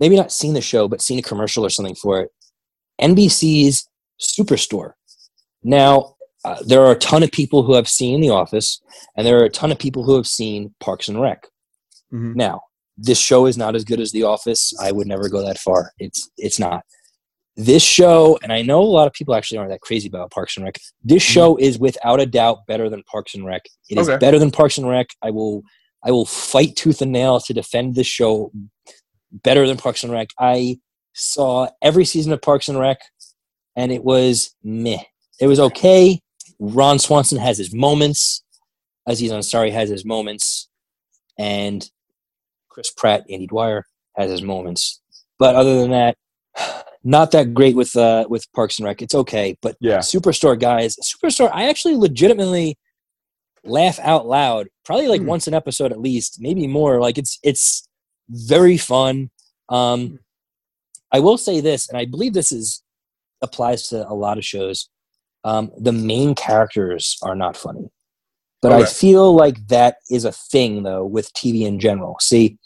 maybe 0.00 0.16
not 0.16 0.32
seen 0.32 0.54
the 0.54 0.60
show 0.60 0.88
but 0.88 1.00
seen 1.00 1.18
a 1.18 1.22
commercial 1.22 1.64
or 1.64 1.70
something 1.70 1.94
for 1.94 2.20
it. 2.20 2.30
NBC's 3.00 3.88
Superstore. 4.20 4.92
Now, 5.62 6.14
uh, 6.44 6.62
there 6.66 6.82
are 6.82 6.92
a 6.92 6.98
ton 6.98 7.22
of 7.22 7.30
people 7.32 7.62
who 7.62 7.74
have 7.74 7.88
seen 7.88 8.20
The 8.20 8.30
Office, 8.30 8.80
and 9.16 9.26
there 9.26 9.38
are 9.38 9.44
a 9.44 9.50
ton 9.50 9.72
of 9.72 9.78
people 9.78 10.04
who 10.04 10.16
have 10.16 10.26
seen 10.26 10.74
Parks 10.80 11.08
and 11.08 11.20
Rec. 11.20 11.46
Mhm. 12.12 12.36
Now, 12.36 12.62
this 12.96 13.18
show 13.18 13.46
is 13.46 13.58
not 13.58 13.74
as 13.74 13.84
good 13.84 14.00
as 14.00 14.12
The 14.12 14.22
Office. 14.22 14.72
I 14.80 14.92
would 14.92 15.06
never 15.06 15.28
go 15.28 15.42
that 15.42 15.58
far. 15.58 15.92
It's 15.98 16.30
it's 16.38 16.58
not. 16.58 16.84
This 17.56 17.82
show, 17.82 18.38
and 18.42 18.52
I 18.52 18.60
know 18.60 18.82
a 18.82 18.84
lot 18.84 19.06
of 19.06 19.14
people 19.14 19.34
actually 19.34 19.58
aren't 19.58 19.70
that 19.70 19.80
crazy 19.80 20.08
about 20.08 20.30
Parks 20.30 20.56
and 20.56 20.64
Rec. 20.64 20.78
This 21.02 21.24
mm-hmm. 21.24 21.32
show 21.32 21.56
is 21.56 21.78
without 21.78 22.20
a 22.20 22.26
doubt 22.26 22.66
better 22.66 22.90
than 22.90 23.02
Parks 23.04 23.34
and 23.34 23.46
Rec. 23.46 23.62
It 23.88 23.98
is 23.98 24.08
Okay. 24.08 24.18
better 24.18 24.38
than 24.38 24.50
Parks 24.50 24.76
and 24.76 24.88
Rec. 24.88 25.06
I 25.22 25.30
will 25.30 25.62
I 26.04 26.10
will 26.10 26.26
fight 26.26 26.76
tooth 26.76 27.02
and 27.02 27.12
nail 27.12 27.40
to 27.40 27.54
defend 27.54 27.94
this 27.94 28.06
show 28.06 28.52
better 29.32 29.66
than 29.66 29.76
Parks 29.76 30.04
and 30.04 30.12
Rec. 30.12 30.28
I 30.38 30.78
saw 31.14 31.68
every 31.82 32.04
season 32.04 32.32
of 32.32 32.42
Parks 32.42 32.68
and 32.68 32.78
Rec, 32.78 32.98
and 33.74 33.90
it 33.90 34.04
was 34.04 34.54
meh. 34.62 35.02
It 35.40 35.46
was 35.46 35.58
okay. 35.58 36.20
Ron 36.58 36.98
Swanson 36.98 37.38
has 37.38 37.58
his 37.58 37.74
moments. 37.74 38.44
Aziz 39.06 39.32
Ansari 39.32 39.72
has 39.72 39.88
his 39.88 40.04
moments, 40.04 40.68
and 41.38 41.88
Chris 42.68 42.90
Pratt, 42.90 43.24
Andy 43.30 43.46
Dwyer 43.46 43.86
has 44.16 44.30
his 44.30 44.42
moments. 44.42 45.00
But 45.38 45.54
other 45.54 45.80
than 45.80 45.90
that, 45.90 46.16
not 47.06 47.30
that 47.30 47.54
great 47.54 47.76
with 47.76 47.94
uh, 47.96 48.26
with 48.28 48.50
Parks 48.52 48.78
and 48.78 48.84
Rec. 48.86 49.00
It's 49.00 49.14
okay, 49.14 49.56
but 49.62 49.76
Yeah. 49.80 49.98
Superstore 49.98 50.58
guys, 50.58 50.96
Superstore, 51.02 51.50
I 51.52 51.68
actually 51.68 51.94
legitimately 51.96 52.76
laugh 53.64 53.98
out 54.00 54.26
loud, 54.26 54.66
probably 54.84 55.06
like 55.08 55.20
Hmm. 55.20 55.28
once 55.28 55.46
an 55.46 55.54
episode 55.54 55.92
at 55.92 56.00
least, 56.00 56.40
maybe 56.40 56.66
more. 56.66 57.00
Like 57.00 57.16
it's 57.16 57.38
it's 57.42 57.88
very 58.28 58.76
fun. 58.76 59.30
Um, 59.68 60.18
I 61.12 61.20
will 61.20 61.38
say 61.38 61.60
this, 61.60 61.88
and 61.88 61.96
I 61.96 62.04
believe 62.06 62.32
this 62.34 62.50
is 62.50 62.82
applies 63.40 63.88
to 63.88 64.08
a 64.08 64.14
lot 64.14 64.38
of 64.38 64.44
shows. 64.44 64.88
Um, 65.44 65.70
the 65.78 65.92
main 65.92 66.34
characters 66.34 67.18
are 67.22 67.36
not 67.36 67.56
funny, 67.56 67.88
but 68.62 68.72
I 68.72 68.84
feel 68.84 69.32
like 69.32 69.64
that 69.68 69.98
is 70.10 70.24
a 70.24 70.32
thing 70.32 70.82
though 70.82 71.04
with 71.04 71.32
TV 71.34 71.62
in 71.66 71.78
general. 71.78 72.16
See, 72.20 72.58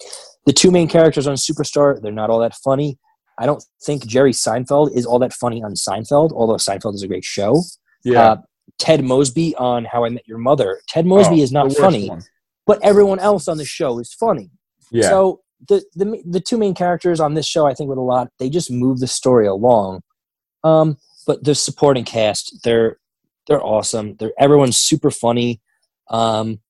the 0.47 0.53
two 0.55 0.71
main 0.71 0.89
characters 0.89 1.27
on 1.27 1.35
Superstore, 1.37 2.01
they're 2.01 2.11
not 2.13 2.31
all 2.31 2.39
that 2.41 2.55
funny. 2.55 2.99
I 3.41 3.47
don't 3.47 3.65
think 3.85 4.07
Jerry 4.07 4.33
Seinfeld 4.33 4.95
is 4.95 5.05
all 5.07 5.19
that 5.21 5.33
funny 5.33 5.63
on 5.63 5.73
Seinfeld, 5.75 6.33
although 6.33 6.55
Seinfeld 6.57 6.95
is 6.95 7.03
a 7.03 7.09
great 7.09 7.25
show. 7.25 7.63
Yeah. 8.05 8.23
Uh, 8.23 8.37
Ted 8.79 9.03
Mosby 9.03 9.55
on 9.57 9.85
How 9.87 10.05
I 10.05 10.11
Met 10.11 10.29
Your 10.29 10.39
Mother. 10.39 10.81
Ted 10.89 11.07
Mosby 11.07 11.41
Oh, 11.41 11.43
is 11.43 11.51
not 11.53 11.73
funny, 11.73 12.09
one. 12.09 12.23
but 12.67 12.79
everyone 12.85 13.19
else 13.19 13.49
on 13.49 13.57
the 13.57 13.65
show 13.65 13.99
is 13.99 14.13
funny. 14.15 14.51
Yeah. 14.93 15.09
So 15.09 15.41
the, 15.69 15.83
the 15.95 16.23
the 16.29 16.41
two 16.41 16.57
main 16.57 16.75
characters 16.75 17.19
on 17.21 17.35
this 17.35 17.47
show, 17.47 17.67
I 17.67 17.75
think, 17.75 17.89
with 17.89 17.99
a 17.99 18.03
lot, 18.03 18.29
they 18.39 18.49
just 18.49 18.71
move 18.71 19.01
the 19.01 19.07
story 19.07 19.47
along. 19.47 20.03
Um, 20.63 20.99
but 21.27 21.43
the 21.45 21.55
supporting 21.55 22.05
cast, 22.05 22.61
they're 22.65 22.99
they're 23.47 23.63
awesome. 23.65 24.17
They're 24.17 24.33
everyone's 24.39 24.79
super 24.79 25.11
funny. 25.11 25.61
Um, 26.11 26.61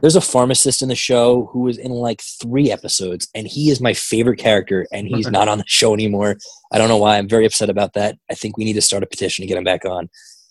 there's 0.00 0.16
a 0.16 0.20
pharmacist 0.20 0.82
in 0.82 0.88
the 0.88 0.94
show 0.94 1.48
who 1.52 1.60
was 1.60 1.78
in 1.78 1.90
like 1.90 2.20
three 2.20 2.70
episodes, 2.70 3.28
and 3.34 3.46
he 3.46 3.70
is 3.70 3.80
my 3.80 3.92
favorite 3.92 4.38
character, 4.38 4.86
and 4.92 5.06
he's 5.06 5.28
not 5.30 5.48
on 5.48 5.58
the 5.58 5.64
show 5.66 5.94
anymore. 5.94 6.36
I 6.72 6.78
don't 6.78 6.88
know 6.88 6.96
why. 6.96 7.18
I'm 7.18 7.28
very 7.28 7.46
upset 7.46 7.70
about 7.70 7.94
that. 7.94 8.16
I 8.30 8.34
think 8.34 8.56
we 8.56 8.64
need 8.64 8.74
to 8.74 8.82
start 8.82 9.02
a 9.02 9.06
petition 9.06 9.42
to 9.42 9.46
get 9.46 9.58
him 9.58 9.64
back 9.64 9.84
on. 9.84 10.08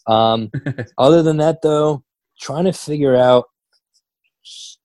Um, 0.07 0.51
other 0.97 1.21
than 1.21 1.37
that, 1.37 1.61
though, 1.61 2.03
trying 2.39 2.65
to 2.65 2.73
figure 2.73 3.15
out, 3.15 3.45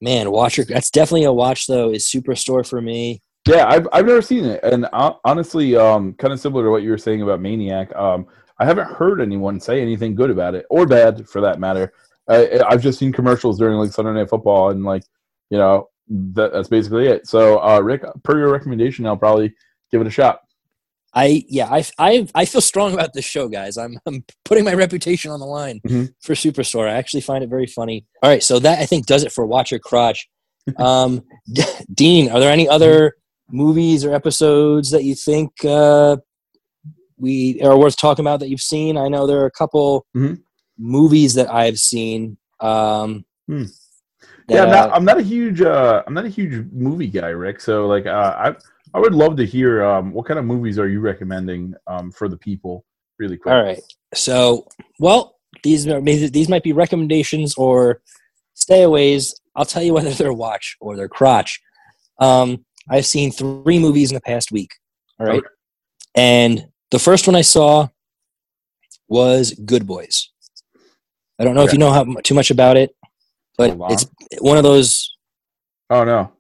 man, 0.01 0.31
Watcher. 0.31 0.65
That's 0.65 0.91
definitely 0.91 1.25
a 1.25 1.33
watch 1.33 1.67
though. 1.67 1.91
Is 1.91 2.07
Superstore 2.07 2.69
for 2.69 2.81
me? 2.81 3.23
Yeah, 3.47 3.67
I've 3.67 3.89
I've 3.93 4.07
never 4.07 4.23
seen 4.23 4.45
it, 4.45 4.63
and 4.63 4.87
uh, 4.93 5.15
honestly, 5.25 5.77
um, 5.77 6.15
kind 6.15 6.33
of 6.33 6.41
similar 6.41 6.65
to 6.65 6.71
what 6.71 6.83
you 6.83 6.91
were 6.91 6.99
saying 6.99 7.23
about 7.23 7.41
Maniac. 7.41 7.95
Um, 7.97 8.27
I 8.59 8.67
haven't 8.67 8.89
heard 8.89 9.21
anyone 9.21 9.59
say 9.59 9.81
anything 9.81 10.15
good 10.15 10.31
about 10.31 10.55
it 10.55 10.67
or 10.69 10.87
bad 10.87 11.27
for 11.29 11.41
that 11.41 11.59
matter. 11.59 11.93
I, 12.31 12.61
I've 12.69 12.83
just 12.83 12.99
seen 12.99 13.13
commercials 13.13 13.59
during 13.59 13.77
like 13.77 13.93
Sunday 13.93 14.13
Night 14.13 14.31
Football, 14.31 14.71
and 14.71 14.85
like 14.85 15.03
you 15.51 15.59
know 15.59 15.89
that, 16.09 16.53
that's 16.53 16.69
basically 16.69 17.07
it. 17.07 17.27
So, 17.27 17.59
uh, 17.63 17.81
Rick, 17.81 18.03
per 18.23 18.39
your 18.39 18.51
recommendation, 18.53 19.07
I'll 19.07 19.17
probably 19.17 19.53
give 19.91 20.01
it 20.01 20.07
a 20.07 20.11
shot. 20.11 20.41
I 21.13 21.45
yeah, 21.49 21.69
I 21.69 21.85
I 21.99 22.29
I 22.37 22.45
feel 22.45 22.61
strong 22.61 22.95
about 22.95 23.13
this 23.15 23.25
show, 23.25 23.49
guys. 23.49 23.77
I'm 23.77 23.99
I'm 24.07 24.25
putting 24.45 24.65
my 24.65 24.75
reputation 24.75 25.33
on 25.33 25.41
the 25.41 25.47
line 25.47 25.81
Mhm. 25.87 26.15
for 26.21 26.35
Superstore. 26.35 26.89
I 26.89 26.95
actually 26.95 27.23
find 27.23 27.43
it 27.43 27.51
very 27.51 27.67
funny. 27.67 28.07
All 28.23 28.31
right, 28.31 28.43
so 28.43 28.61
that 28.61 28.79
I 28.79 28.87
think 28.87 29.07
does 29.07 29.25
it 29.25 29.33
for 29.33 29.45
Watch 29.45 29.71
Your 29.73 29.81
Crotch. 29.81 30.29
Um, 30.79 31.23
Dean, 31.93 32.31
are 32.31 32.39
there 32.39 32.53
any 32.53 32.69
other 32.69 33.15
movies 33.51 34.05
or 34.05 34.15
episodes 34.15 34.91
that 34.91 35.03
you 35.03 35.17
think 35.17 35.51
uh, 35.65 36.19
we 37.17 37.61
are 37.63 37.77
worth 37.77 37.97
talking 37.97 38.25
about 38.25 38.41
that 38.41 38.49
you've 38.51 38.61
seen? 38.61 38.97
I 38.97 39.09
know 39.09 39.27
there 39.27 39.41
are 39.41 39.47
a 39.47 39.51
couple 39.51 40.07
Mhm. 40.17 40.39
Movies 40.81 41.35
that 41.35 41.53
I've 41.53 41.79
seen. 41.79 42.37
Um, 42.59 43.25
Hmm. 43.47 43.65
that, 44.49 44.55
yeah, 44.55 44.63
I'm 44.65 44.71
not, 44.71 44.91
I'm 44.93 45.05
not 45.05 45.19
a 45.19 45.23
huge 45.23 45.61
uh, 45.61 46.03
I'm 46.07 46.15
not 46.15 46.25
a 46.25 46.29
huge 46.29 46.67
movie 46.73 47.07
guy, 47.09 47.29
Rick. 47.29 47.61
So 47.61 47.87
like, 47.87 48.07
uh, 48.07 48.35
I 48.37 48.57
I 48.95 48.99
would 48.99 49.15
love 49.15 49.37
to 49.37 49.47
hear 49.47 49.85
um, 49.85 50.13
what 50.13 50.27
kind 50.27 50.39
of 50.39 50.45
movies 50.45 50.79
are 50.79 50.89
you 50.89 51.01
recommending 51.01 51.75
um, 51.87 52.11
for 52.11 52.29
the 52.29 52.37
people, 52.37 52.85
really 53.19 53.37
quick. 53.37 53.53
All 53.53 53.63
right. 53.63 53.81
So, 54.15 54.67
well, 54.99 55.37
these 55.63 55.87
are 55.87 56.01
these 56.01 56.49
might 56.49 56.63
be 56.65 56.73
recommendations 56.73 57.55
or 57.57 58.01
stayaways. 58.57 59.35
I'll 59.55 59.65
tell 59.65 59.83
you 59.83 59.95
whether 59.95 60.11
they're 60.19 60.33
watch 60.33 60.77
or 60.81 60.97
they're 60.97 61.09
crotch. 61.09 61.61
Um, 62.19 62.65
I've 62.89 63.07
seen 63.07 63.31
three 63.31 63.79
movies 63.79 64.11
in 64.11 64.15
the 64.15 64.21
past 64.21 64.51
week. 64.53 64.71
All 65.19 65.27
right, 65.27 65.39
Okay. 65.39 65.47
and 66.15 66.67
the 66.91 66.99
first 66.99 67.27
one 67.27 67.37
I 67.37 67.43
saw 67.43 67.89
was 69.09 69.53
Good 69.65 69.87
Boys. 69.87 70.30
I 71.41 71.45
don't 71.45 71.55
know 71.55 71.63
if 71.65 71.73
you 71.73 71.79
know 71.79 71.91
how 71.91 72.05
too 72.23 72.35
much 72.35 72.51
about 72.51 72.77
it, 72.77 72.95
but 73.57 73.75
it's 73.89 74.05
one 74.41 74.59
of 74.59 74.63
those. 74.63 75.17
Oh 75.89 76.05
no. 76.05 76.33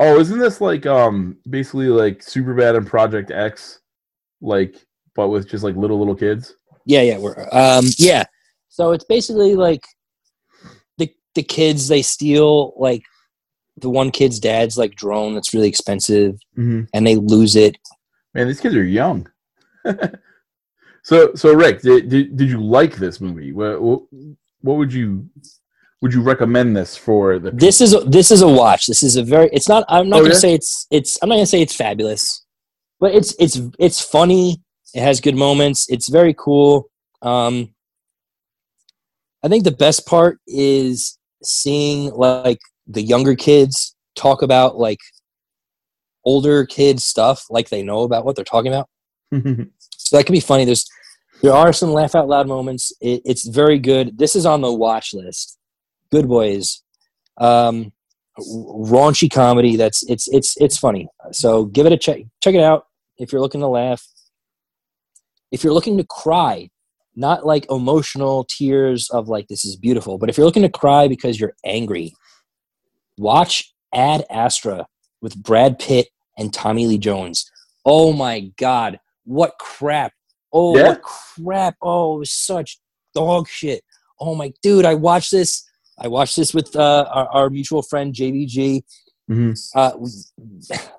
Oh, 0.00 0.18
isn't 0.18 0.40
this 0.40 0.60
like 0.60 0.84
um 0.86 1.36
basically 1.48 1.86
like 1.86 2.18
Superbad 2.18 2.76
and 2.76 2.84
Project 2.86 3.30
X, 3.30 3.78
like 4.40 4.74
but 5.14 5.28
with 5.28 5.48
just 5.48 5.62
like 5.62 5.76
little 5.76 5.98
little 6.00 6.16
kids? 6.16 6.54
Yeah, 6.84 7.02
yeah, 7.02 7.18
we're 7.18 7.48
um, 7.52 7.84
yeah. 7.96 8.24
So 8.68 8.90
it's 8.90 9.04
basically 9.04 9.54
like 9.54 9.84
the 10.98 11.08
the 11.36 11.44
kids 11.44 11.86
they 11.86 12.02
steal 12.02 12.74
like 12.76 13.04
the 13.76 13.88
one 13.88 14.10
kid's 14.10 14.40
dad's 14.40 14.76
like 14.76 14.96
drone 14.96 15.34
that's 15.34 15.54
really 15.54 15.68
expensive 15.68 16.34
Mm-hmm. 16.58 16.82
and 16.92 17.06
they 17.06 17.14
lose 17.16 17.54
it. 17.54 17.78
Man, 18.34 18.48
these 18.48 18.60
kids 18.60 18.74
are 18.74 18.82
young. 18.84 19.30
so 21.02 21.34
so 21.34 21.52
Rick, 21.52 21.82
did, 21.82 22.08
did 22.08 22.36
did 22.36 22.48
you 22.48 22.62
like 22.62 22.96
this 22.96 23.20
movie? 23.20 23.52
What, 23.52 23.80
what 23.82 24.02
what 24.60 24.76
would 24.76 24.92
you 24.92 25.28
would 26.00 26.12
you 26.12 26.22
recommend 26.22 26.76
this 26.76 26.96
for 26.96 27.38
the 27.38 27.52
This 27.52 27.80
is 27.80 27.94
a, 27.94 28.00
this 28.00 28.30
is 28.30 28.42
a 28.42 28.48
watch. 28.48 28.86
This 28.86 29.02
is 29.02 29.16
a 29.16 29.22
very. 29.22 29.48
It's 29.52 29.68
not. 29.68 29.84
I'm 29.88 30.08
not 30.08 30.16
Oh, 30.20 30.22
gonna 30.22 30.34
yeah? 30.34 30.40
say 30.40 30.54
it's 30.54 30.86
it's. 30.90 31.18
I'm 31.22 31.28
not 31.28 31.36
gonna 31.36 31.46
say 31.46 31.62
it's 31.62 31.76
fabulous, 31.76 32.44
but 32.98 33.14
it's 33.14 33.34
it's 33.38 33.60
it's 33.78 34.00
funny. 34.00 34.60
It 34.94 35.02
has 35.02 35.20
good 35.20 35.36
moments. 35.36 35.86
It's 35.88 36.08
very 36.08 36.34
cool. 36.36 36.90
Um, 37.22 37.72
I 39.44 39.48
think 39.48 39.64
the 39.64 39.70
best 39.70 40.06
part 40.06 40.38
is 40.46 41.18
seeing 41.42 42.10
like 42.14 42.60
the 42.86 43.02
younger 43.02 43.34
kids 43.34 43.96
talk 44.16 44.42
about 44.42 44.76
like 44.76 44.98
older 46.24 46.66
kids 46.66 47.04
stuff 47.04 47.44
like 47.50 47.68
they 47.68 47.82
know 47.82 48.02
about 48.02 48.24
what 48.24 48.36
they're 48.36 48.44
talking 48.44 48.72
about. 48.72 48.88
so 50.12 50.18
that 50.18 50.26
can 50.26 50.34
be 50.34 50.40
funny. 50.40 50.66
There's 50.66 50.86
there 51.40 51.54
are 51.54 51.72
some 51.72 51.90
laugh 51.90 52.14
out 52.14 52.28
loud 52.28 52.46
moments. 52.46 52.92
It, 53.00 53.22
it's 53.24 53.48
very 53.48 53.78
good. 53.78 54.18
This 54.18 54.36
is 54.36 54.44
on 54.44 54.60
the 54.60 54.70
watch 54.70 55.14
list. 55.14 55.58
Good 56.10 56.28
boys. 56.28 56.82
Um, 57.38 57.92
raunchy 58.38 59.32
comedy. 59.32 59.76
That's 59.76 60.02
it's 60.10 60.28
it's 60.28 60.54
it's 60.60 60.76
funny. 60.76 61.08
So 61.30 61.64
give 61.64 61.86
it 61.86 61.92
a 61.92 61.96
check. 61.96 62.18
Check 62.42 62.54
it 62.54 62.60
out 62.60 62.88
if 63.16 63.32
you're 63.32 63.40
looking 63.40 63.62
to 63.62 63.68
laugh. 63.68 64.06
If 65.50 65.64
you're 65.64 65.72
looking 65.72 65.96
to 65.96 66.04
cry, 66.04 66.68
not 67.16 67.46
like 67.46 67.64
emotional 67.70 68.44
tears 68.44 69.08
of 69.08 69.28
like 69.28 69.48
this 69.48 69.64
is 69.64 69.76
beautiful, 69.76 70.18
but 70.18 70.28
if 70.28 70.36
you're 70.36 70.44
looking 70.44 70.62
to 70.62 70.68
cry 70.68 71.08
because 71.08 71.40
you're 71.40 71.54
angry, 71.64 72.12
watch 73.16 73.72
Ad 73.94 74.26
Astra 74.28 74.86
with 75.22 75.42
Brad 75.42 75.78
Pitt 75.78 76.08
and 76.36 76.52
Tommy 76.52 76.86
Lee 76.86 76.98
Jones. 76.98 77.50
Oh 77.86 78.12
my 78.12 78.52
god, 78.58 79.00
what 79.24 79.54
crap! 79.58 80.12
Oh, 80.52 80.76
yeah. 80.76 80.88
what 80.88 81.02
crap! 81.02 81.76
Oh, 81.82 82.16
it 82.16 82.18
was 82.20 82.32
such 82.32 82.78
dog 83.14 83.48
shit. 83.48 83.82
Oh 84.20 84.34
my 84.34 84.52
dude, 84.62 84.84
I 84.84 84.94
watched 84.94 85.30
this. 85.30 85.68
I 85.98 86.08
watched 86.08 86.36
this 86.36 86.54
with 86.54 86.74
uh, 86.74 87.06
our, 87.12 87.28
our, 87.28 87.50
mutual 87.50 87.82
friend 87.82 88.14
JBG. 88.14 88.82
Mm-hmm. 89.30 89.52
Uh, 89.74 89.92
we, 89.98 90.08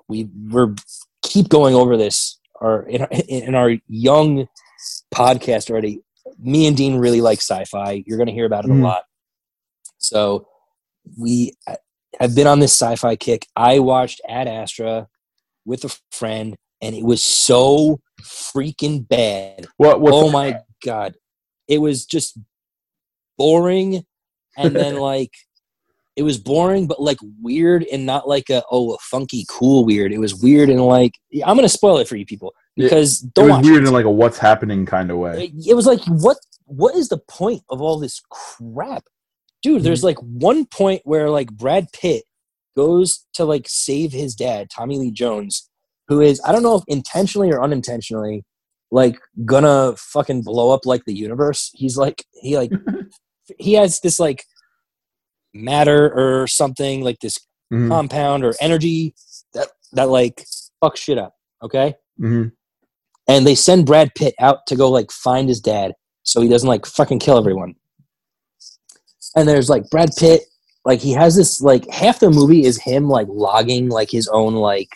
we 0.08 0.30
we're 0.50 0.74
keep 1.22 1.48
going 1.48 1.74
over 1.74 1.96
this. 1.96 2.38
Our 2.60 2.82
in, 2.82 3.02
our 3.02 3.08
in 3.28 3.54
our 3.54 3.72
young 3.88 4.46
podcast 5.14 5.70
already. 5.70 6.00
Me 6.38 6.66
and 6.66 6.76
Dean 6.76 6.96
really 6.96 7.20
like 7.20 7.38
sci-fi. 7.38 8.04
You're 8.06 8.18
going 8.18 8.28
to 8.28 8.32
hear 8.32 8.46
about 8.46 8.64
it 8.64 8.70
mm-hmm. 8.70 8.82
a 8.82 8.88
lot. 8.88 9.04
So 9.98 10.48
we 11.18 11.54
have 12.20 12.34
been 12.34 12.46
on 12.46 12.60
this 12.60 12.72
sci-fi 12.72 13.16
kick. 13.16 13.46
I 13.56 13.78
watched 13.78 14.20
Ad 14.28 14.48
Astra 14.48 15.08
with 15.64 15.84
a 15.84 15.96
friend, 16.12 16.56
and 16.80 16.94
it 16.94 17.04
was 17.04 17.22
so 17.22 18.00
freaking 18.24 19.06
bad. 19.06 19.66
What? 19.76 19.98
oh 20.00 20.30
my 20.30 20.60
god! 20.84 21.14
It 21.68 21.78
was 21.78 22.04
just 22.04 22.38
boring, 23.38 24.04
and 24.56 24.74
then 24.74 24.96
like 24.98 25.32
it 26.16 26.22
was 26.22 26.38
boring, 26.38 26.86
but 26.86 27.00
like 27.00 27.18
weird 27.42 27.84
and 27.84 28.06
not 28.06 28.28
like 28.28 28.48
a 28.50 28.62
oh 28.70 28.94
a 28.94 28.98
funky 28.98 29.44
cool 29.48 29.84
weird. 29.84 30.12
It 30.12 30.18
was 30.18 30.34
weird 30.34 30.68
and 30.68 30.84
like 30.84 31.14
I'm 31.44 31.56
gonna 31.56 31.68
spoil 31.68 31.98
it 31.98 32.08
for 32.08 32.16
you 32.16 32.26
people 32.26 32.54
because 32.76 33.24
it, 33.24 33.34
don't 33.34 33.50
it 33.50 33.56
was 33.56 33.66
weird 33.66 33.84
it. 33.84 33.88
in 33.88 33.92
like 33.92 34.04
a 34.04 34.10
what's 34.10 34.38
happening 34.38 34.86
kind 34.86 35.10
of 35.10 35.18
way. 35.18 35.44
It, 35.46 35.68
it, 35.70 35.74
was 35.74 35.86
like 35.86 36.00
what 36.06 36.38
what 36.66 36.94
is 36.94 37.08
the 37.08 37.18
point 37.28 37.62
of 37.68 37.80
all 37.80 37.98
this 37.98 38.20
crap, 38.30 39.04
dude? 39.62 39.78
Mm-hmm. 39.78 39.84
There's 39.84 40.04
like 40.04 40.18
one 40.18 40.66
point 40.66 41.02
where 41.04 41.30
like 41.30 41.52
Brad 41.52 41.88
Pitt 41.92 42.24
goes 42.76 43.26
to 43.34 43.44
like 43.44 43.66
save 43.68 44.12
his 44.12 44.34
dad, 44.34 44.70
Tommy 44.70 44.98
Lee 44.98 45.10
Jones, 45.10 45.68
who 46.08 46.20
is 46.20 46.40
I 46.44 46.52
don't 46.52 46.62
know 46.62 46.76
if 46.76 46.84
intentionally 46.88 47.50
or 47.50 47.62
unintentionally 47.62 48.44
like 48.90 49.18
gonna 49.44 49.94
fucking 49.96 50.42
blow 50.42 50.70
up 50.70 50.86
like 50.86 51.04
the 51.04 51.14
universe. 51.14 51.70
He's 51.74 51.96
like 51.96 52.24
he 52.32 52.56
like 52.56 52.70
he 53.58 53.74
has 53.74 54.00
this 54.00 54.18
like 54.18 54.44
matter 55.52 56.12
or 56.14 56.46
something 56.46 57.02
like 57.02 57.18
this 57.20 57.38
mm-hmm. 57.72 57.88
compound 57.88 58.44
or 58.44 58.54
energy 58.60 59.14
that 59.54 59.68
that 59.92 60.08
like 60.08 60.46
fuck 60.80 60.96
shit 60.96 61.18
up. 61.18 61.34
Okay. 61.62 61.94
Mm-hmm. 62.20 62.48
And 63.26 63.46
they 63.46 63.54
send 63.54 63.86
Brad 63.86 64.14
Pitt 64.14 64.34
out 64.38 64.66
to 64.66 64.76
go 64.76 64.90
like 64.90 65.10
find 65.10 65.48
his 65.48 65.60
dad 65.60 65.94
so 66.24 66.40
he 66.40 66.48
doesn't 66.48 66.68
like 66.68 66.86
fucking 66.86 67.20
kill 67.20 67.38
everyone. 67.38 67.74
And 69.36 69.48
there's 69.48 69.70
like 69.70 69.88
Brad 69.90 70.10
Pitt, 70.16 70.42
like 70.84 71.00
he 71.00 71.12
has 71.12 71.34
this 71.36 71.60
like 71.60 71.88
half 71.90 72.20
the 72.20 72.30
movie 72.30 72.64
is 72.64 72.80
him 72.80 73.08
like 73.08 73.26
logging 73.30 73.88
like 73.88 74.10
his 74.10 74.28
own 74.28 74.54
like 74.54 74.90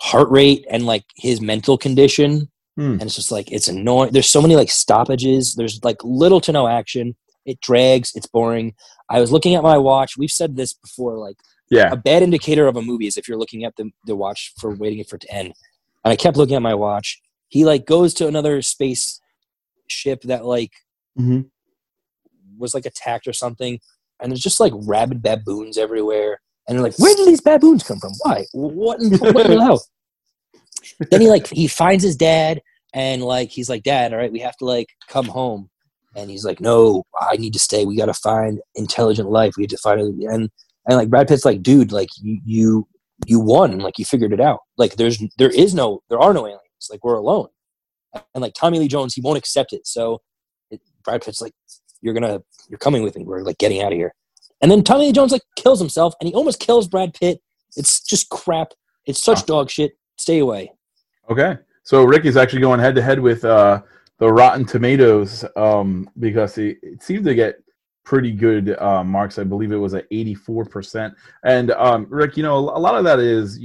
heart 0.00 0.28
rate 0.30 0.66
and 0.70 0.86
like 0.86 1.04
his 1.16 1.40
mental 1.40 1.78
condition. 1.78 2.50
Mm. 2.78 2.92
And 2.92 3.02
it's 3.02 3.16
just 3.16 3.32
like 3.32 3.50
it's 3.50 3.68
annoying. 3.68 4.12
There's 4.12 4.30
so 4.30 4.42
many 4.42 4.56
like 4.56 4.70
stoppages. 4.70 5.54
There's 5.54 5.82
like 5.82 5.96
little 6.04 6.40
to 6.42 6.52
no 6.52 6.68
action. 6.68 7.16
It 7.46 7.60
drags. 7.60 8.12
It's 8.14 8.26
boring. 8.26 8.74
I 9.08 9.20
was 9.20 9.32
looking 9.32 9.54
at 9.54 9.62
my 9.62 9.78
watch. 9.78 10.16
We've 10.18 10.30
said 10.30 10.56
this 10.56 10.74
before. 10.74 11.16
Like, 11.16 11.36
yeah, 11.70 11.90
a 11.90 11.96
bad 11.96 12.22
indicator 12.22 12.66
of 12.66 12.76
a 12.76 12.82
movie 12.82 13.06
is 13.06 13.16
if 13.16 13.28
you're 13.28 13.38
looking 13.38 13.64
at 13.64 13.76
the 13.76 13.90
the 14.04 14.16
watch 14.16 14.52
for 14.58 14.74
waiting 14.74 15.02
for 15.04 15.16
it 15.16 15.22
to 15.22 15.32
end. 15.32 15.54
And 16.04 16.12
I 16.12 16.16
kept 16.16 16.36
looking 16.36 16.56
at 16.56 16.62
my 16.62 16.74
watch. 16.74 17.20
He 17.48 17.64
like 17.64 17.86
goes 17.86 18.12
to 18.14 18.28
another 18.28 18.60
space 18.60 19.20
ship 19.88 20.22
that 20.22 20.44
like 20.44 20.72
mm-hmm. 21.18 21.42
was 22.58 22.74
like 22.74 22.84
attacked 22.84 23.26
or 23.26 23.32
something, 23.32 23.80
and 24.20 24.30
there's 24.30 24.42
just 24.42 24.60
like 24.60 24.72
rabid 24.74 25.22
baboons 25.22 25.78
everywhere. 25.78 26.40
And 26.68 26.76
they're 26.76 26.82
like, 26.82 26.98
where 26.98 27.14
did 27.14 27.28
these 27.28 27.40
baboons 27.40 27.82
come 27.82 28.00
from? 28.00 28.12
Why? 28.22 28.44
What 28.52 29.00
in, 29.00 29.16
what 29.18 29.46
the 29.46 29.60
hell? 29.60 29.84
then 31.10 31.20
he 31.20 31.28
like 31.28 31.46
he 31.48 31.68
finds 31.68 32.02
his 32.02 32.16
dad 32.16 32.60
and 32.92 33.22
like 33.22 33.50
he's 33.50 33.68
like, 33.68 33.82
Dad, 33.82 34.12
all 34.12 34.18
right, 34.18 34.32
we 34.32 34.40
have 34.40 34.56
to 34.58 34.64
like 34.64 34.88
come 35.08 35.26
home 35.26 35.68
and 36.16 36.30
he's 36.30 36.44
like, 36.44 36.60
"No, 36.60 37.04
I 37.20 37.36
need 37.36 37.52
to 37.52 37.58
stay. 37.58 37.84
We 37.84 37.96
got 37.96 38.06
to 38.06 38.14
find 38.14 38.60
intelligent 38.74 39.30
life. 39.30 39.54
We 39.56 39.64
have 39.64 39.70
to 39.70 39.76
find 39.76 40.00
it." 40.00 40.06
And 40.28 40.50
and 40.86 40.96
like 40.96 41.10
Brad 41.10 41.28
Pitt's 41.28 41.44
like, 41.44 41.62
"Dude, 41.62 41.92
like 41.92 42.08
you 42.20 42.40
you 42.44 42.88
you 43.26 43.38
won. 43.38 43.78
Like 43.78 43.98
you 43.98 44.04
figured 44.04 44.32
it 44.32 44.40
out. 44.40 44.60
Like 44.78 44.96
there's 44.96 45.22
there 45.38 45.50
is 45.50 45.74
no 45.74 46.02
there 46.08 46.18
are 46.18 46.32
no 46.32 46.46
aliens. 46.46 46.88
Like 46.90 47.04
we're 47.04 47.14
alone." 47.14 47.48
And 48.34 48.40
like 48.42 48.54
Tommy 48.54 48.78
Lee 48.78 48.88
Jones, 48.88 49.14
he 49.14 49.20
won't 49.20 49.38
accept 49.38 49.72
it. 49.72 49.86
So 49.86 50.22
it, 50.70 50.80
Brad 51.04 51.22
Pitt's 51.22 51.42
like, 51.42 51.52
"You're 52.00 52.14
gonna 52.14 52.40
you're 52.68 52.78
coming 52.78 53.02
with 53.02 53.16
me. 53.16 53.24
We're 53.24 53.42
like 53.42 53.58
getting 53.58 53.82
out 53.82 53.92
of 53.92 53.98
here." 53.98 54.14
And 54.66 54.72
then 54.72 54.82
Tommy 54.82 55.06
Lee 55.06 55.12
Jones 55.12 55.30
like 55.30 55.42
kills 55.54 55.78
himself, 55.78 56.14
and 56.18 56.26
he 56.26 56.34
almost 56.34 56.58
kills 56.58 56.88
Brad 56.88 57.14
Pitt. 57.14 57.40
It's 57.76 58.00
just 58.00 58.28
crap. 58.30 58.72
It's 59.04 59.22
such 59.22 59.46
dog 59.46 59.70
shit. 59.70 59.96
Stay 60.16 60.40
away. 60.40 60.72
Okay, 61.30 61.58
so 61.84 62.02
Ricky's 62.02 62.36
actually 62.36 62.62
going 62.62 62.80
head 62.80 62.96
to 62.96 63.02
head 63.02 63.20
with. 63.20 63.44
uh 63.44 63.82
the 64.18 64.32
Rotten 64.32 64.64
Tomatoes 64.64 65.44
um, 65.56 66.08
because 66.18 66.58
it, 66.58 66.78
it, 66.82 67.02
seemed 67.02 67.24
to 67.26 67.34
get 67.34 67.56
pretty 68.04 68.32
good 68.32 68.76
uh, 68.80 69.04
marks. 69.04 69.38
I 69.38 69.44
believe 69.44 69.72
it 69.72 69.76
was 69.76 69.94
at 69.94 70.10
84%. 70.10 71.14
And 71.44 71.70
um, 71.72 72.06
Rick, 72.08 72.36
you 72.36 72.42
know, 72.42 72.56
a 72.56 72.80
lot 72.80 72.94
of 72.94 73.04
that 73.04 73.18
is, 73.18 73.60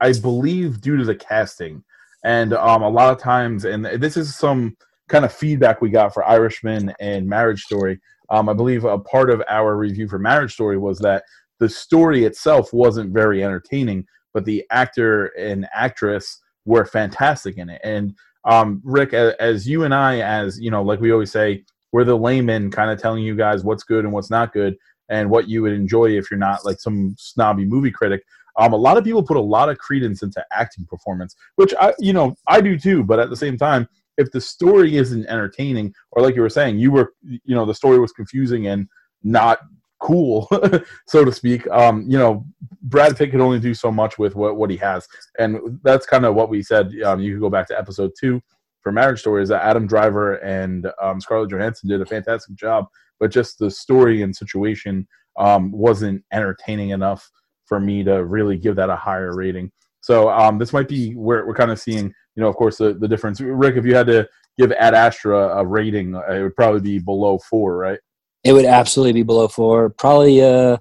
I 0.00 0.12
believe, 0.12 0.80
due 0.80 0.96
to 0.96 1.04
the 1.04 1.14
casting. 1.14 1.82
And 2.24 2.52
um, 2.52 2.82
a 2.82 2.88
lot 2.88 3.10
of 3.10 3.18
times, 3.18 3.64
and 3.64 3.86
this 3.86 4.16
is 4.16 4.36
some 4.36 4.76
kind 5.08 5.24
of 5.24 5.32
feedback 5.32 5.80
we 5.80 5.90
got 5.90 6.12
for 6.12 6.26
Irishman 6.26 6.92
and 7.00 7.26
Marriage 7.26 7.62
Story. 7.62 8.00
Um, 8.30 8.48
I 8.48 8.52
believe 8.52 8.84
a 8.84 8.98
part 8.98 9.30
of 9.30 9.42
our 9.48 9.76
review 9.76 10.08
for 10.08 10.18
Marriage 10.18 10.52
Story 10.52 10.78
was 10.78 10.98
that 11.00 11.24
the 11.60 11.68
story 11.68 12.24
itself 12.24 12.72
wasn't 12.72 13.12
very 13.12 13.44
entertaining, 13.44 14.06
but 14.32 14.44
the 14.44 14.64
actor 14.70 15.26
and 15.38 15.68
actress 15.74 16.40
were 16.64 16.84
fantastic 16.84 17.58
in 17.58 17.68
it. 17.68 17.80
And 17.84 18.14
um, 18.44 18.82
Rick, 18.84 19.12
as 19.12 19.68
you 19.68 19.84
and 19.84 19.94
I, 19.94 20.20
as 20.20 20.60
you 20.60 20.70
know, 20.70 20.82
like 20.82 21.00
we 21.00 21.12
always 21.12 21.30
say, 21.32 21.64
we're 21.92 22.04
the 22.04 22.18
layman 22.18 22.70
kind 22.70 22.90
of 22.90 23.00
telling 23.00 23.22
you 23.22 23.36
guys 23.36 23.62
what's 23.62 23.84
good 23.84 24.04
and 24.04 24.12
what's 24.12 24.30
not 24.30 24.52
good, 24.52 24.76
and 25.08 25.30
what 25.30 25.48
you 25.48 25.62
would 25.62 25.72
enjoy 25.72 26.06
if 26.16 26.30
you're 26.30 26.38
not 26.38 26.64
like 26.64 26.80
some 26.80 27.14
snobby 27.18 27.64
movie 27.64 27.90
critic. 27.90 28.22
Um, 28.58 28.72
a 28.72 28.76
lot 28.76 28.96
of 28.96 29.04
people 29.04 29.22
put 29.22 29.36
a 29.36 29.40
lot 29.40 29.68
of 29.68 29.78
credence 29.78 30.22
into 30.22 30.44
acting 30.52 30.86
performance, 30.86 31.34
which 31.56 31.74
I, 31.80 31.92
you 31.98 32.12
know, 32.12 32.34
I 32.48 32.60
do 32.60 32.78
too. 32.78 33.04
But 33.04 33.18
at 33.18 33.30
the 33.30 33.36
same 33.36 33.56
time, 33.56 33.88
if 34.16 34.30
the 34.30 34.40
story 34.40 34.96
isn't 34.96 35.26
entertaining, 35.26 35.94
or 36.12 36.22
like 36.22 36.36
you 36.36 36.42
were 36.42 36.48
saying, 36.48 36.78
you 36.78 36.90
were, 36.90 37.14
you 37.22 37.54
know, 37.54 37.66
the 37.66 37.74
story 37.74 37.98
was 37.98 38.12
confusing 38.12 38.66
and 38.68 38.88
not 39.22 39.58
cool, 40.00 40.48
so 41.06 41.24
to 41.24 41.32
speak. 41.32 41.68
Um, 41.70 42.04
you 42.08 42.18
know, 42.18 42.44
Brad 42.82 43.16
Pitt 43.16 43.30
could 43.30 43.40
only 43.40 43.60
do 43.60 43.74
so 43.74 43.90
much 43.90 44.18
with 44.18 44.34
what, 44.36 44.56
what 44.56 44.70
he 44.70 44.76
has, 44.78 45.06
and 45.38 45.80
that's 45.82 46.06
kind 46.06 46.24
of 46.24 46.34
what 46.34 46.48
we 46.48 46.62
said. 46.62 46.92
Um, 47.04 47.20
you 47.20 47.34
could 47.34 47.40
go 47.40 47.50
back 47.50 47.68
to 47.68 47.78
episode 47.78 48.12
two 48.18 48.40
for 48.84 48.92
Marriage 48.92 49.20
Story 49.20 49.42
is 49.42 49.48
that 49.48 49.64
Adam 49.64 49.86
Driver 49.86 50.34
and 50.36 50.86
um, 51.02 51.20
Scarlett 51.20 51.50
Johansson 51.50 51.88
did 51.88 52.02
a 52.02 52.06
fantastic 52.06 52.54
job, 52.54 52.86
but 53.18 53.32
just 53.32 53.58
the 53.58 53.70
story 53.70 54.22
and 54.22 54.36
situation 54.36 55.08
um, 55.38 55.72
wasn't 55.72 56.22
entertaining 56.32 56.90
enough 56.90 57.28
for 57.64 57.80
me 57.80 58.04
to 58.04 58.24
really 58.24 58.58
give 58.58 58.76
that 58.76 58.90
a 58.90 58.96
higher 58.96 59.34
rating. 59.34 59.72
So 60.04 60.28
um, 60.28 60.58
this 60.58 60.74
might 60.74 60.86
be 60.86 61.14
where 61.14 61.46
we're 61.46 61.54
kind 61.54 61.70
of 61.70 61.80
seeing, 61.80 62.04
you 62.04 62.42
know, 62.42 62.46
of 62.46 62.56
course, 62.56 62.76
the, 62.76 62.92
the 62.92 63.08
difference. 63.08 63.40
Rick, 63.40 63.76
if 63.76 63.86
you 63.86 63.94
had 63.94 64.06
to 64.08 64.28
give 64.58 64.70
Ad 64.72 64.92
Astra 64.92 65.56
a 65.56 65.64
rating, 65.64 66.14
it 66.14 66.42
would 66.42 66.54
probably 66.54 66.82
be 66.82 66.98
below 66.98 67.38
four, 67.38 67.78
right? 67.78 67.98
It 68.44 68.52
would 68.52 68.66
absolutely 68.66 69.14
be 69.14 69.22
below 69.22 69.48
four. 69.48 69.88
Probably 69.88 70.42
uh 70.42 70.76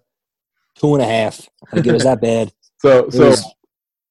two 0.75 0.93
and 0.93 1.01
a 1.01 1.05
half. 1.05 1.47
I 1.67 1.75
think 1.75 1.87
it 1.87 1.93
was 1.93 2.03
that 2.03 2.19
bad. 2.19 2.51
so 2.79 3.09
so 3.09 3.29
was, 3.29 3.45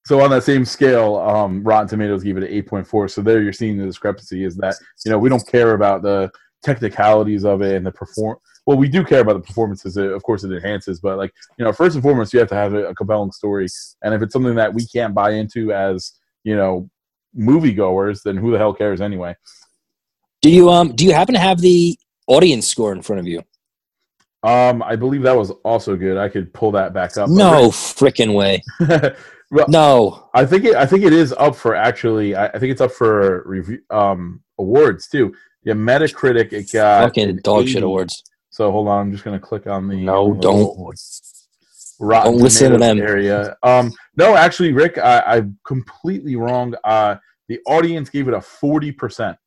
so 0.06 0.18
on 0.22 0.30
that 0.30 0.44
same 0.44 0.64
scale, 0.64 1.16
um, 1.16 1.62
Rotten 1.62 1.88
Tomatoes 1.88 2.24
gave 2.24 2.38
it 2.38 2.44
an 2.44 2.48
eight 2.48 2.66
point 2.66 2.86
four. 2.86 3.06
So 3.06 3.20
there 3.20 3.42
you're 3.42 3.52
seeing 3.52 3.76
the 3.76 3.84
discrepancy 3.84 4.44
is 4.44 4.56
that 4.56 4.76
you 5.04 5.10
know 5.10 5.18
we 5.18 5.28
don't 5.28 5.46
care 5.46 5.74
about 5.74 6.00
the 6.00 6.30
technicalities 6.64 7.44
of 7.44 7.60
it 7.60 7.76
and 7.76 7.84
the 7.84 7.92
perform. 7.92 8.38
Well, 8.66 8.76
we 8.76 8.88
do 8.88 9.04
care 9.04 9.20
about 9.20 9.34
the 9.34 9.40
performances. 9.40 9.96
Of 9.96 10.22
course, 10.22 10.44
it 10.44 10.52
enhances, 10.52 11.00
but 11.00 11.18
like 11.18 11.32
you 11.58 11.64
know, 11.64 11.72
first 11.72 11.94
and 11.94 12.02
foremost, 12.02 12.32
you 12.32 12.38
have 12.38 12.48
to 12.50 12.54
have 12.54 12.74
a, 12.74 12.86
a 12.88 12.94
compelling 12.94 13.32
story. 13.32 13.66
And 14.02 14.14
if 14.14 14.22
it's 14.22 14.32
something 14.32 14.54
that 14.54 14.72
we 14.72 14.86
can't 14.86 15.14
buy 15.14 15.32
into 15.32 15.72
as 15.72 16.12
you 16.44 16.56
know 16.56 16.88
moviegoers, 17.36 18.22
then 18.22 18.36
who 18.36 18.52
the 18.52 18.58
hell 18.58 18.74
cares 18.74 19.00
anyway? 19.00 19.34
Do 20.42 20.50
you 20.50 20.70
um 20.70 20.94
do 20.94 21.04
you 21.04 21.12
happen 21.12 21.34
to 21.34 21.40
have 21.40 21.60
the 21.60 21.96
audience 22.26 22.66
score 22.66 22.92
in 22.92 23.02
front 23.02 23.20
of 23.20 23.26
you. 23.26 23.42
Um, 24.42 24.82
I 24.82 24.96
believe 24.96 25.22
that 25.22 25.36
was 25.36 25.50
also 25.64 25.96
good. 25.96 26.16
I 26.16 26.28
could 26.28 26.52
pull 26.52 26.72
that 26.72 26.92
back 26.92 27.16
up. 27.16 27.28
No 27.28 27.68
freaking 27.68 28.34
way. 28.34 28.62
well, 29.50 29.66
No. 29.68 30.30
I 30.34 30.44
think 30.44 30.64
it. 30.64 30.74
I 30.74 30.86
think 30.86 31.04
it 31.04 31.12
is 31.12 31.32
up 31.34 31.54
for 31.54 31.76
actually. 31.76 32.34
I, 32.34 32.46
I 32.46 32.58
think 32.58 32.72
it's 32.72 32.80
up 32.80 32.92
for 32.92 33.44
review 33.46 33.80
um 33.90 34.42
awards 34.58 35.08
too. 35.08 35.34
Yeah, 35.62 35.74
Metacritic. 35.74 36.52
It 36.52 36.72
got 36.72 37.04
Fucking 37.04 37.36
dog 37.44 37.68
shit 37.68 37.84
awards. 37.84 38.24
So 38.52 38.70
hold 38.70 38.86
on, 38.86 39.00
I'm 39.06 39.12
just 39.12 39.24
gonna 39.24 39.40
click 39.40 39.66
on 39.66 39.88
the 39.88 39.96
No, 39.96 40.34
don't. 40.34 40.94
Rotten 41.98 42.32
Don't 42.32 42.42
listen 42.42 42.72
to 42.72 42.78
them. 42.78 43.00
area. 43.00 43.56
Um, 43.62 43.92
no, 44.16 44.34
actually, 44.36 44.72
Rick, 44.72 44.98
I, 44.98 45.20
I'm 45.20 45.58
completely 45.64 46.36
wrong. 46.36 46.74
Uh, 46.84 47.16
the 47.48 47.60
audience 47.66 48.10
gave 48.10 48.28
it 48.28 48.34
a 48.34 48.40
forty 48.40 48.92
percent. 48.92 49.38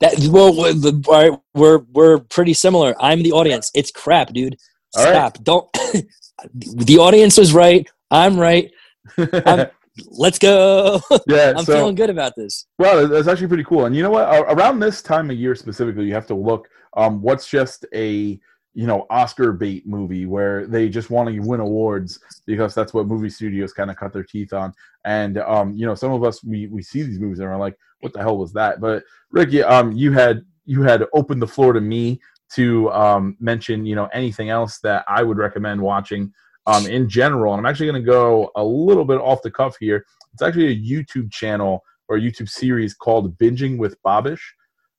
That 0.00 0.14
well, 0.30 0.54
we're- 0.56 0.74
the- 0.74 1.02
all 1.08 1.30
right, 1.30 1.40
we're 1.54 1.78
we're 1.92 2.18
pretty 2.18 2.54
similar. 2.54 2.94
I'm 3.00 3.22
the 3.22 3.32
audience. 3.32 3.70
It's 3.74 3.90
crap, 3.90 4.32
dude. 4.32 4.56
All 4.94 5.04
right. 5.04 5.12
Stop. 5.12 5.42
Don't. 5.42 5.72
the 6.54 6.98
audience 6.98 7.36
was 7.36 7.52
right. 7.52 7.88
I'm 8.10 8.38
right. 8.38 8.70
I'm- 9.18 9.68
Let's 10.06 10.38
go. 10.38 11.00
yeah, 11.26 11.52
I'm 11.56 11.64
so 11.64 11.74
feeling 11.74 11.94
good 11.94 12.10
about 12.10 12.34
this. 12.36 12.66
Well, 12.78 13.06
that's 13.08 13.28
actually 13.28 13.48
pretty 13.48 13.64
cool. 13.64 13.84
And 13.84 13.94
you 13.94 14.02
know 14.02 14.10
what? 14.10 14.28
Around 14.28 14.80
this 14.80 15.02
time 15.02 15.30
of 15.30 15.36
year 15.36 15.54
specifically, 15.54 16.06
you 16.06 16.14
have 16.14 16.26
to 16.28 16.34
look 16.34 16.68
um, 16.96 17.20
what's 17.20 17.46
just 17.46 17.84
a 17.94 18.40
you 18.74 18.86
know 18.86 19.06
Oscar 19.10 19.52
bait 19.52 19.86
movie 19.86 20.24
where 20.24 20.66
they 20.66 20.88
just 20.88 21.10
want 21.10 21.28
to 21.28 21.38
win 21.40 21.60
awards 21.60 22.20
because 22.46 22.74
that's 22.74 22.94
what 22.94 23.06
movie 23.06 23.28
studios 23.28 23.74
kind 23.74 23.90
of 23.90 23.96
cut 23.96 24.12
their 24.12 24.24
teeth 24.24 24.52
on. 24.52 24.72
And 25.04 25.38
um, 25.38 25.74
you 25.74 25.84
know, 25.84 25.94
some 25.94 26.12
of 26.12 26.24
us 26.24 26.42
we 26.42 26.68
we 26.68 26.82
see 26.82 27.02
these 27.02 27.18
movies 27.18 27.40
and 27.40 27.48
we're 27.48 27.56
like, 27.58 27.76
what 28.00 28.14
the 28.14 28.20
hell 28.20 28.38
was 28.38 28.52
that? 28.54 28.80
But 28.80 29.04
Ricky, 29.30 29.62
um, 29.62 29.92
you 29.92 30.12
had 30.12 30.42
you 30.64 30.82
had 30.82 31.04
opened 31.12 31.42
the 31.42 31.46
floor 31.46 31.74
to 31.74 31.80
me 31.80 32.20
to 32.54 32.90
um, 32.92 33.36
mention 33.40 33.84
you 33.84 33.94
know 33.94 34.08
anything 34.12 34.48
else 34.48 34.78
that 34.80 35.04
I 35.06 35.22
would 35.22 35.36
recommend 35.36 35.80
watching 35.80 36.32
um, 36.66 36.86
in 36.86 37.08
general. 37.08 37.52
And 37.52 37.60
I'm 37.60 37.70
actually 37.70 37.86
going 37.86 38.02
to 38.02 38.10
go 38.10 38.50
a 38.56 38.64
little 38.64 39.04
bit 39.04 39.20
off 39.20 39.42
the 39.42 39.50
cuff 39.50 39.76
here. 39.78 40.04
It's 40.32 40.42
actually 40.42 40.68
a 40.68 40.76
YouTube 40.76 41.30
channel 41.30 41.82
or 42.08 42.16
a 42.16 42.20
YouTube 42.20 42.48
series 42.48 42.94
called 42.94 43.36
Binging 43.38 43.78
with 43.78 44.00
Babish. 44.02 44.40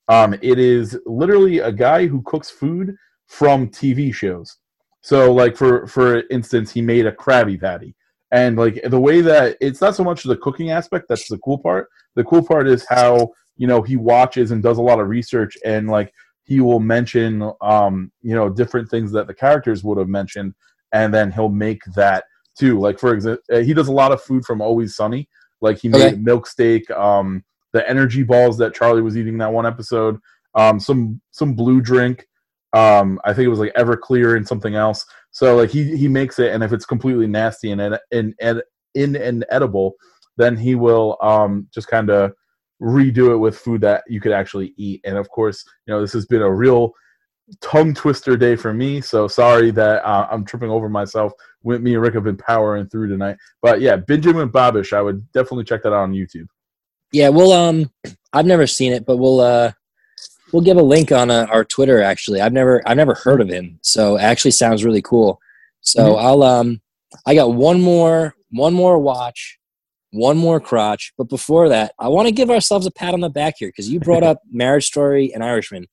Um, 0.09 0.34
it 0.41 0.59
is 0.59 0.99
literally 1.05 1.59
a 1.59 1.72
guy 1.72 2.07
who 2.07 2.22
cooks 2.24 2.49
food 2.49 2.95
from 3.28 3.70
TV 3.70 4.14
shows. 4.14 4.57
So, 5.01 5.34
like 5.34 5.57
for 5.57 5.86
for 5.88 6.24
instance, 6.30 6.72
he 6.72 6.82
made 6.82 7.05
a 7.05 7.11
Krabby 7.11 7.59
Patty, 7.59 7.95
and 8.32 8.57
like 8.57 8.82
the 8.86 8.99
way 8.99 9.22
that 9.22 9.57
it's 9.59 9.82
not 9.82 9.95
so 9.95 10.03
much 10.03 10.24
the 10.24 10.38
cooking 10.38 10.72
aspect 10.72 11.05
that's 11.09 11.28
the 11.28 11.38
cool 11.39 11.57
part. 11.57 11.89
The 12.16 12.24
cool 12.24 12.45
part 12.45 12.68
is 12.68 12.86
how 12.89 13.34
you 13.57 13.68
know 13.68 13.82
he 13.82 13.97
watches 13.97 14.51
and 14.51 14.64
does 14.64 14.78
a 14.78 14.82
lot 14.82 14.99
of 14.99 15.09
research, 15.09 15.57
and 15.66 15.89
like 15.89 16.14
he 16.45 16.61
will 16.61 16.80
mention 16.80 17.51
um, 17.61 18.11
you 18.22 18.34
know 18.34 18.49
different 18.49 18.89
things 18.89 19.11
that 19.11 19.28
the 19.28 19.34
characters 19.34 19.84
would 19.84 19.97
have 19.97 20.07
mentioned, 20.07 20.53
and 20.93 21.13
then 21.13 21.31
he'll 21.31 21.49
make 21.49 21.81
that 21.95 22.23
too. 22.57 22.79
Like 22.79 22.99
for 22.99 23.13
example, 23.13 23.43
he 23.61 23.73
does 23.73 23.87
a 23.87 23.91
lot 23.93 24.11
of 24.11 24.21
food 24.21 24.45
from 24.45 24.61
Always 24.61 24.95
Sunny. 24.95 25.27
Like 25.61 25.79
he 25.79 25.89
made 25.89 25.97
Okay. 25.97 26.15
milk 26.15 26.47
steak, 26.47 26.89
um, 26.91 27.43
the 27.73 27.87
energy 27.89 28.23
balls 28.23 28.57
that 28.59 28.73
Charlie 28.73 29.01
was 29.01 29.17
eating 29.17 29.37
that 29.39 29.51
one 29.51 29.65
episode, 29.65 30.19
um, 30.55 30.79
some 30.79 31.19
some 31.31 31.53
blue 31.53 31.81
drink. 31.81 32.27
Um, 32.73 33.19
I 33.23 33.33
think 33.33 33.45
it 33.45 33.49
was 33.49 33.59
like 33.59 33.73
Everclear 33.75 34.35
and 34.35 34.47
something 34.47 34.75
else. 34.75 35.05
So 35.31 35.55
like 35.55 35.69
he 35.69 35.97
he 35.97 36.07
makes 36.07 36.39
it, 36.39 36.53
and 36.53 36.63
if 36.63 36.73
it's 36.73 36.85
completely 36.85 37.27
nasty 37.27 37.71
and 37.71 37.81
and 37.81 37.99
and, 38.11 38.35
and 38.39 38.61
in 38.93 39.15
and 39.15 39.45
edible, 39.49 39.95
then 40.37 40.55
he 40.55 40.75
will 40.75 41.17
um 41.21 41.67
just 41.73 41.87
kind 41.87 42.09
of 42.09 42.33
redo 42.81 43.31
it 43.33 43.37
with 43.37 43.57
food 43.57 43.81
that 43.81 44.03
you 44.07 44.19
could 44.19 44.31
actually 44.31 44.73
eat. 44.77 45.01
And 45.05 45.17
of 45.17 45.29
course, 45.29 45.63
you 45.87 45.93
know 45.93 46.01
this 46.01 46.13
has 46.13 46.25
been 46.25 46.41
a 46.41 46.51
real 46.53 46.91
tongue 47.61 47.93
twister 47.93 48.37
day 48.37 48.55
for 48.55 48.73
me. 48.73 49.01
So 49.01 49.27
sorry 49.27 49.71
that 49.71 50.03
uh, 50.05 50.27
I'm 50.31 50.45
tripping 50.45 50.69
over 50.69 50.89
myself. 50.89 51.33
With 51.63 51.81
me 51.81 51.93
and 51.93 52.01
Rick 52.01 52.15
have 52.15 52.25
been 52.25 52.35
powering 52.37 52.87
through 52.87 53.07
tonight. 53.07 53.37
But 53.61 53.79
yeah, 53.79 53.95
Benjamin 53.95 54.49
Babish, 54.49 54.91
I 54.91 55.01
would 55.01 55.31
definitely 55.31 55.63
check 55.63 55.81
that 55.83 55.93
out 55.93 56.03
on 56.03 56.11
YouTube. 56.13 56.47
Yeah, 57.13 57.29
we'll 57.29 57.53
um 57.53 57.89
I've 58.33 58.45
never 58.45 58.67
seen 58.67 58.91
it, 58.91 59.05
but 59.05 59.17
we'll 59.17 59.39
uh 59.39 59.71
we'll 60.51 60.63
give 60.63 60.77
a 60.77 60.81
link 60.83 61.11
on 61.11 61.31
uh, 61.31 61.47
our 61.49 61.63
Twitter 61.63 62.01
actually. 62.01 62.41
I've 62.41 62.51
never 62.53 62.81
I've 62.85 62.97
never 62.97 63.13
heard 63.13 63.39
of 63.39 63.47
him. 63.49 63.79
So 63.81 64.17
it 64.17 64.21
actually 64.23 64.51
sounds 64.51 64.83
really 64.83 65.01
cool. 65.01 65.39
So 65.81 66.13
Mhm. 66.15 66.21
I'll 66.23 66.43
um 66.43 66.81
I 67.25 67.33
got 67.35 67.53
one 67.53 67.79
more 67.81 68.35
one 68.51 68.73
more 68.73 68.99
watch, 68.99 69.57
one 70.11 70.37
more 70.37 70.59
crotch, 70.59 71.13
but 71.17 71.29
before 71.29 71.69
that, 71.69 71.93
I 71.97 72.07
want 72.09 72.27
to 72.27 72.33
give 72.33 72.49
ourselves 72.49 72.85
a 72.85 72.91
pat 72.91 73.13
on 73.13 73.21
the 73.21 73.29
back 73.29 73.55
here 73.57 73.71
cuz 73.71 73.87
you 73.89 73.99
brought 74.01 74.23
up 74.31 74.39
Marriage 74.51 74.87
Story 74.87 75.33
and 75.33 75.43
Irishman. 75.43 75.87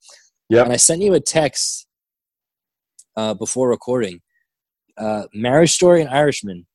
Yep. 0.51 0.65
And 0.65 0.73
I 0.73 0.77
sent 0.77 1.01
you 1.03 1.15
a 1.15 1.21
text 1.21 1.87
uh 3.17 3.35
before 3.35 3.69
recording. 3.69 4.21
Uh 4.99 5.25
Marriage 5.33 5.73
Story 5.73 6.01
and 6.03 6.11
Irishman 6.11 6.67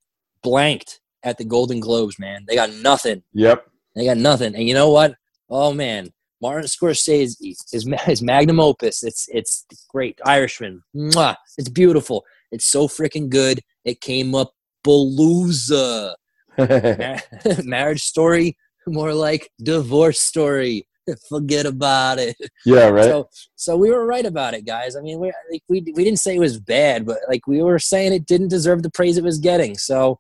blanked 0.41 1.01
at 1.23 1.37
the 1.37 1.45
Golden 1.45 1.79
Globes, 1.79 2.17
man. 2.19 2.45
They 2.47 2.55
got 2.55 2.71
nothing. 2.71 3.23
Yep. 3.33 3.67
They 3.95 4.05
got 4.05 4.17
nothing. 4.17 4.55
And 4.55 4.67
you 4.67 4.73
know 4.73 4.89
what? 4.89 5.15
Oh 5.49 5.73
man, 5.73 6.11
Martin 6.41 6.65
Scorsese 6.67 7.35
his 7.71 7.85
his 8.05 8.21
magnum 8.21 8.59
opus. 8.59 9.03
It's 9.03 9.27
it's 9.29 9.65
great. 9.89 10.19
Irishman. 10.25 10.81
Mwah. 10.95 11.35
It's 11.57 11.69
beautiful. 11.69 12.23
It's 12.51 12.65
so 12.65 12.87
freaking 12.87 13.29
good. 13.29 13.59
It 13.83 14.01
came 14.01 14.35
up 14.35 14.53
Palooza. 14.85 16.15
Ma- 16.57 17.19
Marriage 17.63 18.01
story, 18.01 18.57
more 18.87 19.13
like 19.13 19.49
divorce 19.61 20.21
story. 20.21 20.87
Forget 21.29 21.65
about 21.65 22.19
it. 22.19 22.35
yeah, 22.65 22.89
right. 22.89 23.05
So 23.05 23.29
so 23.55 23.77
we 23.77 23.91
were 23.91 24.05
right 24.05 24.25
about 24.25 24.53
it, 24.53 24.65
guys. 24.65 24.95
I 24.95 25.01
mean, 25.01 25.19
we 25.19 25.31
like, 25.51 25.63
we 25.69 25.81
we 25.95 26.03
didn't 26.03 26.19
say 26.19 26.35
it 26.35 26.39
was 26.39 26.59
bad, 26.59 27.05
but 27.05 27.17
like 27.27 27.47
we 27.47 27.61
were 27.61 27.79
saying 27.79 28.13
it 28.13 28.25
didn't 28.25 28.49
deserve 28.49 28.83
the 28.83 28.91
praise 28.91 29.17
it 29.17 29.23
was 29.23 29.39
getting. 29.39 29.77
So 29.77 30.19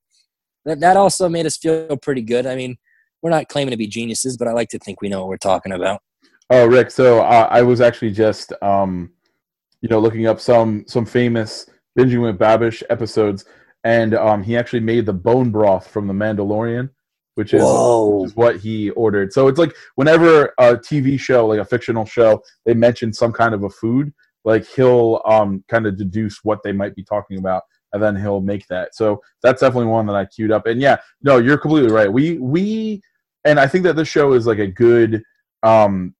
that 0.65 0.79
that 0.79 0.97
also 0.97 1.29
made 1.29 1.45
us 1.45 1.57
feel 1.57 1.97
pretty 1.97 2.21
good. 2.21 2.45
I 2.45 2.55
mean, 2.55 2.77
we're 3.21 3.29
not 3.31 3.47
claiming 3.47 3.71
to 3.71 3.77
be 3.77 3.87
geniuses, 3.87 4.37
but 4.37 4.47
I 4.47 4.51
like 4.51 4.69
to 4.69 4.79
think 4.79 5.01
we 5.01 5.09
know 5.09 5.21
what 5.21 5.29
we're 5.29 5.37
talking 5.37 5.71
about. 5.71 6.01
Oh, 6.49 6.67
Rick. 6.67 6.91
So 6.91 7.21
uh, 7.21 7.47
I 7.49 7.63
was 7.63 7.81
actually 7.81 8.11
just, 8.11 8.53
um, 8.61 9.11
you 9.81 9.89
know, 9.89 9.99
looking 9.99 10.27
up 10.27 10.39
some 10.39 10.85
some 10.87 11.05
famous 11.05 11.67
binging 11.97 12.21
with 12.21 12.37
Babish 12.37 12.83
episodes, 12.89 13.45
and 13.83 14.13
um, 14.13 14.43
he 14.43 14.57
actually 14.57 14.81
made 14.81 15.05
the 15.05 15.13
bone 15.13 15.51
broth 15.51 15.87
from 15.87 16.07
The 16.07 16.13
Mandalorian, 16.13 16.89
which 17.35 17.53
is, 17.53 17.61
which 18.21 18.31
is 18.31 18.35
what 18.35 18.57
he 18.57 18.89
ordered. 18.91 19.31
So 19.31 19.47
it's 19.47 19.59
like 19.59 19.75
whenever 19.95 20.53
a 20.57 20.75
TV 20.75 21.19
show, 21.19 21.47
like 21.47 21.59
a 21.59 21.65
fictional 21.65 22.05
show, 22.05 22.41
they 22.65 22.73
mention 22.73 23.13
some 23.13 23.31
kind 23.31 23.53
of 23.53 23.63
a 23.63 23.69
food, 23.69 24.13
like 24.43 24.65
he'll 24.67 25.21
um, 25.25 25.63
kind 25.67 25.85
of 25.85 25.97
deduce 25.97 26.39
what 26.43 26.63
they 26.63 26.71
might 26.71 26.95
be 26.95 27.03
talking 27.03 27.37
about. 27.37 27.63
And 27.93 28.03
then 28.03 28.15
he'll 28.15 28.41
make 28.41 28.67
that. 28.67 28.93
So 28.93 29.21
that's 29.41 29.61
definitely 29.61 29.87
one 29.87 30.05
that 30.07 30.15
I 30.15 30.25
queued 30.25 30.51
up. 30.51 30.65
And 30.65 30.81
yeah, 30.81 30.97
no, 31.21 31.37
you're 31.37 31.57
completely 31.57 31.91
right. 31.91 32.11
We 32.11 32.37
we 32.39 33.01
and 33.45 33.57
I 33.57 33.67
think 33.67 33.85
that 33.85 33.95
this 33.95 34.09
show 34.09 34.33
is 34.33 34.45
like 34.45 34.59
a 34.59 34.67
good 34.67 35.23
um 35.63 36.13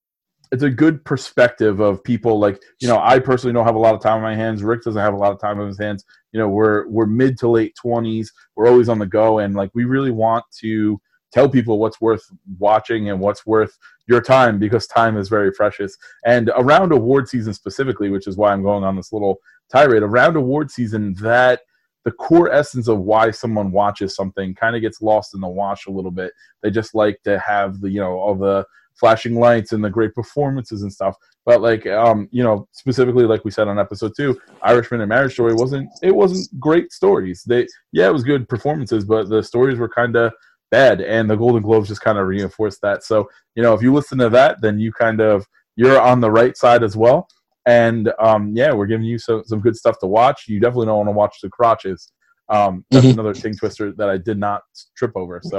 it's 0.52 0.64
a 0.64 0.70
good 0.70 1.04
perspective 1.06 1.80
of 1.80 2.04
people 2.04 2.40
like 2.40 2.62
you 2.80 2.88
know 2.88 3.00
i 3.00 3.20
personally 3.20 3.54
don't 3.54 3.66
have 3.66 3.76
a 3.76 3.80
lot 3.80 3.96
of 3.96 4.02
time 4.02 4.18
on 4.18 4.22
my 4.22 4.36
hands. 4.36 4.64
Rick 4.64 4.84
doesn't 4.84 5.02
have 5.02 5.14
a 5.14 5.18
lot 5.18 5.32
of 5.32 5.40
time 5.40 5.60
on 5.60 5.68
his 5.68 5.80
hands. 5.80 6.06
You 6.32 6.40
know 6.40 6.50
we're 6.50 6.88
we're 6.88 7.06
mid 7.06 7.38
to 7.40 7.48
late 7.50 7.76
20s 7.84 8.28
we're 8.56 8.68
always 8.68 8.90
on 8.90 9.00
the 9.00 9.06
go 9.06 9.40
and 9.40 9.56
like 9.56 9.72
we 9.74 9.86
really 9.86 10.12
want 10.12 10.46
to 10.60 11.00
tell 11.32 11.50
people 11.50 11.80
what's 11.80 12.00
worth 12.00 12.24
watching 12.60 13.10
and 13.10 13.20
what's 13.20 13.46
worth 13.46 13.78
your 14.08 14.22
time 14.22 14.60
because 14.60 14.88
time 14.88 15.18
is 15.18 15.28
very 15.28 15.52
precious. 15.52 15.98
And 16.26 16.52
around 16.56 16.92
award 16.92 17.28
season 17.28 17.54
specifically 17.54 18.10
which 18.10 18.28
is 18.28 18.38
why 18.38 18.52
i'm 18.52 18.64
going 18.64 18.84
on 18.84 18.96
this 18.96 19.12
little 19.12 19.40
tirade 19.70 20.04
around 20.04 20.36
award 20.36 20.72
season 20.72 21.14
that 21.16 21.62
the 22.06 22.12
core 22.12 22.52
essence 22.52 22.88
of 22.88 23.00
why 23.00 23.32
someone 23.32 23.72
watches 23.72 24.16
something 24.16 24.54
kind 24.54 24.76
of 24.76 24.82
gets 24.82 25.02
lost 25.02 25.34
in 25.34 25.42
the 25.42 25.48
wash 25.48 25.88
a 25.88 25.92
little 25.92 26.12
bit. 26.12 26.32
They 26.62 26.70
just 26.70 26.94
like 26.94 27.22
to 27.24 27.40
have 27.40 27.82
the 27.82 27.90
you 27.90 28.00
know 28.00 28.14
all 28.14 28.36
the 28.36 28.66
flashing 29.00 29.36
lights 29.36 29.72
and 29.74 29.84
the 29.84 29.90
great 29.90 30.14
performances 30.14 30.82
and 30.84 30.92
stuff. 30.92 31.16
But 31.46 31.62
like 31.62 31.86
um, 31.88 32.28
you 32.32 32.44
know, 32.44 32.68
specifically 32.72 33.26
like 33.26 33.46
we 33.46 33.52
said 33.52 33.68
on 33.68 33.78
episode 33.80 34.14
two, 34.18 34.40
Irishman 34.64 35.02
and 35.02 35.10
Marriage 35.10 35.34
Story 35.34 35.54
wasn't 35.54 35.90
it 36.02 36.16
wasn't 36.16 36.60
great 36.60 36.92
stories. 36.92 37.44
They 37.46 37.68
yeah, 37.92 38.08
it 38.08 38.14
was 38.14 38.24
good 38.24 38.48
performances, 38.50 39.06
but 39.06 39.30
the 39.30 39.44
stories 39.44 39.78
were 39.78 39.90
kind 39.90 40.16
of 40.16 40.34
bad, 40.72 41.02
and 41.02 41.30
the 41.30 41.36
Golden 41.36 41.62
Globes 41.62 41.90
just 41.90 42.02
kind 42.02 42.18
of 42.18 42.28
reinforced 42.28 42.82
that. 42.82 43.04
So 43.04 43.30
you 43.56 43.64
know, 43.64 43.74
if 43.74 43.82
you 43.82 43.94
listen 43.94 44.18
to 44.20 44.30
that, 44.30 44.62
then 44.62 44.80
you 44.80 44.92
kind 44.92 45.22
of 45.22 45.46
you're 45.76 46.00
on 46.02 46.22
the 46.22 46.32
right 46.32 46.56
side 46.58 46.84
as 46.84 46.96
well. 46.98 47.28
And 47.68 48.12
um, 48.20 48.54
yeah, 48.56 48.74
we're 48.74 48.86
giving 48.86 49.06
you 49.06 49.18
some 49.20 49.44
some 49.46 49.60
good 49.60 49.76
stuff 49.76 50.00
to 50.00 50.08
watch. 50.08 50.48
You 50.48 50.60
definitely 50.60 50.88
don't 50.88 50.98
want 50.98 51.08
to 51.10 51.14
watch 51.14 51.38
the 51.44 51.50
crotches. 51.50 52.12
Um, 52.50 52.86
that's 52.92 53.06
Mhm. 53.08 53.14
another 53.14 53.34
thing 53.34 53.56
twister 53.56 53.92
that 53.94 54.08
I 54.10 54.18
did 54.18 54.38
not 54.38 54.62
trip 54.96 55.12
over. 55.16 55.42
So 55.44 55.58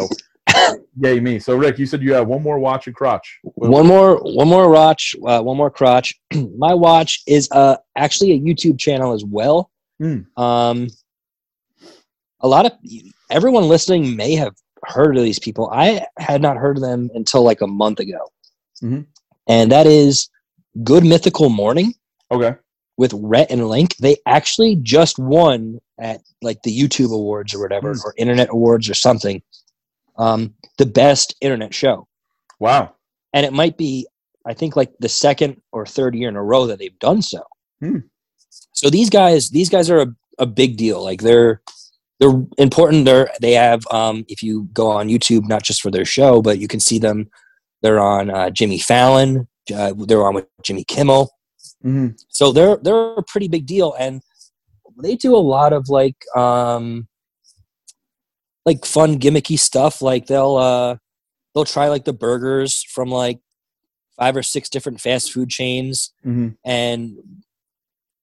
yay 0.98 1.20
me. 1.20 1.38
So 1.38 1.56
Rick, 1.56 1.78
you 1.78 1.86
said 1.86 2.02
you 2.02 2.12
have 2.14 2.26
one 2.26 2.42
more 2.42 2.58
watch 2.58 2.86
and 2.86 2.94
crotch. 2.96 3.38
What- 3.42 3.70
One 3.70 3.86
more, 3.86 4.16
one 4.22 4.48
more 4.48 4.70
watch, 4.70 5.14
uh, 5.26 5.42
one 5.42 5.56
more 5.56 5.70
crotch. 5.70 6.14
My 6.56 6.74
watch 6.74 7.22
is 7.26 7.48
uh, 7.50 7.76
actually 7.96 8.32
a 8.32 8.40
YouTube 8.40 8.78
channel 8.78 9.12
as 9.12 9.24
well. 9.24 9.70
Hmm. 10.00 10.20
Um, 10.36 10.88
a 12.40 12.48
lot 12.48 12.66
of 12.66 12.72
everyone 13.30 13.64
listening 13.68 14.14
may 14.16 14.34
have 14.34 14.54
heard 14.84 15.16
of 15.16 15.24
these 15.24 15.38
people. 15.38 15.70
I 15.72 16.06
had 16.18 16.42
not 16.42 16.56
heard 16.56 16.76
of 16.76 16.82
them 16.82 17.10
until 17.14 17.42
like 17.42 17.60
a 17.62 17.66
month 17.66 17.98
ago, 18.00 18.18
Mhm. 18.82 19.06
and 19.48 19.72
that 19.72 19.86
is 19.86 20.28
Good 20.84 21.02
Mythical 21.04 21.48
Morning 21.48 21.94
Okay. 22.30 22.54
with 22.98 23.14
Rhett 23.14 23.50
and 23.50 23.68
Link. 23.68 23.96
They 23.96 24.16
actually 24.26 24.76
just 24.76 25.18
won 25.18 25.80
at 25.98 26.20
like 26.42 26.62
the 26.62 26.78
YouTube 26.78 27.12
Awards 27.12 27.54
or 27.54 27.60
whatever, 27.60 27.94
Hmm. 27.94 28.00
or 28.04 28.14
Internet 28.18 28.50
Awards 28.50 28.88
or 28.90 28.94
something. 28.94 29.42
Um, 30.18 30.54
the 30.78 30.86
best 30.86 31.34
internet 31.40 31.74
show, 31.74 32.06
Wow. 32.60 32.94
and 33.32 33.44
it 33.44 33.52
might 33.52 33.76
be, 33.76 34.06
I 34.46 34.54
think, 34.54 34.76
like 34.76 34.92
the 35.00 35.08
second 35.08 35.60
or 35.72 35.84
third 35.86 36.14
year 36.14 36.28
in 36.28 36.36
a 36.36 36.42
row 36.42 36.66
that 36.66 36.78
they've 36.78 36.98
done 36.98 37.22
so. 37.22 37.42
Hmm. 37.80 37.98
So 38.72 38.90
these 38.90 39.10
guys, 39.10 39.50
these 39.50 39.68
guys 39.68 39.90
are 39.90 40.00
a, 40.02 40.06
a 40.38 40.46
big 40.46 40.76
deal. 40.76 41.02
Like 41.02 41.20
they're 41.20 41.60
they're 42.20 42.42
important. 42.58 43.04
They're 43.04 43.30
they 43.40 43.52
have 43.52 43.82
um, 43.90 44.24
if 44.28 44.42
you 44.42 44.68
go 44.72 44.88
on 44.90 45.08
YouTube, 45.08 45.46
not 45.48 45.62
just 45.62 45.82
for 45.82 45.90
their 45.90 46.04
show, 46.06 46.40
but 46.40 46.58
you 46.58 46.68
can 46.68 46.80
see 46.80 46.98
them. 46.98 47.28
They're 47.82 48.00
on 48.00 48.30
uh, 48.30 48.50
Jimmy 48.50 48.78
Fallon. 48.78 49.46
Uh, 49.74 49.92
they're 49.96 50.24
on 50.26 50.34
with 50.34 50.46
Jimmy 50.62 50.84
Kimmel. 50.84 51.30
hmm 51.82 52.08
So 52.28 52.52
they're 52.52 52.76
they're 52.78 53.14
a 53.14 53.22
pretty 53.22 53.48
big 53.48 53.66
deal, 53.66 53.94
and 53.98 54.22
they 55.02 55.16
do 55.16 55.34
a 55.36 55.38
lot 55.38 55.72
of 55.74 55.88
like 55.90 56.16
um, 56.34 57.06
like 58.66 58.84
fun 58.84 59.18
gimmicky 59.18 59.58
stuff. 59.58 60.02
Like 60.02 60.26
they'll 60.26 60.56
uh, 60.56 60.96
they'll 61.54 61.64
try 61.64 61.88
like 61.88 62.04
the 62.04 62.12
burgers 62.12 62.82
from 62.82 63.08
like 63.08 63.38
five 64.18 64.36
or 64.36 64.42
six 64.42 64.68
different 64.68 65.00
fast 65.00 65.32
food 65.32 65.48
chains 65.50 66.12
hmm 66.22 66.48
and 66.64 67.16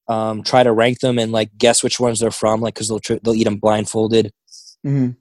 um, 0.09 0.43
try 0.43 0.63
to 0.63 0.73
rank 0.73 0.99
them 0.99 1.17
and 1.17 1.31
like 1.31 1.57
guess 1.57 1.81
which 1.81 1.99
ones 1.99 2.19
they're 2.19 2.29
from. 2.29 2.59
Like 2.61 2.73
because 2.75 2.89
they'll 2.89 2.99
tr- 2.99 3.15
they'll 3.23 3.33
eat 3.35 3.45
them 3.45 3.57
blindfolded. 3.57 4.31
hmm 4.83 5.11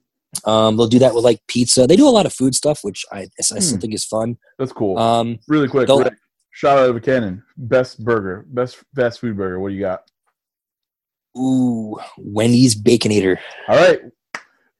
Um, 0.45 0.75
they'll 0.75 0.87
do 0.87 0.99
that 0.99 1.15
with 1.15 1.23
like 1.23 1.39
pizza. 1.47 1.87
They 1.87 1.95
do 1.95 2.07
a 2.07 2.11
lot 2.11 2.25
of 2.25 2.33
food 2.33 2.53
stuff, 2.53 2.79
which 2.83 3.05
I, 3.11 3.27
I 3.37 3.41
still 3.59 3.77
Hmm. 3.77 3.79
think 3.79 3.93
is 3.93 4.03
fun. 4.03 4.37
That's 4.59 4.73
cool. 4.73 4.97
Um, 4.99 5.39
really 5.47 5.69
quick, 5.69 5.87
Rick, 5.87 6.15
shout 6.51 6.77
out 6.79 6.89
of 6.89 6.95
a 6.97 6.99
cannon. 6.99 7.43
Best 7.55 8.03
burger, 8.03 8.45
best 8.49 8.83
fast 8.93 9.21
food 9.21 9.37
burger. 9.37 9.59
What 9.61 9.69
do 9.69 9.75
you 9.75 9.81
got? 9.81 10.01
ooh, 11.37 11.97
Wendy's 12.17 12.75
Baconator. 12.75 13.37
All 13.67 13.75
right. 13.77 14.01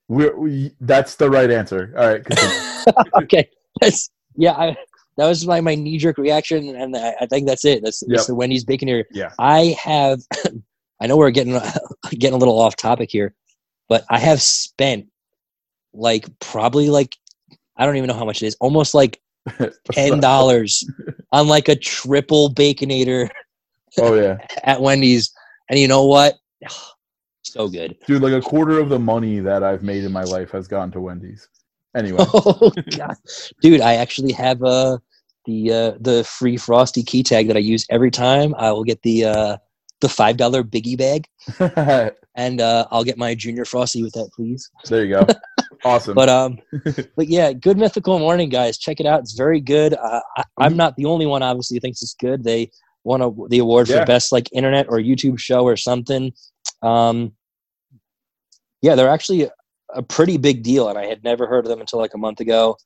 We're, 0.08 0.36
we, 0.36 0.72
that's 0.80 1.14
the 1.16 1.30
right 1.30 1.50
answer. 1.50 1.94
All 1.96 2.06
right. 2.08 3.14
okay, 3.22 3.48
that's 3.80 4.10
yeah. 4.36 4.52
I, 4.52 4.76
that 5.16 5.28
was 5.28 5.46
my, 5.46 5.60
my 5.60 5.74
knee 5.74 5.96
jerk 5.98 6.18
reaction, 6.18 6.74
and 6.74 6.96
I, 6.96 7.14
I 7.20 7.26
think 7.26 7.46
that's 7.46 7.64
it. 7.64 7.82
That's, 7.84 8.02
Yep. 8.02 8.16
that's 8.16 8.26
the 8.26 8.34
Wendy's 8.34 8.64
Baconator. 8.64 9.04
yeah. 9.12 9.32
I 9.38 9.76
have. 9.82 10.20
I 11.00 11.06
know 11.06 11.16
we're 11.16 11.30
getting 11.30 11.60
getting 12.10 12.34
a 12.34 12.38
little 12.38 12.58
off 12.58 12.76
topic 12.76 13.10
here, 13.10 13.34
but 13.88 14.04
I 14.10 14.18
have 14.18 14.40
spent 14.40 15.06
like 15.92 16.26
probably 16.40 16.88
like 16.88 17.16
I 17.76 17.86
don't 17.86 17.96
even 17.96 18.08
know 18.08 18.14
how 18.14 18.24
much 18.24 18.42
it 18.42 18.46
is. 18.46 18.56
Almost 18.60 18.94
like 18.94 19.20
ten 19.92 20.20
dollars 20.20 20.84
on 21.32 21.48
like 21.48 21.68
a 21.68 21.76
triple 21.76 22.50
baconator 22.50 23.28
oh 23.98 24.14
yeah, 24.14 24.38
at 24.62 24.80
Wendy's, 24.80 25.32
and 25.68 25.78
you 25.78 25.88
know 25.88 26.06
what? 26.06 26.34
So 27.54 27.68
good. 27.68 27.96
dude. 28.06 28.20
Like 28.20 28.32
a 28.32 28.40
quarter 28.40 28.80
of 28.80 28.88
the 28.88 28.98
money 28.98 29.38
that 29.38 29.62
I've 29.62 29.82
made 29.84 30.02
in 30.02 30.10
my 30.10 30.24
life 30.24 30.50
has 30.50 30.66
gone 30.66 30.90
to 30.90 31.00
Wendy's. 31.00 31.48
Anyway, 31.96 32.18
Oh 32.34 32.72
god, 32.98 33.14
dude! 33.62 33.80
I 33.80 33.94
actually 33.94 34.32
have 34.32 34.60
uh 34.64 34.98
the 35.46 35.72
uh, 35.72 35.92
the 36.00 36.24
free 36.24 36.56
frosty 36.56 37.04
key 37.04 37.22
tag 37.22 37.46
that 37.46 37.56
I 37.56 37.60
use 37.60 37.86
every 37.90 38.10
time. 38.10 38.54
I 38.58 38.72
will 38.72 38.82
get 38.82 39.00
the 39.02 39.24
uh, 39.26 39.56
the 40.00 40.08
five 40.08 40.36
dollar 40.36 40.64
biggie 40.64 40.98
bag, 40.98 41.28
and 42.34 42.60
uh, 42.60 42.88
I'll 42.90 43.04
get 43.04 43.16
my 43.18 43.36
junior 43.36 43.64
frosty 43.64 44.02
with 44.02 44.14
that, 44.14 44.30
please. 44.34 44.68
There 44.88 45.04
you 45.04 45.14
go. 45.14 45.26
Awesome. 45.86 46.14
But 46.14 46.30
um, 46.30 46.58
but 47.14 47.28
yeah, 47.28 47.52
good 47.52 47.76
mythical 47.76 48.18
morning, 48.18 48.48
guys. 48.48 48.78
Check 48.78 49.00
it 49.00 49.06
out. 49.06 49.20
It's 49.20 49.34
very 49.34 49.60
good. 49.60 49.92
Uh, 49.92 50.20
I, 50.38 50.44
I'm 50.56 50.72
Mhm. 50.72 50.76
not 50.76 50.96
the 50.96 51.04
only 51.04 51.26
one, 51.26 51.42
obviously, 51.42 51.76
who 51.76 51.80
thinks 51.80 52.00
it's 52.00 52.14
good. 52.14 52.42
They 52.42 52.70
won 53.04 53.20
a, 53.20 53.30
the 53.50 53.58
award 53.58 53.88
Yeah. 53.90 54.00
for 54.00 54.06
best 54.06 54.32
like 54.32 54.48
internet 54.52 54.86
or 54.88 54.96
YouTube 54.98 55.38
show 55.38 55.62
or 55.64 55.76
something. 55.76 56.32
Um, 56.80 57.32
yeah, 58.84 58.94
they're 58.94 59.08
actually 59.08 59.48
a 59.94 60.02
pretty 60.02 60.36
big 60.36 60.62
deal, 60.62 60.88
and 60.90 60.98
I 60.98 61.06
had 61.06 61.24
never 61.24 61.46
heard 61.46 61.64
of 61.64 61.70
them 61.70 61.80
until 61.80 61.98
like 61.98 62.12
a 62.14 62.18
month 62.18 62.40
ago. 62.40 62.76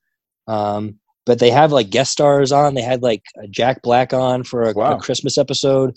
Um, 0.46 0.98
but 1.26 1.40
they 1.40 1.50
have 1.50 1.72
like 1.72 1.90
guest 1.90 2.12
stars 2.12 2.52
on. 2.52 2.74
They 2.74 2.82
had 2.82 3.02
like 3.02 3.22
Jack 3.50 3.82
Black 3.82 4.12
on 4.12 4.44
for 4.44 4.62
a, 4.62 4.72
Wow. 4.72 4.96
a 4.96 5.00
Christmas 5.00 5.36
episode, 5.36 5.94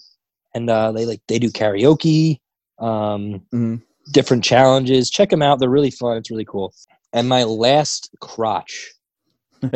and 0.55 0.69
uh, 0.69 0.91
they 0.91 1.05
like 1.05 1.21
they 1.27 1.37
do 1.39 1.49
karaoke. 1.51 2.39
Um, 2.79 3.41
Mhm. 3.53 3.81
different 4.11 4.43
challenges. 4.43 5.09
Check 5.11 5.29
them 5.29 5.43
out. 5.43 5.59
They're 5.59 5.69
really 5.77 5.91
fun. 5.91 6.17
It's 6.17 6.31
really 6.31 6.45
cool. 6.45 6.73
And 7.13 7.29
my 7.29 7.43
last 7.43 8.09
crotch, 8.21 8.91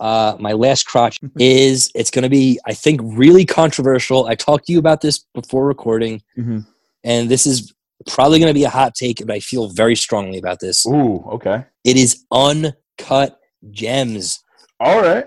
uh, 0.00 0.36
my 0.38 0.52
last 0.52 0.84
crotch 0.84 1.18
is 1.38 1.90
it's 1.94 2.10
going 2.10 2.22
to 2.24 2.28
be, 2.28 2.60
I 2.66 2.74
think, 2.74 3.00
really 3.02 3.44
controversial. 3.46 4.26
I 4.26 4.34
talked 4.34 4.66
to 4.66 4.72
you 4.72 4.78
about 4.78 5.00
this 5.00 5.24
before 5.34 5.66
recording, 5.66 6.22
Mhm. 6.38 6.66
and 7.04 7.28
this 7.30 7.46
is 7.46 7.72
probably 8.06 8.38
going 8.38 8.50
to 8.50 8.54
be 8.58 8.64
a 8.64 8.70
hot 8.70 8.94
take, 8.94 9.18
but 9.18 9.30
I 9.30 9.40
feel 9.40 9.68
very 9.68 9.96
strongly 9.96 10.38
about 10.38 10.60
this. 10.60 10.86
Ooh. 10.86 11.22
Okay. 11.32 11.64
It 11.84 11.96
is 11.96 12.24
uncut 12.32 13.38
gems. 13.70 14.40
All 14.80 15.00
right. 15.02 15.26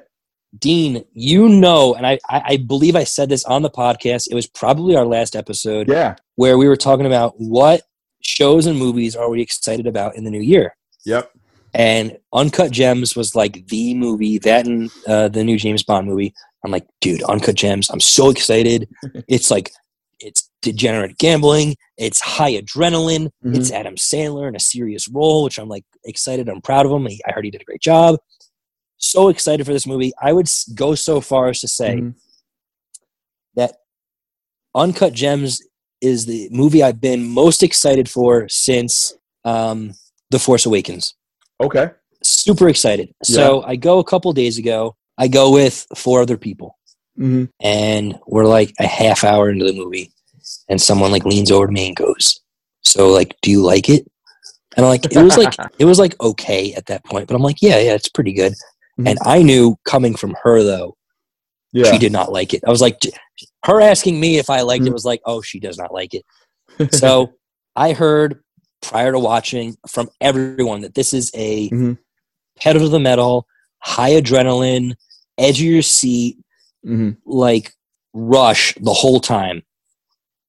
Dean, 0.57 1.03
you 1.13 1.49
know, 1.49 1.95
and 1.95 2.07
I, 2.07 2.17
I, 2.29 2.41
I 2.45 2.57
believe 2.57 2.95
I 2.95 3.03
said 3.03 3.27
this 3.29 3.43
on 3.45 3.61
the 3.61 3.69
podcast. 3.69 4.27
It 4.31 4.35
was 4.35 4.47
probably 4.47 4.95
our 4.95 5.05
last 5.05 5.35
episode 5.35 5.89
Yeah. 5.89 6.15
where 6.35 6.57
we 6.57 6.67
were 6.67 6.77
talking 6.77 7.05
about 7.05 7.33
what 7.37 7.81
shows 8.21 8.65
and 8.65 8.77
movies 8.79 9.15
are 9.15 9.29
we 9.29 9.41
excited 9.41 9.85
about 9.85 10.15
in 10.15 10.23
the 10.23 10.31
new 10.31 10.41
year. 10.41 10.75
Yep. 11.05 11.29
And 11.73 12.17
Uncut 12.33 12.71
Gems 12.71 13.17
was 13.17 13.35
like 13.35 13.67
the 13.67 13.93
movie 13.95 14.37
that 14.39 14.65
and 14.65 14.89
uh, 15.07 15.27
the 15.27 15.43
new 15.43 15.57
James 15.57 15.83
Bond 15.83 16.07
movie. 16.07 16.33
I'm 16.63 16.71
like, 16.71 16.87
dude, 17.01 17.21
Uncut 17.23 17.55
Gems. 17.55 17.89
I'm 17.89 17.99
so 17.99 18.29
excited. 18.29 18.87
it's 19.27 19.51
like 19.51 19.71
degenerate 20.65 21.17
gambling. 21.17 21.75
It's 21.97 22.19
high 22.19 22.53
adrenaline. 22.53 23.29
Mhm. 23.45 23.55
It's 23.55 23.71
Adam 23.71 23.95
Sandler 23.95 24.47
in 24.47 24.55
a 24.55 24.59
serious 24.59 25.07
role, 25.07 25.43
which 25.43 25.57
I'm 25.59 25.69
like 25.69 25.85
excited. 26.03 26.49
I'm 26.49 26.61
proud 26.61 26.85
of 26.85 26.91
him. 26.91 27.05
He, 27.05 27.21
I 27.27 27.31
heard 27.31 27.45
he 27.45 27.51
did 27.51 27.61
a 27.61 27.65
great 27.65 27.81
job. 27.81 28.17
So 28.97 29.29
excited 29.29 29.65
for 29.65 29.73
this 29.73 29.85
movie. 29.85 30.11
I 30.21 30.33
would 30.33 30.47
go 30.73 30.95
so 30.95 31.21
far 31.21 31.49
as 31.49 31.59
to 31.61 31.67
say 31.67 31.97
Mhm. 31.97 32.15
that 33.55 33.77
Uncut 34.73 35.13
Gems 35.13 35.61
is 36.01 36.25
the 36.25 36.49
movie 36.51 36.83
I've 36.83 36.99
been 37.01 37.23
most 37.27 37.63
excited 37.63 38.09
for 38.09 38.47
since 38.49 39.13
um, 39.45 39.93
The 40.31 40.39
Force 40.39 40.65
Awakens. 40.65 41.13
Okay. 41.61 41.91
Super 42.23 42.67
excited. 42.67 43.13
So 43.23 43.61
I 43.63 43.75
go 43.75 43.99
a 43.99 44.03
couple 44.03 44.33
days 44.33 44.57
ago. 44.57 44.95
I 45.17 45.27
go 45.27 45.51
with 45.51 45.85
four 45.95 46.21
other 46.21 46.35
people, 46.37 46.77
hmm 47.15 47.45
and 47.61 48.19
we're 48.27 48.45
like 48.45 48.73
a 48.79 48.87
half 48.87 49.23
hour 49.23 49.49
into 49.49 49.63
the 49.63 49.71
movie, 49.71 50.11
and 50.69 50.81
someone 50.81 51.11
like 51.11 51.25
leans 51.25 51.51
over 51.51 51.67
to 51.67 51.71
me 51.71 51.87
and 51.87 51.95
goes, 51.95 52.39
"So 52.83 53.09
like, 53.09 53.35
do 53.41 53.51
you 53.51 53.61
like 53.63 53.89
it?" 53.89 54.07
And 54.77 54.85
I'm 54.85 54.89
like, 54.89 55.05
it 55.05 55.17
was 55.21 55.37
like 55.37 55.53
it 55.79 55.85
was 55.85 55.99
like 55.99 56.19
okay 56.21 56.73
at 56.73 56.85
that 56.87 57.03
point, 57.05 57.27
but 57.27 57.35
I'm 57.35 57.41
like, 57.43 57.61
yeah, 57.61 57.77
yeah, 57.79 57.93
it's 57.93 58.09
pretty 58.09 58.33
good. 58.33 58.53
Mhm. 58.99 59.09
And 59.09 59.19
I 59.23 59.41
knew 59.41 59.77
coming 59.85 60.15
from 60.15 60.35
her 60.43 60.63
though, 60.63 60.95
Yeah. 61.73 61.91
she 61.91 61.97
did 61.97 62.11
not 62.11 62.31
like 62.31 62.53
it. 62.53 62.63
I 62.65 62.69
was 62.69 62.81
like, 62.81 62.99
her 63.65 63.81
asking 63.81 64.19
me 64.19 64.37
if 64.37 64.49
I 64.49 64.61
liked 64.61 64.85
it 64.85 64.89
Mhm. 64.89 64.93
was 64.93 65.05
like, 65.05 65.21
oh, 65.25 65.41
she 65.41 65.59
does 65.59 65.77
not 65.77 65.93
like 65.93 66.13
it. 66.13 66.25
So 66.91 67.33
I 67.75 67.93
heard 67.93 68.41
prior 68.81 69.11
to 69.11 69.19
watching 69.19 69.75
from 69.87 70.09
everyone 70.21 70.81
that 70.81 70.93
this 70.93 71.13
is 71.13 71.31
a 71.35 71.69
Mhm. 71.69 71.97
pedal 72.57 72.81
to 72.83 72.89
the 72.89 72.99
metal, 72.99 73.47
high 73.79 74.11
adrenaline, 74.11 74.95
edge 75.37 75.59
of 75.59 75.65
your 75.65 75.81
seat, 75.81 76.37
hmm 76.83 77.11
like 77.25 77.73
rush 78.13 78.73
the 78.81 78.93
whole 78.93 79.19
time. 79.19 79.63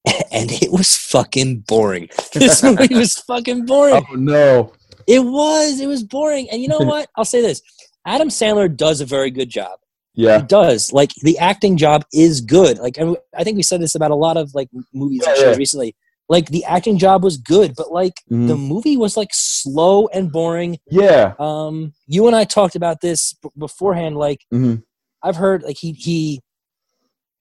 And 0.31 0.51
it 0.51 0.71
was 0.71 0.95
fucking 0.95 1.63
boring. 1.67 2.09
This 2.33 2.61
movie 2.63 2.93
was 2.95 3.15
fucking 3.19 3.65
boring. 3.65 4.03
Oh 4.11 4.15
no. 4.15 4.73
It 5.07 5.19
was. 5.19 5.79
It 5.79 5.87
was 5.87 6.03
boring. 6.03 6.47
And 6.51 6.61
you 6.61 6.67
know 6.67 6.79
what? 6.93 7.09
I'll 7.15 7.25
say 7.25 7.41
this. 7.41 7.61
Adam 8.05 8.29
Sandler 8.29 8.73
does 8.75 9.01
a 9.01 9.05
very 9.05 9.31
good 9.31 9.49
job. 9.49 9.79
Yeah. 10.13 10.37
He 10.37 10.41
Yeah. 10.41 10.45
does. 10.47 10.91
Like 10.93 11.11
the 11.21 11.37
acting 11.39 11.77
job 11.77 12.05
is 12.13 12.41
good. 12.41 12.77
Like 12.79 12.97
I 13.37 13.43
think 13.43 13.57
we 13.57 13.63
said 13.63 13.81
this 13.81 13.95
about 13.95 14.11
a 14.11 14.15
lot 14.15 14.37
of 14.37 14.53
like 14.55 14.69
movies 14.93 15.23
and 15.27 15.35
shows 15.37 15.45
yeah. 15.53 15.55
recently. 15.55 15.95
Like 16.29 16.47
the 16.49 16.65
acting 16.65 16.97
job 16.97 17.23
was 17.23 17.37
good, 17.37 17.73
but 17.77 17.91
like 17.91 18.15
Mhm. 18.31 18.47
the 18.49 18.55
movie 18.57 18.97
was 18.97 19.15
like 19.15 19.29
slow 19.33 20.07
and 20.07 20.31
boring. 20.31 20.77
Yeah. 20.89 21.33
Um, 21.39 21.93
you 22.05 22.27
and 22.27 22.35
I 22.35 22.43
talked 22.43 22.75
about 22.75 22.99
this 23.01 23.33
b- 23.41 23.49
beforehand. 23.57 24.17
Like 24.17 24.41
Mhm. 24.53 24.83
I've 25.23 25.37
heard 25.37 25.63
like 25.63 25.77
he 25.77 25.93
he 25.93 26.41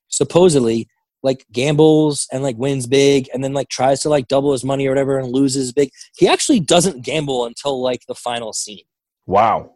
supposedly 0.08 0.88
like 1.22 1.46
gambles 1.52 2.26
and 2.32 2.42
like 2.42 2.56
wins 2.56 2.86
big 2.86 3.28
and 3.32 3.42
then 3.42 3.52
like 3.52 3.68
tries 3.68 4.00
to 4.00 4.08
like 4.08 4.28
double 4.28 4.52
his 4.52 4.64
money 4.64 4.86
or 4.86 4.90
whatever 4.90 5.18
and 5.18 5.32
loses 5.32 5.72
big. 5.72 5.90
He 6.16 6.28
actually 6.28 6.60
doesn't 6.60 7.04
gamble 7.04 7.46
until 7.46 7.80
like 7.82 8.06
the 8.06 8.14
final 8.14 8.52
scene, 8.52 8.84
Wow. 9.26 9.72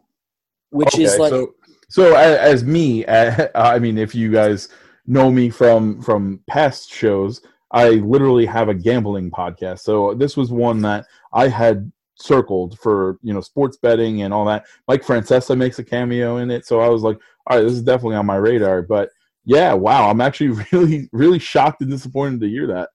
which 0.69 0.97
is 0.97 1.17
like 1.17 1.31
so 1.31 1.53
so 1.89 2.15
as, 2.15 2.37
as 2.37 2.63
me 2.63 3.05
i 3.55 3.77
mean 3.77 3.97
if 3.97 4.15
you 4.15 4.31
guys 4.31 4.69
know 5.07 5.29
me 5.29 5.49
from 5.49 6.01
from 6.01 6.39
past 6.47 6.89
shows 6.89 7.41
i 7.71 7.89
literally 7.89 8.45
have 8.45 8.69
a 8.69 8.73
gambling 8.73 9.29
podcast. 9.31 9.79
So 9.79 10.13
this 10.13 10.37
was 10.37 10.51
one 10.51 10.81
that 10.83 11.05
i 11.33 11.47
had 11.47 11.91
circled 12.15 12.77
for 12.79 13.17
you 13.23 13.33
know 13.33 13.41
sports 13.41 13.77
betting 13.77 14.21
and 14.21 14.33
all 14.33 14.45
that. 14.45 14.65
Mike 14.87 15.03
francesa 15.03 15.57
makes 15.57 15.79
a 15.79 15.83
cameo 15.83 16.37
in 16.37 16.51
it. 16.51 16.65
So 16.65 16.79
i 16.79 16.87
was 16.87 17.01
like 17.01 17.19
all 17.47 17.57
right 17.57 17.63
this 17.63 17.73
is 17.73 17.81
definitely 17.81 18.15
on 18.15 18.25
my 18.25 18.35
radar. 18.35 18.81
But 18.83 19.09
Yeah, 19.45 19.73
wow. 19.73 20.09
I'm 20.09 20.21
actually 20.21 20.63
really, 20.71 21.09
really 21.11 21.39
shocked 21.39 21.81
and 21.81 21.89
disappointed 21.89 22.41
to 22.41 22.49
hear 22.49 22.67
that. 22.67 22.89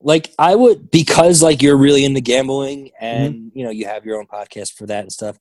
Like 0.00 0.32
I 0.38 0.54
would 0.54 0.90
because 0.90 1.42
like 1.42 1.62
you're 1.62 1.76
really 1.76 2.04
into 2.04 2.20
gambling 2.20 2.90
and 3.00 3.34
mm-hmm. 3.34 3.58
you 3.58 3.64
know 3.64 3.70
you 3.70 3.86
have 3.86 4.04
your 4.04 4.18
own 4.18 4.26
podcast 4.26 4.74
for 4.74 4.86
that 4.86 5.00
and 5.00 5.12
stuff. 5.12 5.38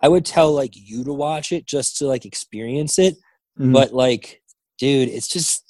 I 0.00 0.08
would 0.08 0.24
tell 0.24 0.52
like 0.52 0.72
you 0.74 1.04
to 1.04 1.12
watch 1.12 1.52
it 1.52 1.66
just 1.66 1.98
to 1.98 2.06
like 2.06 2.24
experience 2.24 2.98
it. 2.98 3.14
Mm-hmm. 3.58 3.72
But 3.72 3.92
like, 3.92 4.42
dude, 4.78 5.08
it's 5.08 5.28
just 5.28 5.64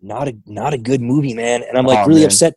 not 0.00 0.28
a 0.28 0.36
not 0.46 0.74
a 0.74 0.78
good 0.78 1.00
movie, 1.00 1.34
man. 1.34 1.62
And 1.62 1.78
I'm 1.78 1.86
like 1.86 2.00
oh, 2.00 2.08
really 2.08 2.20
man. 2.20 2.28
upset. 2.28 2.54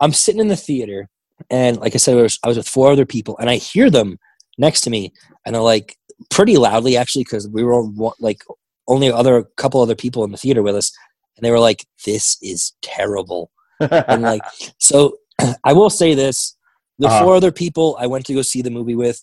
I'm 0.00 0.12
sitting 0.12 0.40
in 0.40 0.48
the 0.48 0.56
theater 0.56 1.08
and 1.50 1.78
like 1.78 1.94
I 1.94 1.98
said, 1.98 2.16
I 2.18 2.22
was, 2.22 2.38
I 2.44 2.48
was 2.48 2.56
with 2.56 2.68
four 2.68 2.90
other 2.90 3.06
people 3.06 3.36
and 3.38 3.48
I 3.48 3.56
hear 3.56 3.90
them 3.90 4.18
next 4.58 4.82
to 4.82 4.90
me 4.90 5.12
and 5.44 5.54
they're 5.54 5.62
like 5.62 5.96
pretty 6.30 6.56
loudly 6.56 6.96
actually 6.96 7.24
because 7.24 7.48
we 7.48 7.62
were 7.62 7.72
all 7.72 8.14
like 8.20 8.42
only 8.90 9.10
other 9.10 9.44
couple 9.56 9.80
other 9.80 9.94
people 9.94 10.24
in 10.24 10.32
the 10.32 10.36
theater 10.36 10.62
with 10.62 10.74
us 10.74 10.92
and 11.36 11.44
they 11.44 11.50
were 11.50 11.60
like 11.60 11.86
this 12.04 12.36
is 12.42 12.72
terrible 12.82 13.50
and 13.80 14.22
like 14.22 14.42
so 14.78 15.16
i 15.64 15.72
will 15.72 15.90
say 15.90 16.14
this 16.14 16.56
the 16.98 17.06
uh-huh. 17.06 17.24
four 17.24 17.34
other 17.34 17.52
people 17.52 17.96
i 17.98 18.06
went 18.06 18.26
to 18.26 18.34
go 18.34 18.42
see 18.42 18.62
the 18.62 18.70
movie 18.70 18.96
with 18.96 19.22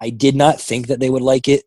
i 0.00 0.10
did 0.10 0.34
not 0.34 0.60
think 0.60 0.88
that 0.88 1.00
they 1.00 1.10
would 1.10 1.22
like 1.22 1.46
it 1.48 1.64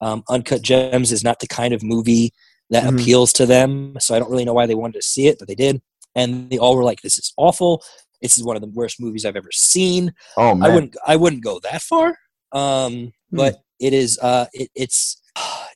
um, 0.00 0.22
uncut 0.28 0.62
gems 0.62 1.12
is 1.12 1.24
not 1.24 1.40
the 1.40 1.46
kind 1.46 1.74
of 1.74 1.82
movie 1.82 2.32
that 2.70 2.84
mm-hmm. 2.84 2.96
appeals 2.96 3.32
to 3.32 3.46
them 3.46 3.96
so 4.00 4.14
i 4.14 4.18
don't 4.18 4.30
really 4.30 4.44
know 4.44 4.54
why 4.54 4.66
they 4.66 4.74
wanted 4.74 4.94
to 4.94 5.02
see 5.02 5.28
it 5.28 5.38
but 5.38 5.46
they 5.46 5.54
did 5.54 5.80
and 6.14 6.50
they 6.50 6.58
all 6.58 6.76
were 6.76 6.84
like 6.84 7.02
this 7.02 7.18
is 7.18 7.32
awful 7.36 7.82
this 8.22 8.38
is 8.38 8.44
one 8.44 8.56
of 8.56 8.62
the 8.62 8.70
worst 8.70 9.00
movies 9.00 9.24
i've 9.24 9.36
ever 9.36 9.52
seen 9.52 10.12
oh 10.36 10.54
man. 10.54 10.70
i 10.70 10.74
wouldn't 10.74 10.96
i 11.06 11.16
wouldn't 11.16 11.44
go 11.44 11.60
that 11.60 11.82
far 11.82 12.16
um, 12.52 13.12
hmm. 13.30 13.36
but 13.36 13.56
it 13.78 13.92
is 13.92 14.18
uh, 14.20 14.46
it, 14.52 14.70
it's 14.74 15.20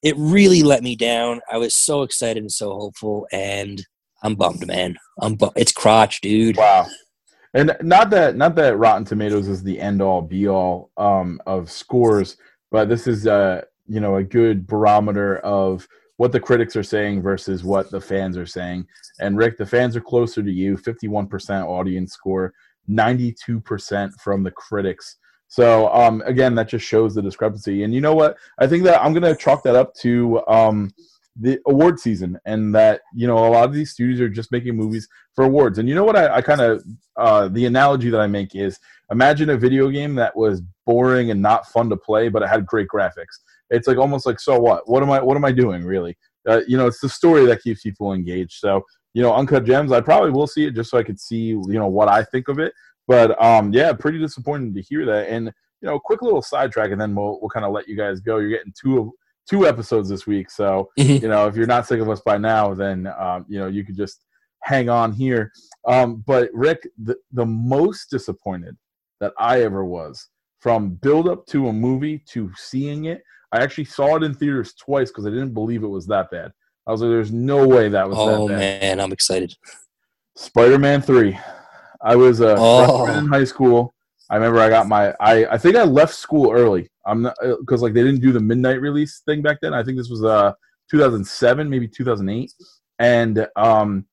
it 0.03 0.15
really 0.17 0.63
let 0.63 0.83
me 0.83 0.97
down. 0.97 1.41
I 1.51 1.59
was 1.59 1.75
so 1.75 2.03
excited 2.03 2.43
and 2.43 2.53
so 2.53 2.75
hopeful, 2.75 3.27
and 3.33 3.85
I'm 4.23 4.35
bummed, 4.35 4.67
man. 4.67 4.97
I'm 5.21 5.35
bu- 5.35 5.51
it's 5.57 5.73
crotch, 5.73 6.21
dude. 6.21 6.57
Wow. 6.57 6.87
And 7.55 7.77
not 7.83 8.11
that 8.11 8.37
not 8.37 8.55
that 8.57 8.79
Rotten 8.79 9.05
Tomatoes 9.05 9.49
is 9.49 9.63
the 9.63 9.79
end 9.79 10.01
all 10.01 10.23
be 10.23 10.49
all 10.49 10.91
um, 10.97 11.41
of 11.47 11.71
scores, 11.71 12.37
but 12.71 12.89
this 12.89 13.07
is 13.07 13.27
uh 13.27 13.63
you 13.87 14.01
know 14.01 14.17
a 14.17 14.25
good 14.25 14.67
barometer 14.67 15.39
of 15.39 15.87
what 16.17 16.33
the 16.33 16.41
critics 16.41 16.77
are 16.77 16.83
saying 16.83 17.21
versus 17.21 17.65
what 17.65 17.91
the 17.91 18.01
fans 18.01 18.37
are 18.37 18.47
saying. 18.47 18.87
And 19.21 19.37
Rick, 19.37 19.59
the 19.59 19.67
fans 19.67 19.97
are 19.97 20.01
closer 20.01 20.43
to 20.43 20.53
you, 20.53 20.77
51% 20.77 21.67
audience 21.67 22.13
score, 22.13 22.53
92% 22.89 24.13
from 24.21 24.43
the 24.43 24.51
critics. 24.53 25.17
So 25.53 25.93
um, 25.93 26.23
again, 26.25 26.55
that 26.55 26.67
just 26.67 26.87
shows 26.87 27.15
the 27.15 27.21
discrepancy. 27.21 27.83
And 27.83 27.93
you 27.93 28.01
know 28.01 28.15
what? 28.15 28.39
I 28.59 28.67
think 28.67 28.85
that 28.85 29.05
I'm 29.05 29.13
going 29.13 29.23
to 29.23 29.37
chalk 29.37 29.63
that 29.65 29.77
up 29.77 29.95
to 29.97 30.41
um, 30.49 30.91
the 31.39 31.61
award 31.67 32.01
season, 32.01 32.39
and 32.47 32.75
that 32.75 33.03
you 33.15 33.27
know 33.27 33.37
a 33.37 33.51
lot 33.51 33.69
of 33.69 33.75
these 33.75 33.91
studios 33.91 34.19
are 34.23 34.31
just 34.31 34.51
making 34.51 34.77
movies 34.77 35.07
for 35.35 35.45
awards. 35.45 35.79
And 35.79 35.91
you 35.91 35.95
know 35.95 36.05
what? 36.05 36.17
I, 36.17 36.37
I 36.37 36.41
kind 36.41 36.63
of 36.63 36.83
uh, 37.19 37.49
the 37.49 37.67
analogy 37.67 38.09
that 38.09 38.19
I 38.19 38.29
make 38.29 38.55
is 38.55 38.79
imagine 39.11 39.51
a 39.51 39.59
video 39.59 39.91
game 39.91 40.15
that 40.15 40.35
was 40.35 40.63
boring 40.87 41.31
and 41.31 41.43
not 41.43 41.67
fun 41.67 41.91
to 41.91 41.99
play, 41.99 42.31
but 42.31 42.41
it 42.41 42.49
had 42.49 42.65
great 42.65 42.89
graphics. 42.89 43.37
It's 43.69 43.87
like 43.87 43.99
almost 43.99 44.25
like 44.25 44.41
so 44.41 44.59
what? 44.59 44.89
What 44.89 45.03
am 45.03 45.11
I? 45.11 45.21
What 45.21 45.37
am 45.37 45.45
I 45.45 45.53
doing 45.53 45.85
really? 45.85 46.17
Uh, 46.49 46.63
you 46.67 46.79
know, 46.79 46.87
it's 46.87 47.01
the 47.01 47.11
story 47.11 47.45
that 47.45 47.63
keeps 47.63 47.83
people 47.83 48.15
engaged. 48.15 48.55
So 48.55 48.87
you 49.13 49.21
know, 49.21 49.35
Uncut 49.35 49.67
Gems, 49.67 49.93
I 49.93 50.01
probably 50.01 50.31
will 50.31 50.47
see 50.47 50.65
it 50.65 50.75
just 50.75 50.89
so 50.91 50.97
I 50.97 51.03
could 51.03 51.21
see 51.21 51.49
you 51.49 51.63
know 51.67 51.89
what 51.89 52.09
I 52.09 52.25
think 52.25 52.49
of 52.49 52.59
it. 52.59 52.73
But 53.09 53.41
um, 53.43 53.73
yeah, 53.73 53.93
pretty 53.93 54.19
disappointing 54.19 54.75
to 54.75 54.83
hear 54.83 55.05
that. 55.07 55.29
And 55.29 55.53
you 55.81 55.89
know, 55.89 55.99
quick 55.99 56.23
little 56.23 56.43
sidetrack, 56.43 56.91
and 56.93 57.01
then 57.01 57.15
we'll 57.15 57.39
we'll 57.41 57.51
kind 57.51 57.67
of 57.67 57.73
let 57.73 57.89
you 57.89 57.97
guys 57.97 58.21
go. 58.21 58.39
You're 58.39 58.51
getting 58.51 58.73
two 58.81 58.99
of 58.99 59.11
two 59.49 59.67
episodes 59.67 60.09
this 60.09 60.27
week, 60.27 60.51
so 60.51 60.91
you 60.97 61.29
know 61.29 61.47
if 61.47 61.57
you're 61.57 61.67
not 61.67 61.87
sick 61.87 62.01
of 62.01 62.09
us 62.09 62.21
by 62.21 62.39
now, 62.39 62.75
then 62.75 63.09
um, 63.19 63.45
you 63.49 63.59
know 63.59 63.67
you 63.67 63.85
could 63.85 63.97
just 63.97 64.25
hang 64.63 64.89
on 64.89 65.13
here. 65.13 65.53
Um, 65.87 66.23
but 66.27 66.51
Rick, 66.53 66.89
the 67.03 67.17
the 67.33 67.47
most 67.47 68.11
disappointed 68.11 68.77
that 69.21 69.33
I 69.39 69.63
ever 69.63 69.85
was 69.85 70.29
from 70.61 70.91
build 70.91 71.29
up 71.29 71.45
to 71.47 71.69
a 71.69 71.73
movie 71.73 72.23
to 72.29 72.51
seeing 72.57 73.07
it. 73.07 73.23
I 73.51 73.63
actually 73.63 73.85
saw 73.85 74.17
it 74.17 74.23
in 74.23 74.33
theaters 74.33 74.75
twice 74.75 75.11
because 75.11 75.27
I 75.27 75.31
didn't 75.31 75.53
believe 75.53 75.83
it 75.83 75.89
was 75.89 76.07
that 76.07 76.31
bad. 76.31 76.53
I 76.87 76.93
was 76.93 77.03
like, 77.03 77.11
"There's 77.11 77.33
no 77.33 77.67
way 77.67 77.89
that 77.89 78.09
was." 78.09 78.17
Oh 78.19 78.49
man, 78.49 79.01
I'm 79.01 79.13
excited. 79.13 79.55
Spider-Man 80.37 81.03
Three. 81.03 81.39
I 82.03 82.17
was 82.17 82.41
a 82.41 82.57
oh. 82.59 83.05
freshman 83.05 83.25
in 83.25 83.31
high 83.31 83.45
school. 83.45 83.95
I 84.31 84.37
remember 84.37 84.61
I 84.61 84.69
got 84.69 84.89
my 84.89 85.15
I 85.21 85.47
I 85.47 85.59
think 85.59 85.77
I 85.77 85.85
left 85.85 86.15
school 86.15 86.51
early. 86.53 86.91
I'm 87.07 87.23
not 87.23 87.37
because 87.61 87.83
like 87.83 87.93
they 87.93 88.03
didn't 88.03 88.21
do 88.21 88.33
the 88.33 88.41
midnight 88.41 88.81
release 88.81 89.21
thing 89.27 89.43
back 89.43 89.59
then. 89.61 89.75
I 89.75 89.83
think 89.83 89.99
this 89.99 90.09
was 90.09 90.25
uh 90.25 90.53
2007, 90.91 91.69
maybe 91.69 91.89
2008, 91.89 92.53
and 92.99 93.47
um 93.57 94.07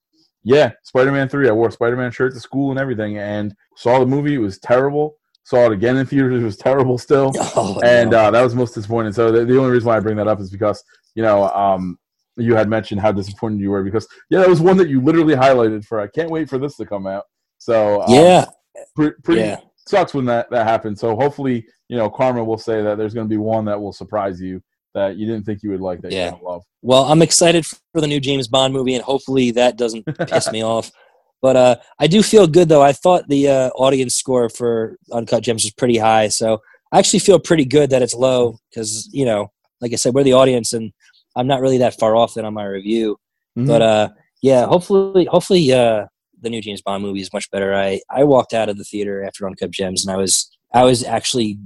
yeah, 0.44 0.72
Spider-Man 0.84 1.30
three. 1.30 1.50
I 1.50 1.52
wore 1.52 1.68
a 1.68 1.72
Spider-Man 1.72 2.12
shirt 2.12 2.34
to 2.34 2.40
school 2.40 2.72
and 2.72 2.80
everything, 2.80 3.18
and 3.18 3.54
saw 3.76 4.00
the 4.00 4.06
movie. 4.06 4.36
It 4.36 4.40
was 4.40 4.58
terrible. 4.60 5.18
Saw 5.44 5.66
it 5.66 5.74
again 5.74 5.98
in 5.98 6.06
theaters. 6.06 6.42
It 6.42 6.46
was 6.46 6.58
terrible 6.58 6.98
still, 6.98 7.32
oh, 7.56 7.80
and 7.84 8.12
no. 8.12 8.20
uh, 8.20 8.32
that 8.32 8.42
was 8.42 8.56
most 8.56 8.74
disappointing. 8.76 9.14
So 9.14 9.32
the, 9.32 9.46
the 9.46 9.58
only 9.58 9.72
reason 9.72 9.88
why 9.88 9.98
I 9.98 10.00
bring 10.00 10.18
that 10.18 10.28
up 10.28 10.40
is 10.40 10.50
because 10.50 10.84
you 11.16 11.24
know 11.24 11.50
um 11.50 11.98
you 12.38 12.56
had 12.56 12.70
mentioned 12.70 13.02
how 13.02 13.12
disappointed 13.12 13.60
you 13.60 13.70
were 13.70 13.84
because 13.84 14.08
yeah, 14.30 14.40
that 14.40 14.50
was 14.50 14.62
one 14.62 14.78
that 14.78 14.90
you 14.90 15.02
literally 15.02 15.36
highlighted 15.36 15.86
for. 15.86 16.00
I 16.00 16.08
can't 16.08 16.30
wait 16.30 16.50
for 16.50 16.58
this 16.58 16.76
to 16.78 16.86
come 16.86 17.06
out. 17.06 17.26
So 17.60 18.02
um, 18.02 18.14
yeah, 18.14 18.46
pre- 18.96 19.14
pretty 19.24 19.42
yeah. 19.42 19.60
sucks 19.88 20.14
when 20.14 20.26
that 20.26 20.50
that 20.50 20.66
happens. 20.66 21.00
So 21.00 21.16
hopefully, 21.16 21.66
you 21.88 21.98
know, 21.98 22.10
Karma 22.10 22.44
will 22.44 22.58
say 22.58 22.82
that 22.82 22.98
there's 22.98 23.14
going 23.14 23.28
to 23.28 23.30
be 23.30 23.38
one 23.38 23.66
that 23.66 23.80
will 23.80 23.94
surprise 23.94 24.42
you 24.42 24.62
that 24.96 25.18
you 25.18 25.28
didn't 25.28 25.46
think 25.46 25.62
you 25.62 25.70
would 25.70 25.82
like 25.82 26.02
that 26.02 26.12
yeah. 26.12 26.36
you 26.36 26.40
love. 26.44 26.64
Well, 26.82 27.04
I'm 27.04 27.22
excited 27.22 27.66
for 27.66 28.02
the 28.02 28.08
new 28.08 28.20
James 28.20 28.48
Bond 28.48 28.74
movie, 28.74 28.96
and 28.96 29.04
hopefully 29.04 29.52
that 29.52 29.78
doesn't 29.78 30.06
piss 30.28 30.52
me 30.52 30.64
off. 30.64 30.92
But 31.42 31.56
uh, 31.56 31.76
I 32.00 32.08
do 32.08 32.24
feel 32.24 32.48
good 32.48 32.70
though. 32.70 32.82
I 32.82 32.94
thought 32.94 33.28
the 33.28 33.48
uh, 33.48 33.70
audience 33.70 34.16
score 34.16 34.50
for 34.50 34.98
Uncut 35.12 35.44
Gems 35.44 35.64
was 35.64 35.74
pretty 35.74 35.98
high, 35.98 36.28
so 36.28 36.62
I 36.92 37.00
actually 37.00 37.20
feel 37.20 37.40
pretty 37.40 37.66
good 37.66 37.92
that 37.92 38.02
it's 38.02 38.14
low 38.14 38.60
because 38.70 39.10
you 39.14 39.26
know, 39.26 39.52
like 39.82 39.94
I 39.94 39.96
said, 39.96 40.14
we're 40.14 40.24
the 40.24 40.34
audience, 40.34 40.74
and 40.74 40.92
I'm 41.36 41.48
not 41.48 41.62
really 41.62 41.78
that 41.80 42.00
far 42.00 42.16
off 42.16 42.34
then 42.34 42.46
on 42.46 42.54
my 42.54 42.66
review. 42.66 43.18
Mm-hmm. 43.58 43.68
But 43.68 43.82
uh, 43.82 44.10
yeah, 44.42 44.66
hopefully, 44.66 45.26
hopefully, 45.26 45.72
uh, 45.72 46.06
the 46.42 46.50
new 46.50 46.62
James 46.62 46.82
Bond 46.82 47.04
movie 47.04 47.22
is 47.22 47.34
much 47.34 47.50
better. 47.52 47.74
I 47.74 48.02
I 48.10 48.24
walked 48.24 48.54
out 48.54 48.70
of 48.70 48.78
the 48.78 48.84
theater 48.84 49.24
after 49.24 49.46
Uncut 49.46 49.72
Gems, 49.72 50.06
and 50.06 50.14
I 50.14 50.18
was 50.18 50.50
I 50.74 50.84
was 50.84 51.04
actually 51.04 51.60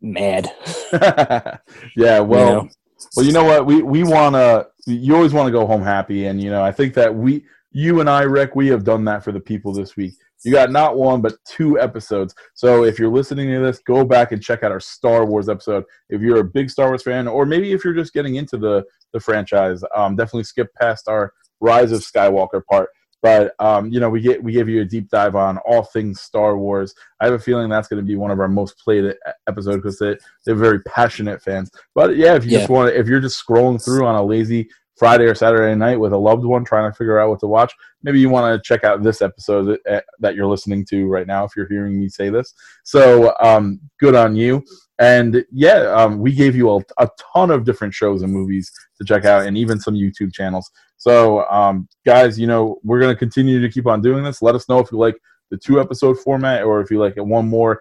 mad. 0.00 0.50
yeah, 1.96 2.20
well, 2.20 2.48
you 2.48 2.54
know? 2.54 2.68
well, 3.16 3.26
you 3.26 3.32
know 3.32 3.44
what? 3.44 3.66
We 3.66 3.82
we 3.82 4.02
want 4.02 4.34
to. 4.34 4.66
You 4.86 5.14
always 5.14 5.32
want 5.32 5.46
to 5.46 5.52
go 5.52 5.66
home 5.66 5.82
happy, 5.82 6.26
and 6.26 6.40
you 6.40 6.50
know, 6.50 6.62
I 6.62 6.72
think 6.72 6.94
that 6.94 7.14
we, 7.14 7.44
you 7.72 8.00
and 8.00 8.08
I, 8.08 8.22
Rick, 8.22 8.56
we 8.56 8.68
have 8.68 8.84
done 8.84 9.04
that 9.04 9.22
for 9.22 9.32
the 9.32 9.40
people 9.40 9.72
this 9.72 9.96
week. 9.96 10.14
You 10.44 10.52
got 10.52 10.70
not 10.70 10.96
one 10.96 11.20
but 11.20 11.34
two 11.44 11.78
episodes. 11.78 12.34
So 12.54 12.84
if 12.84 12.98
you're 12.98 13.12
listening 13.12 13.50
to 13.50 13.60
this, 13.60 13.80
go 13.80 14.04
back 14.04 14.32
and 14.32 14.42
check 14.42 14.62
out 14.62 14.72
our 14.72 14.80
Star 14.80 15.26
Wars 15.26 15.50
episode. 15.50 15.84
If 16.08 16.22
you're 16.22 16.40
a 16.40 16.44
big 16.44 16.70
Star 16.70 16.88
Wars 16.88 17.02
fan, 17.02 17.28
or 17.28 17.44
maybe 17.44 17.72
if 17.72 17.84
you're 17.84 17.94
just 17.94 18.14
getting 18.14 18.36
into 18.36 18.56
the 18.56 18.84
the 19.12 19.20
franchise, 19.20 19.82
um, 19.94 20.16
definitely 20.16 20.44
skip 20.44 20.68
past 20.80 21.08
our 21.08 21.32
Rise 21.60 21.92
of 21.92 22.00
Skywalker 22.00 22.62
part 22.64 22.88
but 23.22 23.54
um, 23.58 23.92
you 23.92 24.00
know, 24.00 24.08
we 24.08 24.20
get 24.20 24.42
we 24.42 24.52
give 24.52 24.68
you 24.68 24.80
a 24.80 24.84
deep 24.84 25.08
dive 25.08 25.36
on 25.36 25.58
all 25.58 25.82
things 25.82 26.20
Star 26.20 26.56
Wars. 26.56 26.94
I 27.20 27.26
have 27.26 27.34
a 27.34 27.38
feeling 27.38 27.68
that's 27.68 27.88
going 27.88 28.02
to 28.02 28.06
be 28.06 28.16
one 28.16 28.30
of 28.30 28.40
our 28.40 28.48
most 28.48 28.78
played 28.78 29.14
episodes 29.46 29.76
because 29.76 29.98
they 29.98 30.16
they're 30.44 30.54
very 30.54 30.80
passionate 30.82 31.42
fans. 31.42 31.70
But 31.94 32.16
yeah, 32.16 32.34
if 32.34 32.44
you 32.44 32.52
yeah. 32.52 32.58
just 32.58 32.70
want 32.70 32.94
if 32.94 33.06
you're 33.06 33.20
just 33.20 33.44
scrolling 33.44 33.82
through 33.82 34.06
on 34.06 34.14
a 34.14 34.22
lazy 34.22 34.70
Friday 35.00 35.24
or 35.24 35.34
Saturday 35.34 35.74
night 35.74 35.98
with 35.98 36.12
a 36.12 36.18
loved 36.18 36.44
one 36.44 36.62
trying 36.62 36.90
to 36.90 36.94
figure 36.94 37.18
out 37.18 37.30
what 37.30 37.40
to 37.40 37.46
watch, 37.46 37.72
maybe 38.02 38.20
you 38.20 38.28
want 38.28 38.54
to 38.54 38.62
check 38.62 38.84
out 38.84 39.02
this 39.02 39.22
episode 39.22 39.64
that, 39.64 39.80
eh, 39.86 40.00
that 40.18 40.34
you're 40.34 40.46
listening 40.46 40.84
to 40.84 41.06
right 41.06 41.26
now 41.26 41.42
if 41.42 41.52
you're 41.56 41.68
hearing 41.68 41.98
me 41.98 42.06
say 42.06 42.28
this. 42.28 42.52
So 42.84 43.32
um, 43.42 43.80
good 43.98 44.14
on 44.14 44.36
you. 44.36 44.62
And 44.98 45.42
yeah, 45.50 45.90
um, 45.94 46.18
we 46.18 46.34
gave 46.34 46.54
you 46.54 46.68
a, 46.70 46.80
a, 46.98 47.08
ton 47.32 47.50
of 47.50 47.64
different 47.64 47.94
shows 47.94 48.20
and 48.20 48.30
movies 48.30 48.70
to 48.98 49.04
check 49.06 49.24
out, 49.24 49.46
and 49.46 49.56
even 49.56 49.80
some 49.80 49.94
YouTube 49.94 50.34
channels. 50.34 50.70
So, 50.98 51.48
um, 51.48 51.88
guys, 52.04 52.38
you 52.38 52.46
know, 52.46 52.78
we're 52.84 53.00
going 53.00 53.14
to 53.14 53.18
continue 53.18 53.58
to 53.62 53.72
keep 53.72 53.86
on 53.86 54.02
doing 54.02 54.22
this. 54.22 54.42
Let 54.42 54.54
us 54.54 54.68
know 54.68 54.80
if 54.80 54.92
you 54.92 54.98
like 54.98 55.16
the 55.50 55.56
two 55.56 55.80
episode 55.80 56.18
format 56.20 56.64
or 56.64 56.82
if 56.82 56.90
you 56.90 56.98
like 56.98 57.14
it 57.16 57.24
one 57.24 57.48
more 57.48 57.80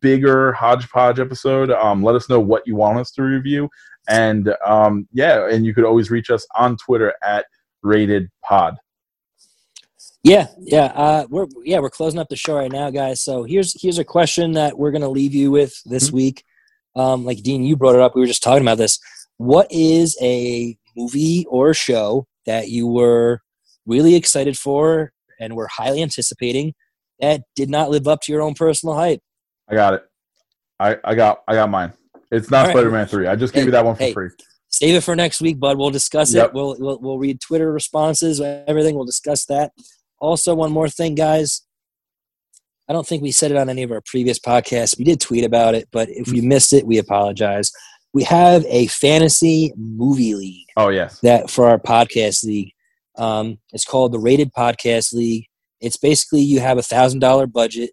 bigger 0.00 0.52
hodgepodge 0.52 1.18
episode. 1.18 1.70
Um, 1.70 2.02
let 2.02 2.14
us 2.14 2.28
know 2.28 2.40
what 2.40 2.66
you 2.66 2.76
want 2.76 2.98
us 2.98 3.10
to 3.12 3.22
review. 3.22 3.68
And 4.08 4.54
um, 4.64 5.08
yeah, 5.12 5.48
and 5.48 5.64
you 5.64 5.74
could 5.74 5.84
always 5.84 6.10
reach 6.10 6.30
us 6.30 6.46
on 6.56 6.76
Twitter 6.76 7.14
at 7.22 7.46
Rated 7.82 8.28
Pod. 8.44 8.76
Yeah, 10.22 10.48
yeah, 10.58 10.86
uh, 10.94 11.26
we're 11.30 11.46
yeah 11.64 11.78
we're 11.78 11.90
closing 11.90 12.20
up 12.20 12.28
the 12.28 12.36
show 12.36 12.56
right 12.56 12.70
now, 12.70 12.90
guys. 12.90 13.22
So 13.22 13.44
here's 13.44 13.80
here's 13.80 13.98
a 13.98 14.04
question 14.04 14.52
that 14.52 14.78
we're 14.78 14.90
gonna 14.90 15.08
leave 15.08 15.34
you 15.34 15.50
with 15.50 15.80
this 15.86 16.08
mm-hmm. 16.08 16.16
week. 16.16 16.44
Um, 16.94 17.24
like 17.24 17.42
Dean, 17.42 17.62
you 17.62 17.76
brought 17.76 17.94
it 17.94 18.02
up. 18.02 18.14
We 18.14 18.20
were 18.20 18.26
just 18.26 18.42
talking 18.42 18.62
about 18.62 18.78
this. 18.78 18.98
What 19.38 19.66
is 19.70 20.18
a 20.20 20.76
movie 20.96 21.46
or 21.48 21.72
show 21.72 22.26
that 22.44 22.68
you 22.68 22.86
were 22.86 23.40
really 23.86 24.14
excited 24.14 24.58
for 24.58 25.12
and 25.38 25.56
were 25.56 25.68
highly 25.68 26.02
anticipating 26.02 26.74
that 27.20 27.42
did 27.56 27.70
not 27.70 27.90
live 27.90 28.06
up 28.06 28.20
to 28.22 28.32
your 28.32 28.42
own 28.42 28.54
personal 28.54 28.94
hype? 28.96 29.22
I 29.70 29.74
got 29.74 29.94
it. 29.94 30.04
I, 30.78 30.96
I 31.04 31.14
got 31.14 31.42
I 31.46 31.54
got 31.54 31.70
mine. 31.70 31.92
It's 32.30 32.50
not 32.50 32.66
right. 32.66 32.72
Spider-Man 32.72 33.06
three. 33.06 33.26
I 33.26 33.36
just 33.36 33.52
gave 33.52 33.62
hey, 33.62 33.66
you 33.66 33.72
that 33.72 33.84
one 33.84 33.96
for 33.96 34.02
hey, 34.02 34.12
free. 34.12 34.28
save 34.68 34.94
it 34.94 35.02
for 35.02 35.14
next 35.16 35.40
week, 35.40 35.58
bud. 35.60 35.78
We'll 35.78 35.90
discuss 35.90 36.32
Yep. 36.34 36.46
it. 36.48 36.54
We'll, 36.54 36.76
we'll 36.78 36.98
we'll 37.00 37.18
read 37.18 37.40
Twitter 37.40 37.72
responses, 37.72 38.40
everything. 38.40 38.94
We'll 38.94 39.04
discuss 39.04 39.44
that. 39.46 39.72
Also, 40.20 40.54
one 40.54 40.72
more 40.72 40.88
thing, 40.88 41.14
guys. 41.14 41.62
I 42.88 42.92
don't 42.92 43.06
think 43.06 43.22
we 43.22 43.30
said 43.30 43.52
it 43.52 43.56
on 43.56 43.68
any 43.68 43.82
of 43.84 43.92
our 43.92 44.02
previous 44.04 44.38
podcasts. 44.40 44.98
We 44.98 45.04
did 45.04 45.20
tweet 45.20 45.44
about 45.44 45.74
it, 45.76 45.88
but 45.92 46.08
if 46.10 46.28
we 46.28 46.40
missed 46.40 46.72
it, 46.72 46.86
we 46.86 46.98
apologize. 46.98 47.70
We 48.12 48.24
have 48.24 48.64
a 48.66 48.88
fantasy 48.88 49.72
movie 49.76 50.34
league 50.34 50.66
Oh 50.76 50.88
yes. 50.88 51.20
that 51.20 51.48
for 51.50 51.66
our 51.70 51.78
podcast 51.78 52.42
league. 52.42 52.72
Um, 53.16 53.58
it's 53.72 53.84
called 53.84 54.10
the 54.12 54.18
Rated 54.18 54.52
Podcast 54.52 55.12
League. 55.12 55.46
It's 55.80 55.96
basically 55.96 56.40
you 56.40 56.58
have 56.58 56.78
a 56.78 56.82
thousand 56.82 57.20
dollar 57.20 57.46
budget 57.46 57.90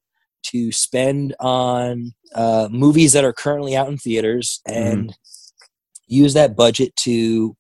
to 0.52 0.72
spend 0.72 1.36
on 1.40 2.14
uh, 2.36 2.68
movies 2.72 3.14
that 3.14 3.24
are 3.24 3.34
currently 3.34 3.76
out 3.76 3.88
in 3.90 3.98
theaters 3.98 4.62
and 4.66 5.16
use 6.08 6.34
that 6.34 6.56
budget 6.56 6.96
to 6.96 7.56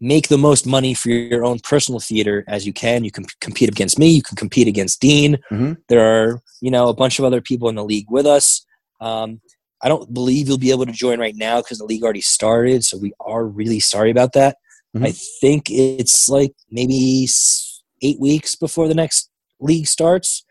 make 0.00 0.28
the 0.28 0.38
most 0.38 0.66
money 0.66 0.92
for 0.94 1.10
your 1.10 1.44
own 1.44 1.58
personal 1.60 2.00
theater 2.00 2.44
as 2.48 2.66
you 2.66 2.72
can. 2.72 3.04
You 3.04 3.10
can 3.10 3.24
compete 3.40 3.68
against 3.68 3.98
me. 3.98 4.08
You 4.08 4.22
can 4.22 4.36
compete 4.36 4.68
against 4.68 5.00
Dean. 5.00 5.38
Mhm. 5.50 5.78
There 5.88 6.04
are 6.04 6.42
you 6.60 6.70
know 6.70 6.88
a 6.88 6.94
bunch 6.94 7.18
of 7.18 7.24
other 7.24 7.40
people 7.40 7.68
in 7.68 7.74
the 7.74 7.84
league 7.84 8.10
with 8.10 8.26
us. 8.26 8.64
Um, 9.00 9.40
I 9.82 9.88
don't 9.88 10.12
believe 10.12 10.48
you'll 10.48 10.58
be 10.58 10.70
able 10.70 10.86
to 10.86 10.92
join 10.92 11.18
right 11.20 11.36
now 11.36 11.60
because 11.60 11.78
the 11.78 11.84
league 11.84 12.02
already 12.02 12.22
started. 12.22 12.84
So 12.84 12.96
we 12.96 13.12
are 13.20 13.44
really 13.44 13.80
sorry 13.80 14.10
about 14.10 14.32
that. 14.32 14.56
Mhm. 14.96 15.06
I 15.06 15.12
think 15.40 15.70
it's 15.70 16.28
like 16.28 16.54
maybe 16.70 17.28
eight 18.02 18.18
weeks 18.20 18.54
before 18.54 18.88
the 18.88 18.94
next 18.94 19.30
league 19.60 19.86
starts. 19.86 20.44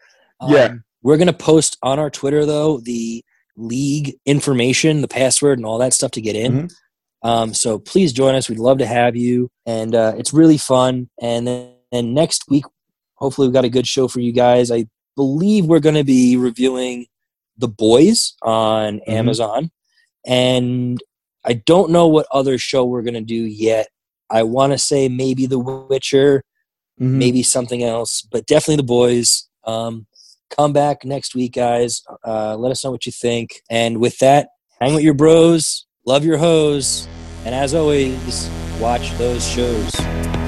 Yeah. 0.47 0.76
We're 1.03 1.17
gonna 1.17 1.33
post 1.33 1.77
on 1.83 1.99
our 1.99 2.09
Twitter 2.09 2.45
though 2.45 2.79
the 2.79 3.23
league 3.55 4.15
information, 4.25 5.01
the 5.01 5.07
password, 5.07 5.59
and 5.59 5.65
all 5.65 5.77
that 5.77 5.93
stuff 5.93 6.11
to 6.11 6.21
get 6.21 6.35
in. 6.35 6.53
Mhm. 6.53 6.73
Um, 7.21 7.53
so 7.53 7.77
please 7.79 8.11
join 8.11 8.33
us. 8.35 8.49
We'd 8.49 8.57
love 8.59 8.79
to 8.79 8.85
have 8.85 9.15
you, 9.15 9.49
and 9.65 9.93
uh, 9.93 10.13
it's 10.17 10.33
really 10.33 10.57
fun. 10.57 11.09
And 11.21 11.45
then 11.47 11.69
and 11.91 12.15
next 12.15 12.49
week, 12.49 12.65
hopefully, 13.15 13.47
we've 13.47 13.53
got 13.53 13.65
a 13.65 13.69
good 13.69 13.85
show 13.87 14.07
for 14.07 14.19
you 14.19 14.31
guys. 14.31 14.71
I 14.71 14.87
believe 15.15 15.65
we're 15.65 15.79
going 15.79 15.93
to 15.93 16.03
be 16.03 16.35
reviewing 16.35 17.05
The 17.57 17.67
Boys 17.67 18.33
on 18.41 18.95
Mhm. 18.95 19.01
Amazon, 19.09 19.69
and 20.25 21.01
I 21.45 21.53
don't 21.53 21.91
know 21.91 22.07
what 22.07 22.25
other 22.31 22.57
show 22.57 22.83
we're 22.85 23.03
going 23.03 23.13
to 23.13 23.21
do 23.21 23.35
yet. 23.35 23.89
I 24.31 24.41
want 24.43 24.73
to 24.73 24.79
say 24.79 25.07
maybe 25.07 25.45
The 25.45 25.59
Witcher, 25.59 26.43
Mhm. 26.99 27.11
maybe 27.11 27.43
something 27.43 27.83
else, 27.83 28.23
but 28.31 28.47
definitely 28.47 28.77
The 28.77 28.83
Boys. 28.83 29.47
Um, 29.65 30.07
come 30.55 30.73
back 30.73 31.05
next 31.05 31.35
week, 31.35 31.53
guys. 31.53 32.01
Uh, 32.25 32.55
let 32.57 32.71
us 32.71 32.83
know 32.83 32.91
what 32.91 33.05
you 33.05 33.11
think. 33.11 33.61
And 33.69 33.99
with 33.99 34.17
that, 34.19 34.49
hang 34.79 34.93
with 34.93 35.03
your 35.03 35.13
bros, 35.13 35.85
love 36.05 36.25
your 36.25 36.37
hoes, 36.37 37.07
and 37.45 37.53
as 37.53 37.73
always, 37.73 38.49
watch 38.79 39.11
those 39.17 39.47
shows. 39.47 40.42